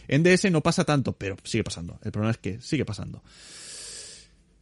En 0.07 0.23
DS 0.23 0.49
no 0.51 0.61
pasa 0.61 0.85
tanto, 0.85 1.13
pero 1.13 1.35
sigue 1.43 1.63
pasando. 1.63 1.99
El 2.03 2.11
problema 2.11 2.31
es 2.31 2.37
que 2.37 2.61
sigue 2.61 2.85
pasando. 2.85 3.21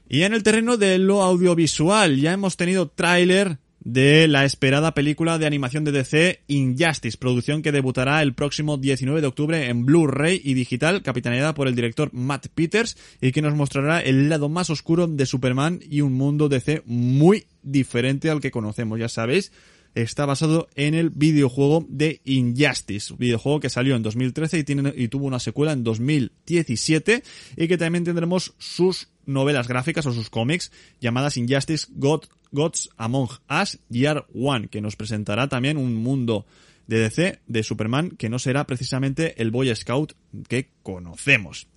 Y 0.08 0.24
en 0.24 0.34
el 0.34 0.44
terreno 0.44 0.78
de 0.78 0.98
lo 0.98 1.24
audiovisual, 1.24 2.20
ya 2.20 2.34
hemos 2.34 2.58
tenido 2.58 2.90
tráiler 2.90 3.60
de 3.84 4.28
la 4.28 4.46
esperada 4.46 4.94
película 4.94 5.38
de 5.38 5.46
animación 5.46 5.84
de 5.84 5.92
DC 5.92 6.44
Injustice, 6.48 7.18
producción 7.18 7.62
que 7.62 7.72
debutará 7.72 8.22
el 8.22 8.34
próximo 8.34 8.78
19 8.78 9.22
de 9.22 9.28
octubre 9.28 9.68
en 9.68 9.86
Blu-ray 9.86 10.42
y 10.44 10.54
digital, 10.54 11.02
capitaneada 11.02 11.54
por 11.54 11.68
el 11.68 11.76
director 11.76 12.10
Matt 12.14 12.48
Peters 12.54 12.98
y 13.22 13.32
que 13.32 13.42
nos 13.42 13.56
mostrará 13.56 14.00
el 14.00 14.30
lado 14.30 14.50
más 14.50 14.70
oscuro 14.70 15.08
de 15.08 15.26
Superman 15.26 15.80
y 15.90 16.02
un 16.02 16.14
mundo 16.14 16.50
DC 16.50 16.84
muy 16.86 17.46
diferente 17.62 18.30
al 18.30 18.42
que 18.42 18.52
conocemos, 18.52 19.00
ya 19.00 19.10
sabéis. 19.10 19.52
Está 19.96 20.26
basado 20.26 20.70
en 20.74 20.96
el 20.96 21.12
videojuego 21.12 21.86
de 21.88 22.20
Injustice, 22.26 23.14
videojuego 23.16 23.60
que 23.60 23.70
salió 23.70 23.96
en 23.96 24.02
2013 24.02 24.58
y, 24.58 24.64
tiene, 24.64 24.94
y 24.96 25.08
tuvo 25.08 25.28
una 25.28 25.40
secuela 25.40 25.72
en 25.72 25.84
2017 25.84 27.24
y 27.58 27.68
que 27.68 27.78
también 27.78 28.04
tendremos 28.04 28.56
sus 28.58 29.10
novelas 29.26 29.68
gráficas 29.68 30.06
o 30.06 30.14
sus 30.14 30.30
cómics 30.30 30.72
llamadas 31.00 31.38
Injustice 31.38 31.88
God, 31.92 32.26
Gods 32.52 32.90
Among 32.98 33.30
Us 33.50 33.80
Year 33.90 34.26
One, 34.34 34.68
que 34.68 34.82
nos 34.82 34.96
presentará 34.96 35.48
también 35.48 35.78
un 35.78 35.96
mundo 35.96 36.46
de 36.88 37.00
DC 37.00 37.40
de 37.48 37.64
Superman 37.64 38.12
que 38.12 38.30
no 38.30 38.40
será 38.40 38.66
precisamente 38.66 39.42
el 39.42 39.52
Boy 39.52 39.74
Scout 39.76 40.14
que 40.48 40.70
conocemos. 40.84 41.68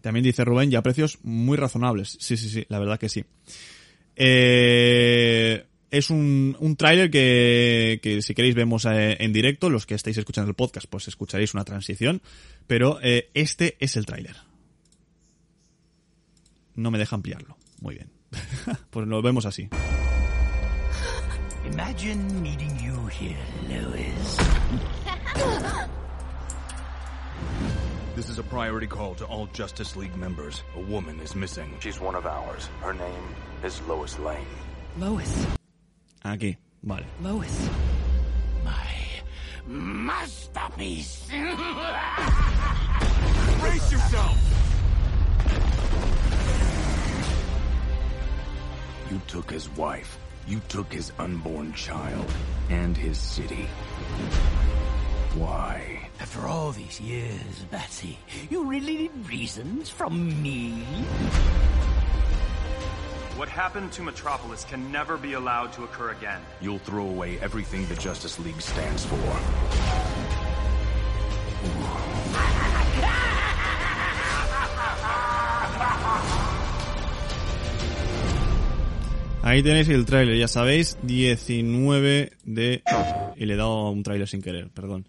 También 0.00 0.24
dice 0.24 0.44
Rubén, 0.44 0.70
ya 0.70 0.82
precios 0.82 1.18
muy 1.22 1.56
razonables. 1.56 2.16
Sí, 2.20 2.36
sí, 2.36 2.48
sí, 2.48 2.64
la 2.68 2.78
verdad 2.78 2.98
que 2.98 3.08
sí. 3.08 3.24
Eh, 4.14 5.64
es 5.90 6.10
un, 6.10 6.56
un 6.60 6.76
tráiler 6.76 7.10
que, 7.10 7.98
que, 8.02 8.22
si 8.22 8.34
queréis 8.34 8.54
vemos 8.54 8.84
eh, 8.84 9.16
en 9.20 9.32
directo. 9.32 9.70
Los 9.70 9.86
que 9.86 9.94
estáis 9.94 10.16
escuchando 10.18 10.50
el 10.50 10.54
podcast, 10.54 10.86
pues 10.88 11.08
escucharéis 11.08 11.54
una 11.54 11.64
transición. 11.64 12.22
Pero 12.66 12.98
eh, 13.02 13.30
este 13.34 13.76
es 13.80 13.96
el 13.96 14.06
tráiler. 14.06 14.36
No 16.76 16.90
me 16.90 16.98
deja 16.98 17.16
ampliarlo. 17.16 17.56
Muy 17.80 17.94
bien. 17.94 18.10
pues 18.90 19.06
lo 19.06 19.22
vemos 19.22 19.46
así. 19.46 19.68
Imagine 21.72 22.42
meeting 22.42 22.78
you 22.78 23.06
here, 23.08 23.36
Lois. 23.68 24.38
This 28.14 28.30
is 28.30 28.38
a 28.38 28.42
priority 28.42 28.86
call 28.86 29.14
to 29.16 29.26
all 29.26 29.46
Justice 29.52 29.96
League 29.96 30.16
members. 30.16 30.62
A 30.76 30.80
woman 30.80 31.20
is 31.20 31.34
missing. 31.34 31.70
She's 31.80 32.00
one 32.00 32.14
of 32.14 32.24
ours. 32.24 32.68
Her 32.80 32.94
name 32.94 33.34
is 33.62 33.80
Lois 33.82 34.18
Lane. 34.18 34.46
Lois. 34.98 35.46
Aquí, 36.24 36.56
vale. 36.82 37.04
Lois. 37.22 37.68
My 38.64 38.86
masterpiece. 39.66 41.26
Brace 43.60 43.92
yourself! 43.92 44.65
You 49.10 49.20
took 49.28 49.50
his 49.50 49.68
wife. 49.70 50.18
You 50.48 50.60
took 50.68 50.92
his 50.92 51.12
unborn 51.18 51.72
child. 51.74 52.26
And 52.70 52.96
his 52.96 53.18
city. 53.18 53.68
Why? 55.36 56.08
After 56.18 56.46
all 56.46 56.72
these 56.72 57.00
years, 57.00 57.64
Batsy, 57.70 58.16
you 58.50 58.64
really 58.64 58.96
need 58.96 59.28
reasons 59.28 59.88
from 59.90 60.42
me? 60.42 60.84
What 63.36 63.48
happened 63.48 63.92
to 63.92 64.02
Metropolis 64.02 64.64
can 64.64 64.90
never 64.90 65.16
be 65.16 65.34
allowed 65.34 65.72
to 65.74 65.84
occur 65.84 66.10
again. 66.10 66.40
You'll 66.60 66.78
throw 66.78 67.06
away 67.06 67.38
everything 67.40 67.86
the 67.86 67.94
Justice 67.94 68.40
League 68.40 68.60
stands 68.60 69.04
for. 69.04 69.16
Ahí 79.46 79.62
tenéis 79.62 79.88
el 79.90 80.04
tráiler, 80.06 80.36
ya 80.36 80.48
sabéis, 80.48 80.98
19 81.04 82.32
de... 82.42 82.82
Y 83.36 83.46
le 83.46 83.54
he 83.54 83.56
dado 83.56 83.90
un 83.90 84.02
tráiler 84.02 84.26
sin 84.26 84.42
querer, 84.42 84.70
perdón. 84.70 85.06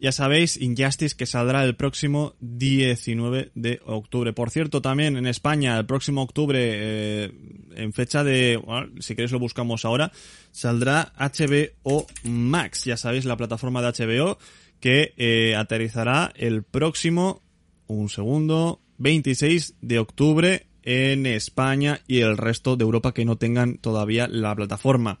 Ya 0.00 0.10
sabéis, 0.10 0.60
Injustice 0.60 1.14
que 1.14 1.24
saldrá 1.24 1.62
el 1.62 1.76
próximo 1.76 2.34
19 2.40 3.52
de 3.54 3.80
octubre. 3.86 4.32
Por 4.32 4.50
cierto, 4.50 4.82
también 4.82 5.16
en 5.16 5.28
España, 5.28 5.78
el 5.78 5.86
próximo 5.86 6.20
octubre, 6.20 6.58
eh, 6.60 7.32
en 7.76 7.92
fecha 7.92 8.24
de, 8.24 8.60
si 8.98 9.14
queréis 9.14 9.30
lo 9.30 9.38
buscamos 9.38 9.84
ahora, 9.84 10.10
saldrá 10.50 11.12
HBO 11.16 12.08
Max. 12.24 12.86
Ya 12.86 12.96
sabéis, 12.96 13.24
la 13.24 13.36
plataforma 13.36 13.82
de 13.82 14.04
HBO 14.04 14.36
que 14.80 15.14
eh, 15.16 15.54
aterrizará 15.54 16.32
el 16.34 16.64
próximo, 16.64 17.40
un 17.86 18.08
segundo, 18.08 18.80
26 18.98 19.76
de 19.80 20.00
octubre 20.00 20.71
en 20.82 21.26
España 21.26 22.00
y 22.06 22.20
el 22.20 22.36
resto 22.36 22.76
de 22.76 22.84
Europa 22.84 23.14
que 23.14 23.24
no 23.24 23.36
tengan 23.36 23.78
todavía 23.78 24.28
la 24.28 24.54
plataforma 24.54 25.18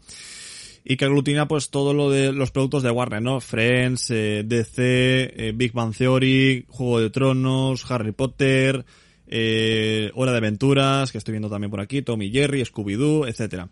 y 0.84 0.96
que 0.96 1.04
aglutina 1.04 1.46
pues 1.46 1.70
todo 1.70 1.94
lo 1.94 2.10
de 2.10 2.32
los 2.32 2.50
productos 2.50 2.82
de 2.82 2.90
Warner, 2.90 3.22
¿no? 3.22 3.40
Friends, 3.40 4.10
eh, 4.10 4.42
DC, 4.44 5.48
eh, 5.48 5.52
Big 5.54 5.72
Bang 5.72 5.94
Theory, 5.94 6.66
Juego 6.68 7.00
de 7.00 7.10
Tronos, 7.10 7.88
Harry 7.90 8.12
Potter, 8.12 8.84
eh, 9.26 10.10
Hora 10.14 10.32
de 10.32 10.38
Aventuras, 10.38 11.12
que 11.12 11.18
estoy 11.18 11.32
viendo 11.32 11.48
también 11.48 11.70
por 11.70 11.80
aquí, 11.80 12.02
Tommy 12.02 12.30
Jerry, 12.30 12.62
Scooby-Doo, 12.62 13.28
etcétera. 13.28 13.68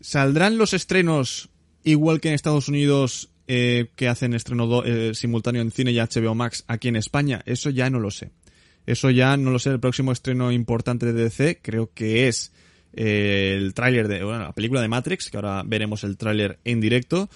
¿Saldrán 0.00 0.56
los 0.58 0.72
estrenos 0.72 1.50
igual 1.84 2.20
que 2.20 2.28
en 2.28 2.34
Estados 2.34 2.68
Unidos 2.68 3.30
que 3.46 4.08
hacen 4.08 4.34
estreno 4.34 4.82
eh, 4.84 5.14
simultáneo 5.14 5.62
en 5.62 5.70
cine 5.70 5.92
y 5.92 5.98
HBO 5.98 6.34
Max 6.34 6.64
aquí 6.66 6.88
en 6.88 6.96
España? 6.96 7.42
Eso 7.46 7.70
ya 7.70 7.90
no 7.90 8.00
lo 8.00 8.10
sé. 8.10 8.30
Eso 8.86 9.10
ya 9.10 9.36
no 9.36 9.50
lo 9.50 9.58
sé. 9.58 9.70
El 9.70 9.80
próximo 9.80 10.12
estreno 10.12 10.52
importante 10.52 11.06
de 11.06 11.12
DC 11.12 11.60
creo 11.60 11.90
que 11.92 12.28
es 12.28 12.52
eh, 12.92 13.54
el 13.56 13.74
tráiler 13.74 14.08
de 14.08 14.22
bueno, 14.22 14.44
la 14.44 14.52
película 14.52 14.80
de 14.80 14.88
Matrix, 14.88 15.30
que 15.30 15.36
ahora 15.36 15.62
veremos 15.66 16.04
el 16.04 16.16
tráiler 16.16 16.58
en 16.64 16.80
directo. 16.80 17.28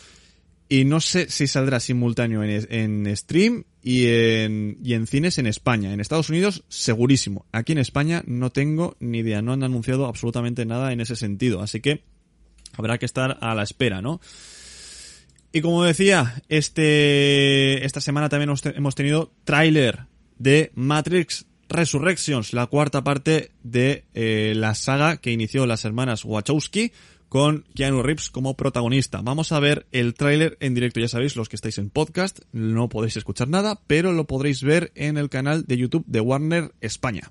Y 0.69 0.85
no 0.85 1.01
sé 1.01 1.29
si 1.29 1.49
saldrá 1.49 1.81
simultáneo 1.81 2.45
en, 2.45 2.67
en 2.71 3.17
stream 3.17 3.65
y 3.83 4.07
en, 4.07 4.79
y 4.81 4.95
en 4.95 5.09
cines 5.09 5.39
en 5.39 5.49
España. 5.49 5.93
En 5.93 6.01
Estados 6.01 6.31
Unidos, 6.31 6.63
segurísimo. 6.69 7.45
Aquí 7.51 7.73
en 7.73 7.79
España 7.79 8.23
no 8.27 8.51
tengo 8.51 8.97
ni 9.01 9.19
idea. 9.19 9.43
No 9.43 9.53
han 9.53 9.65
anunciado 9.65 10.07
absolutamente 10.07 10.65
nada 10.65 10.93
en 10.93 11.01
ese 11.01 11.17
sentido. 11.17 11.61
Así 11.61 11.81
que 11.81 12.05
habrá 12.77 12.99
que 12.99 13.07
estar 13.07 13.39
a 13.41 13.55
la 13.57 13.65
espera, 13.65 14.01
¿no? 14.01 14.21
Y 15.53 15.61
como 15.63 15.83
decía, 15.83 16.41
este, 16.49 17.85
esta 17.85 18.01
semana 18.01 18.29
también 18.29 18.55
hemos 18.77 18.95
tenido 18.95 19.33
tráiler 19.43 20.07
de 20.41 20.73
Matrix 20.75 21.47
Resurrections, 21.69 22.53
la 22.53 22.67
cuarta 22.67 23.05
parte 23.05 23.53
de 23.63 24.05
eh, 24.15 24.55
la 24.57 24.75
saga 24.75 25.19
que 25.19 25.31
inició 25.31 25.67
las 25.67 25.85
hermanas 25.85 26.25
Wachowski 26.25 26.93
con 27.29 27.65
Keanu 27.77 28.03
Reeves 28.03 28.31
como 28.31 28.57
protagonista. 28.57 29.21
Vamos 29.23 29.53
a 29.53 29.61
ver 29.61 29.87
el 29.93 30.15
tráiler 30.15 30.57
en 30.59 30.75
directo, 30.75 30.99
ya 30.99 31.07
sabéis, 31.07 31.37
los 31.37 31.49
que 31.49 31.55
estáis 31.55 31.79
en 31.79 31.91
podcast, 31.91 32.41
no 32.51 32.89
podéis 32.89 33.17
escuchar 33.19 33.49
nada, 33.49 33.81
pero 33.87 34.13
lo 34.13 34.27
podréis 34.27 34.65
ver 34.65 34.91
en 34.97 35.17
el 35.17 35.29
canal 35.29 35.65
de 35.67 35.77
YouTube 35.77 36.05
de 36.07 36.21
Warner 36.21 36.73
España. 36.81 37.31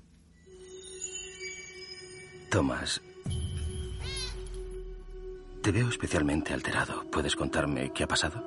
Tomás, 2.50 3.02
te 5.62 5.70
veo 5.70 5.88
especialmente 5.88 6.54
alterado. 6.54 7.04
¿Puedes 7.10 7.36
contarme 7.36 7.92
qué 7.92 8.04
ha 8.04 8.08
pasado? 8.08 8.42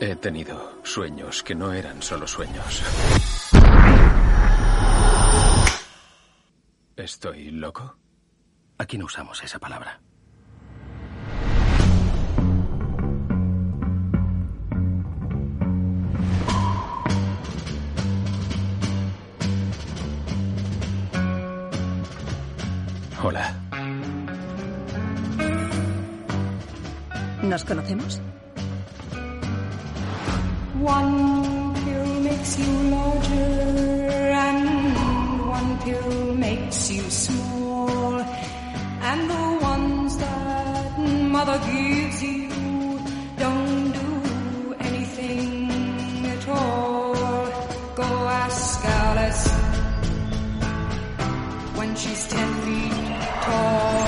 He 0.00 0.16
tenido 0.16 0.80
sueños 0.82 1.42
que 1.42 1.54
no 1.54 1.72
eran 1.72 2.02
solo 2.02 2.26
sueños. 2.26 2.82
¿Estoy 6.96 7.50
loco? 7.50 7.98
Aquí 8.78 8.96
no 8.96 9.04
usamos 9.04 9.44
esa 9.44 9.58
palabra. 9.58 10.00
Hola. 23.22 23.54
¿Nos 27.42 27.64
conocemos? 27.64 28.22
One 30.82 31.74
pill 31.74 32.20
makes 32.22 32.58
you 32.58 32.90
larger 32.90 34.32
and 34.32 35.46
one 35.46 35.78
pill 35.84 36.25
you 36.76 37.10
small. 37.10 38.20
And 39.10 39.30
the 39.30 39.46
ones 39.72 40.16
that 40.18 40.98
mother 41.36 41.58
gives 41.72 42.22
you 42.22 42.48
don't 43.44 43.92
do 43.92 44.74
anything 44.80 46.26
at 46.34 46.48
all. 46.48 47.14
Go 48.00 48.08
ask 48.44 48.84
Alice 48.84 49.44
when 51.78 51.90
she's 51.96 52.22
ten 52.28 52.48
feet 52.62 52.92
tall. 53.44 54.06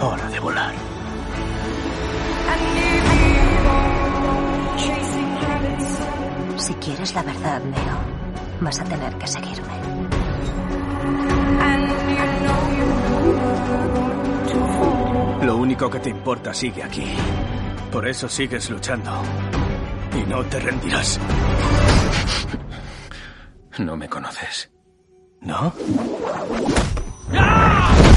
Hora 0.00 0.26
de 0.30 0.40
volar. 0.40 0.74
Si 6.56 6.72
quieres 6.74 7.14
la 7.14 7.22
verdad, 7.22 7.60
Neo, 7.62 7.98
vas 8.60 8.80
a 8.80 8.84
tener 8.84 9.16
que 9.18 9.26
seguirme. 9.26 9.74
Lo 15.42 15.56
único 15.56 15.90
que 15.90 16.00
te 16.00 16.10
importa 16.10 16.54
sigue 16.54 16.82
aquí. 16.82 17.06
Por 17.90 18.08
eso 18.08 18.28
sigues 18.28 18.70
luchando. 18.70 19.12
Y 20.16 20.28
no 20.28 20.44
te 20.44 20.60
rendirás. 20.60 21.20
No 23.78 23.96
me 23.96 24.08
conoces. 24.08 24.70
¿No? 25.40 25.72
años. 27.34 28.13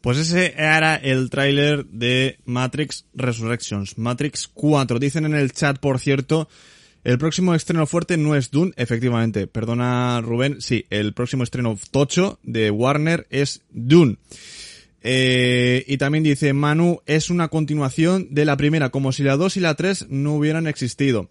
Pues 0.00 0.18
ese 0.18 0.54
era 0.56 0.96
el 0.96 1.28
tráiler 1.28 1.84
de 1.86 2.38
Matrix 2.44 3.06
Resurrections, 3.14 3.98
Matrix 3.98 4.48
4. 4.48 4.98
Dicen 4.98 5.24
en 5.24 5.34
el 5.34 5.52
chat, 5.52 5.78
por 5.78 5.98
cierto, 5.98 6.48
el 7.04 7.18
próximo 7.18 7.54
estreno 7.54 7.86
fuerte 7.86 8.16
no 8.16 8.36
es 8.36 8.50
Dune, 8.50 8.72
efectivamente. 8.76 9.46
Perdona 9.46 10.20
Rubén, 10.20 10.60
sí, 10.60 10.86
el 10.90 11.14
próximo 11.14 11.42
estreno 11.42 11.78
tocho 11.90 12.38
de 12.42 12.70
Warner 12.70 13.26
es 13.30 13.62
Dune. 13.70 14.18
Eh, 15.02 15.84
y 15.86 15.96
también 15.96 16.24
dice 16.24 16.52
Manu, 16.52 17.00
es 17.06 17.30
una 17.30 17.48
continuación 17.48 18.28
de 18.30 18.44
la 18.44 18.56
primera, 18.56 18.90
como 18.90 19.12
si 19.12 19.22
la 19.22 19.36
2 19.36 19.56
y 19.56 19.60
la 19.60 19.74
3 19.74 20.06
no 20.10 20.34
hubieran 20.34 20.66
existido. 20.66 21.30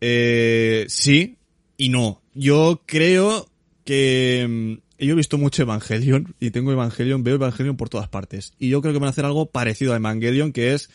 Eh, 0.00 0.84
sí 0.88 1.36
y 1.76 1.90
no. 1.90 2.22
Yo 2.34 2.82
creo 2.86 3.48
que 3.84 4.46
mm, 4.48 4.87
yo 5.06 5.12
he 5.12 5.16
visto 5.16 5.38
mucho 5.38 5.62
Evangelion 5.62 6.34
y 6.40 6.50
tengo 6.50 6.72
Evangelion, 6.72 7.22
veo 7.22 7.36
Evangelion 7.36 7.76
por 7.76 7.88
todas 7.88 8.08
partes. 8.08 8.52
Y 8.58 8.68
yo 8.68 8.80
creo 8.80 8.92
que 8.92 8.98
van 8.98 9.08
a 9.08 9.10
hacer 9.10 9.24
algo 9.24 9.46
parecido 9.46 9.92
a 9.92 9.96
Evangelion, 9.96 10.52
que 10.52 10.74
es 10.74 10.90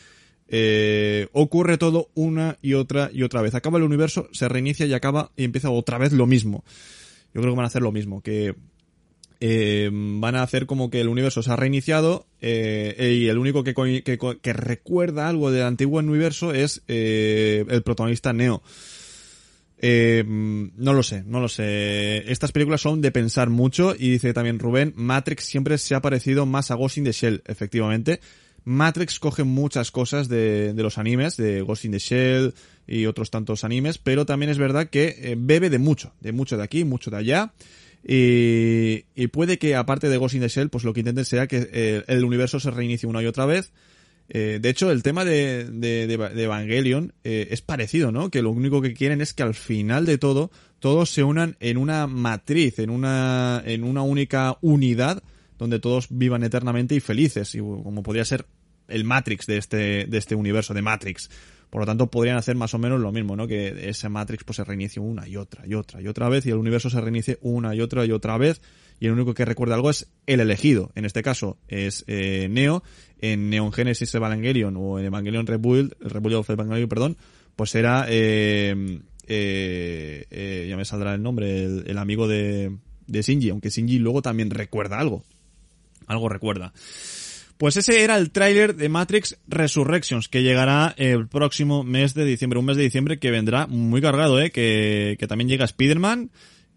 eh, 0.48 1.28
ocurre 1.32 1.78
todo 1.78 2.10
una 2.14 2.58
y 2.60 2.74
otra 2.74 3.10
y 3.12 3.22
otra 3.22 3.42
vez. 3.42 3.54
Acaba 3.54 3.78
el 3.78 3.84
universo, 3.84 4.28
se 4.32 4.48
reinicia 4.48 4.86
y 4.86 4.92
acaba 4.92 5.30
y 5.36 5.44
empieza 5.44 5.70
otra 5.70 5.98
vez 5.98 6.12
lo 6.12 6.26
mismo. 6.26 6.64
Yo 7.32 7.40
creo 7.40 7.52
que 7.52 7.56
van 7.56 7.64
a 7.64 7.68
hacer 7.68 7.82
lo 7.82 7.92
mismo, 7.92 8.20
que 8.20 8.54
eh, 9.40 9.90
van 9.92 10.36
a 10.36 10.42
hacer 10.42 10.66
como 10.66 10.90
que 10.90 11.00
el 11.00 11.08
universo 11.08 11.42
se 11.42 11.50
ha 11.50 11.56
reiniciado 11.56 12.26
eh, 12.40 13.18
y 13.20 13.28
el 13.28 13.36
único 13.36 13.64
que, 13.64 13.74
que, 13.74 14.52
recuerda 14.52 15.28
algo 15.28 15.50
del 15.50 15.64
antiguo 15.64 15.98
universo 15.98 16.54
es 16.54 16.82
eh, 16.88 17.64
el 17.68 17.82
protagonista 17.82 18.32
Neo. 18.32 18.62
Eh, 19.78 20.24
no 20.26 20.92
lo 20.92 21.02
sé, 21.02 21.24
no 21.24 21.40
lo 21.40 21.48
sé. 21.48 22.30
Estas 22.30 22.52
películas 22.52 22.80
son 22.80 23.00
de 23.00 23.10
pensar 23.10 23.50
mucho 23.50 23.94
y 23.98 24.10
dice 24.10 24.32
también 24.32 24.58
Rubén, 24.58 24.92
Matrix 24.96 25.44
siempre 25.44 25.78
se 25.78 25.94
ha 25.94 26.00
parecido 26.00 26.46
más 26.46 26.70
a 26.70 26.74
Ghost 26.74 26.98
in 26.98 27.04
the 27.04 27.12
Shell, 27.12 27.42
efectivamente. 27.46 28.20
Matrix 28.64 29.18
coge 29.18 29.44
muchas 29.44 29.90
cosas 29.90 30.28
de, 30.28 30.72
de 30.72 30.82
los 30.82 30.96
animes, 30.96 31.36
de 31.36 31.60
Ghost 31.60 31.84
in 31.84 31.92
the 31.92 31.98
Shell 31.98 32.54
y 32.86 33.06
otros 33.06 33.30
tantos 33.30 33.64
animes, 33.64 33.98
pero 33.98 34.24
también 34.26 34.50
es 34.50 34.58
verdad 34.58 34.88
que 34.88 35.16
eh, 35.18 35.36
bebe 35.38 35.70
de 35.70 35.78
mucho, 35.78 36.12
de 36.20 36.32
mucho 36.32 36.56
de 36.56 36.64
aquí, 36.64 36.84
mucho 36.84 37.10
de 37.10 37.16
allá. 37.18 37.52
Y, 38.06 39.26
puede 39.28 39.58
que 39.58 39.76
aparte 39.76 40.08
de 40.08 40.18
Ghost 40.18 40.34
in 40.34 40.42
the 40.42 40.48
Shell, 40.48 40.68
pues 40.68 40.84
lo 40.84 40.92
que 40.92 41.00
intenten 41.00 41.24
sea 41.24 41.46
que 41.46 41.68
eh, 41.72 42.04
el 42.06 42.24
universo 42.24 42.60
se 42.60 42.70
reinicie 42.70 43.08
una 43.08 43.22
y 43.22 43.26
otra 43.26 43.46
vez 43.46 43.72
eh, 44.28 44.58
de 44.60 44.68
hecho, 44.68 44.90
el 44.90 45.02
tema 45.02 45.24
de, 45.24 45.64
de, 45.70 46.42
Evangelion 46.42 47.12
eh, 47.24 47.48
es 47.50 47.60
parecido, 47.60 48.10
¿no? 48.10 48.30
Que 48.30 48.42
lo 48.42 48.50
único 48.50 48.80
que 48.80 48.94
quieren 48.94 49.20
es 49.20 49.34
que 49.34 49.42
al 49.42 49.54
final 49.54 50.06
de 50.06 50.18
todo, 50.18 50.50
todos 50.78 51.10
se 51.10 51.22
unan 51.22 51.56
en 51.60 51.76
una 51.76 52.06
matriz, 52.06 52.78
en 52.78 52.90
una, 52.90 53.62
en 53.66 53.84
una 53.84 54.02
única 54.02 54.56
unidad, 54.62 55.22
donde 55.58 55.78
todos 55.78 56.08
vivan 56.10 56.42
eternamente 56.42 56.94
y 56.94 57.00
felices, 57.00 57.54
y 57.54 57.58
como 57.58 58.02
podría 58.02 58.24
ser 58.24 58.46
el 58.88 59.04
Matrix 59.04 59.46
de 59.46 59.58
este, 59.58 60.06
de 60.06 60.18
este 60.18 60.34
universo, 60.34 60.74
de 60.74 60.82
Matrix. 60.82 61.30
Por 61.70 61.82
lo 61.82 61.86
tanto, 61.86 62.10
podrían 62.10 62.36
hacer 62.36 62.56
más 62.56 62.72
o 62.74 62.78
menos 62.78 63.00
lo 63.00 63.12
mismo, 63.12 63.36
¿no? 63.36 63.46
Que 63.46 63.88
ese 63.88 64.08
Matrix 64.08 64.44
pues 64.44 64.56
se 64.56 64.64
reinicie 64.64 65.02
una 65.02 65.26
y 65.26 65.36
otra 65.36 65.66
y 65.66 65.74
otra 65.74 66.00
y 66.00 66.06
otra 66.06 66.28
vez 66.28 66.46
y 66.46 66.50
el 66.50 66.56
universo 66.56 66.88
se 66.88 67.00
reinicie 67.00 67.38
una 67.42 67.74
y 67.74 67.80
otra 67.80 68.06
y 68.06 68.12
otra 68.12 68.38
vez 68.38 68.60
y 69.00 69.06
el 69.06 69.12
único 69.12 69.34
que 69.34 69.44
recuerda 69.44 69.74
algo 69.74 69.90
es 69.90 70.08
el 70.26 70.40
elegido. 70.40 70.90
En 70.94 71.04
este 71.04 71.22
caso 71.22 71.58
es 71.68 72.04
eh, 72.06 72.48
Neo. 72.50 72.82
En 73.20 73.48
Neon 73.48 73.72
Genesis 73.72 74.14
Evangelion 74.14 74.76
o 74.76 74.98
en 74.98 75.06
Evangelion 75.06 75.46
Rebuild, 75.46 75.94
Rebuild 76.00 76.36
of 76.36 76.50
Evangelion, 76.50 76.88
perdón, 76.90 77.16
pues 77.56 77.74
era, 77.74 78.04
eh, 78.08 79.00
eh, 79.26 80.26
eh, 80.30 80.66
ya 80.68 80.76
me 80.76 80.84
saldrá 80.84 81.14
el 81.14 81.22
nombre, 81.22 81.64
el, 81.64 81.98
amigo 81.98 82.28
de, 82.28 82.76
de 83.06 83.22
Shinji, 83.22 83.50
aunque 83.50 83.70
Shinji 83.70 83.98
luego 83.98 84.20
también 84.20 84.50
recuerda 84.50 84.98
algo. 84.98 85.24
Algo 86.06 86.28
recuerda. 86.28 86.72
Pues 87.56 87.76
ese 87.76 88.02
era 88.02 88.18
el 88.18 88.30
tráiler 88.30 88.74
de 88.74 88.88
Matrix 88.88 89.38
Resurrections, 89.46 90.28
que 90.28 90.42
llegará 90.42 90.94
el 90.98 91.28
próximo 91.28 91.84
mes 91.84 92.12
de 92.12 92.24
diciembre, 92.24 92.58
un 92.58 92.66
mes 92.66 92.76
de 92.76 92.82
diciembre 92.82 93.18
que 93.18 93.30
vendrá 93.30 93.66
muy 93.66 94.00
cargado, 94.00 94.40
eh, 94.40 94.50
que, 94.50 95.16
que 95.18 95.26
también 95.26 95.48
llega 95.48 95.64
Spider-Man, 95.64 96.30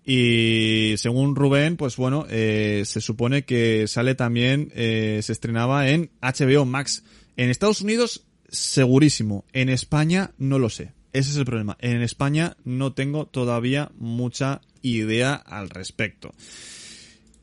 y 0.09 0.93
según 0.95 1.35
Rubén, 1.35 1.75
pues 1.75 1.97
bueno, 1.97 2.25
eh, 2.29 2.83
se 2.85 3.01
supone 3.01 3.43
que 3.43 3.87
sale 3.87 4.15
también, 4.15 4.71
eh, 4.73 5.19
se 5.21 5.33
estrenaba 5.33 5.89
en 5.89 6.11
HBO 6.21 6.63
Max. 6.63 7.03
En 7.35 7.49
Estados 7.49 7.81
Unidos, 7.81 8.23
segurísimo. 8.47 9.43
En 9.51 9.67
España, 9.67 10.31
no 10.37 10.59
lo 10.59 10.69
sé. 10.69 10.93
Ese 11.11 11.31
es 11.31 11.35
el 11.35 11.43
problema. 11.43 11.75
En 11.81 12.01
España 12.01 12.55
no 12.63 12.93
tengo 12.93 13.25
todavía 13.25 13.91
mucha 13.97 14.61
idea 14.81 15.33
al 15.35 15.69
respecto. 15.69 16.33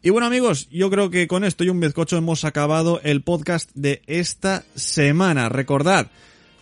Y 0.01 0.09
bueno 0.09 0.27
amigos, 0.27 0.67
yo 0.71 0.89
creo 0.89 1.11
que 1.11 1.29
con 1.29 1.45
esto 1.45 1.65
y 1.65 1.69
un 1.69 1.81
bizcocho 1.81 2.17
hemos 2.17 2.47
acabado 2.47 2.99
el 3.03 3.23
podcast 3.23 3.71
de 3.75 4.01
esta 4.07 4.65
semana. 4.75 5.51
Recordad 5.51 6.11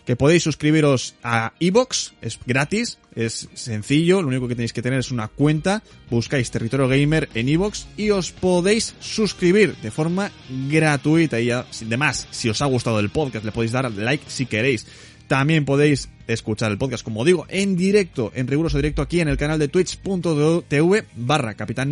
que 0.05 0.15
podéis 0.15 0.43
suscribiros 0.43 1.15
a 1.23 1.53
Evox, 1.59 2.13
es 2.21 2.39
gratis, 2.45 2.97
es 3.15 3.47
sencillo, 3.53 4.21
lo 4.21 4.27
único 4.27 4.47
que 4.47 4.55
tenéis 4.55 4.73
que 4.73 4.81
tener 4.81 4.99
es 4.99 5.11
una 5.11 5.27
cuenta, 5.27 5.83
buscáis 6.09 6.51
Territorio 6.51 6.87
Gamer 6.87 7.29
en 7.33 7.47
Evox 7.47 7.87
y 7.95 8.09
os 8.09 8.31
podéis 8.31 8.95
suscribir 8.99 9.75
de 9.77 9.91
forma 9.91 10.31
gratuita 10.69 11.39
y 11.39 11.51
además, 11.51 12.27
si 12.31 12.49
os 12.49 12.61
ha 12.61 12.65
gustado 12.65 12.99
el 12.99 13.09
podcast, 13.09 13.45
le 13.45 13.51
podéis 13.51 13.71
dar 13.71 13.91
like 13.91 14.25
si 14.27 14.45
queréis. 14.45 14.85
También 15.33 15.65
podéis 15.65 16.09
escuchar 16.27 16.71
el 16.71 16.77
podcast, 16.77 17.03
como 17.03 17.25
digo, 17.25 17.47
en 17.49 17.75
directo, 17.75 18.31
en 18.35 18.45
riguroso 18.45 18.77
directo 18.77 19.01
aquí 19.01 19.19
en 19.19 19.27
el 19.27 19.35
canal 19.35 19.57
de 19.57 19.67
twitch.tv 19.67 21.05
barra 21.15 21.55
Capitán. 21.55 21.91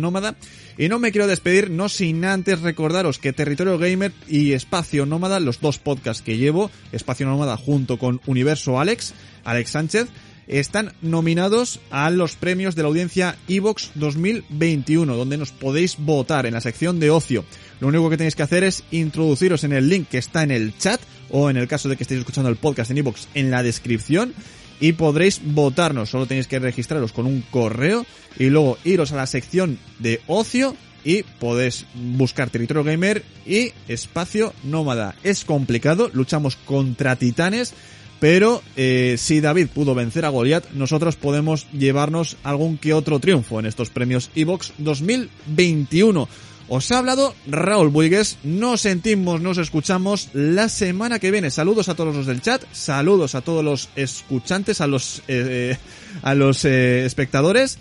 Y 0.78 0.88
no 0.88 1.00
me 1.00 1.10
quiero 1.10 1.26
despedir, 1.26 1.68
no 1.68 1.88
sin 1.88 2.24
antes 2.24 2.60
recordaros 2.60 3.18
que 3.18 3.32
Territorio 3.32 3.78
Gamer 3.78 4.12
y 4.28 4.52
Espacio 4.52 5.06
Nómada, 5.06 5.40
los 5.40 5.60
dos 5.60 5.80
podcasts 5.80 6.22
que 6.22 6.36
llevo, 6.36 6.70
Espacio 6.92 7.26
Nómada 7.26 7.56
junto 7.56 7.98
con 7.98 8.20
Universo 8.26 8.78
Alex, 8.78 9.12
Alex 9.42 9.70
Sánchez, 9.70 10.06
están 10.46 10.92
nominados 11.02 11.80
a 11.90 12.10
los 12.10 12.36
premios 12.36 12.74
de 12.74 12.82
la 12.82 12.88
audiencia 12.88 13.36
Evox 13.48 13.92
2021, 13.94 15.16
donde 15.16 15.38
nos 15.38 15.52
podéis 15.52 15.96
votar 15.98 16.46
en 16.46 16.54
la 16.54 16.60
sección 16.60 17.00
de 17.00 17.10
ocio. 17.10 17.44
Lo 17.80 17.88
único 17.88 18.10
que 18.10 18.16
tenéis 18.16 18.36
que 18.36 18.42
hacer 18.42 18.64
es 18.64 18.84
introduciros 18.90 19.64
en 19.64 19.72
el 19.72 19.88
link 19.88 20.08
que 20.08 20.18
está 20.18 20.42
en 20.42 20.50
el 20.50 20.76
chat 20.78 21.00
o 21.30 21.50
en 21.50 21.56
el 21.56 21.68
caso 21.68 21.88
de 21.88 21.96
que 21.96 22.04
estéis 22.04 22.20
escuchando 22.20 22.50
el 22.50 22.56
podcast 22.56 22.90
en 22.90 22.98
Evox 22.98 23.28
en 23.34 23.50
la 23.50 23.62
descripción 23.62 24.34
y 24.80 24.92
podréis 24.92 25.40
votarnos. 25.44 26.10
Solo 26.10 26.26
tenéis 26.26 26.48
que 26.48 26.58
registraros 26.58 27.12
con 27.12 27.26
un 27.26 27.42
correo 27.50 28.04
y 28.38 28.50
luego 28.50 28.78
iros 28.84 29.12
a 29.12 29.16
la 29.16 29.26
sección 29.26 29.78
de 29.98 30.20
ocio 30.26 30.76
y 31.04 31.22
podéis 31.22 31.86
buscar 31.94 32.50
Territorio 32.50 32.84
Gamer 32.84 33.24
y 33.46 33.72
Espacio 33.88 34.52
Nómada. 34.64 35.14
Es 35.22 35.44
complicado, 35.44 36.10
luchamos 36.12 36.56
contra 36.56 37.16
titanes, 37.16 37.74
pero 38.22 38.62
eh, 38.76 39.16
si 39.18 39.40
David 39.40 39.66
pudo 39.74 39.96
vencer 39.96 40.24
a 40.24 40.28
Goliath, 40.28 40.70
nosotros 40.74 41.16
podemos 41.16 41.66
llevarnos 41.72 42.36
algún 42.44 42.78
que 42.78 42.94
otro 42.94 43.18
triunfo 43.18 43.58
en 43.58 43.66
estos 43.66 43.90
premios 43.90 44.30
Evox 44.36 44.74
2021. 44.78 46.28
Os 46.68 46.92
ha 46.92 46.98
hablado 46.98 47.34
Raúl 47.48 47.88
Buigues, 47.88 48.38
nos 48.44 48.82
sentimos, 48.82 49.40
nos 49.40 49.58
escuchamos 49.58 50.28
la 50.34 50.68
semana 50.68 51.18
que 51.18 51.32
viene. 51.32 51.50
Saludos 51.50 51.88
a 51.88 51.96
todos 51.96 52.14
los 52.14 52.26
del 52.26 52.40
chat, 52.40 52.62
saludos 52.70 53.34
a 53.34 53.40
todos 53.40 53.64
los 53.64 53.88
escuchantes, 53.96 54.80
a 54.80 54.86
los, 54.86 55.24
eh, 55.26 55.76
a 56.22 56.36
los 56.36 56.64
eh, 56.64 57.04
espectadores. 57.04 57.80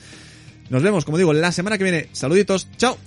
Nos 0.71 0.81
vemos, 0.81 1.05
como 1.05 1.19
digo, 1.19 1.33
la 1.33 1.51
semana 1.51 1.77
que 1.77 1.83
viene. 1.83 2.09
Saluditos, 2.13 2.67
chao. 2.77 2.97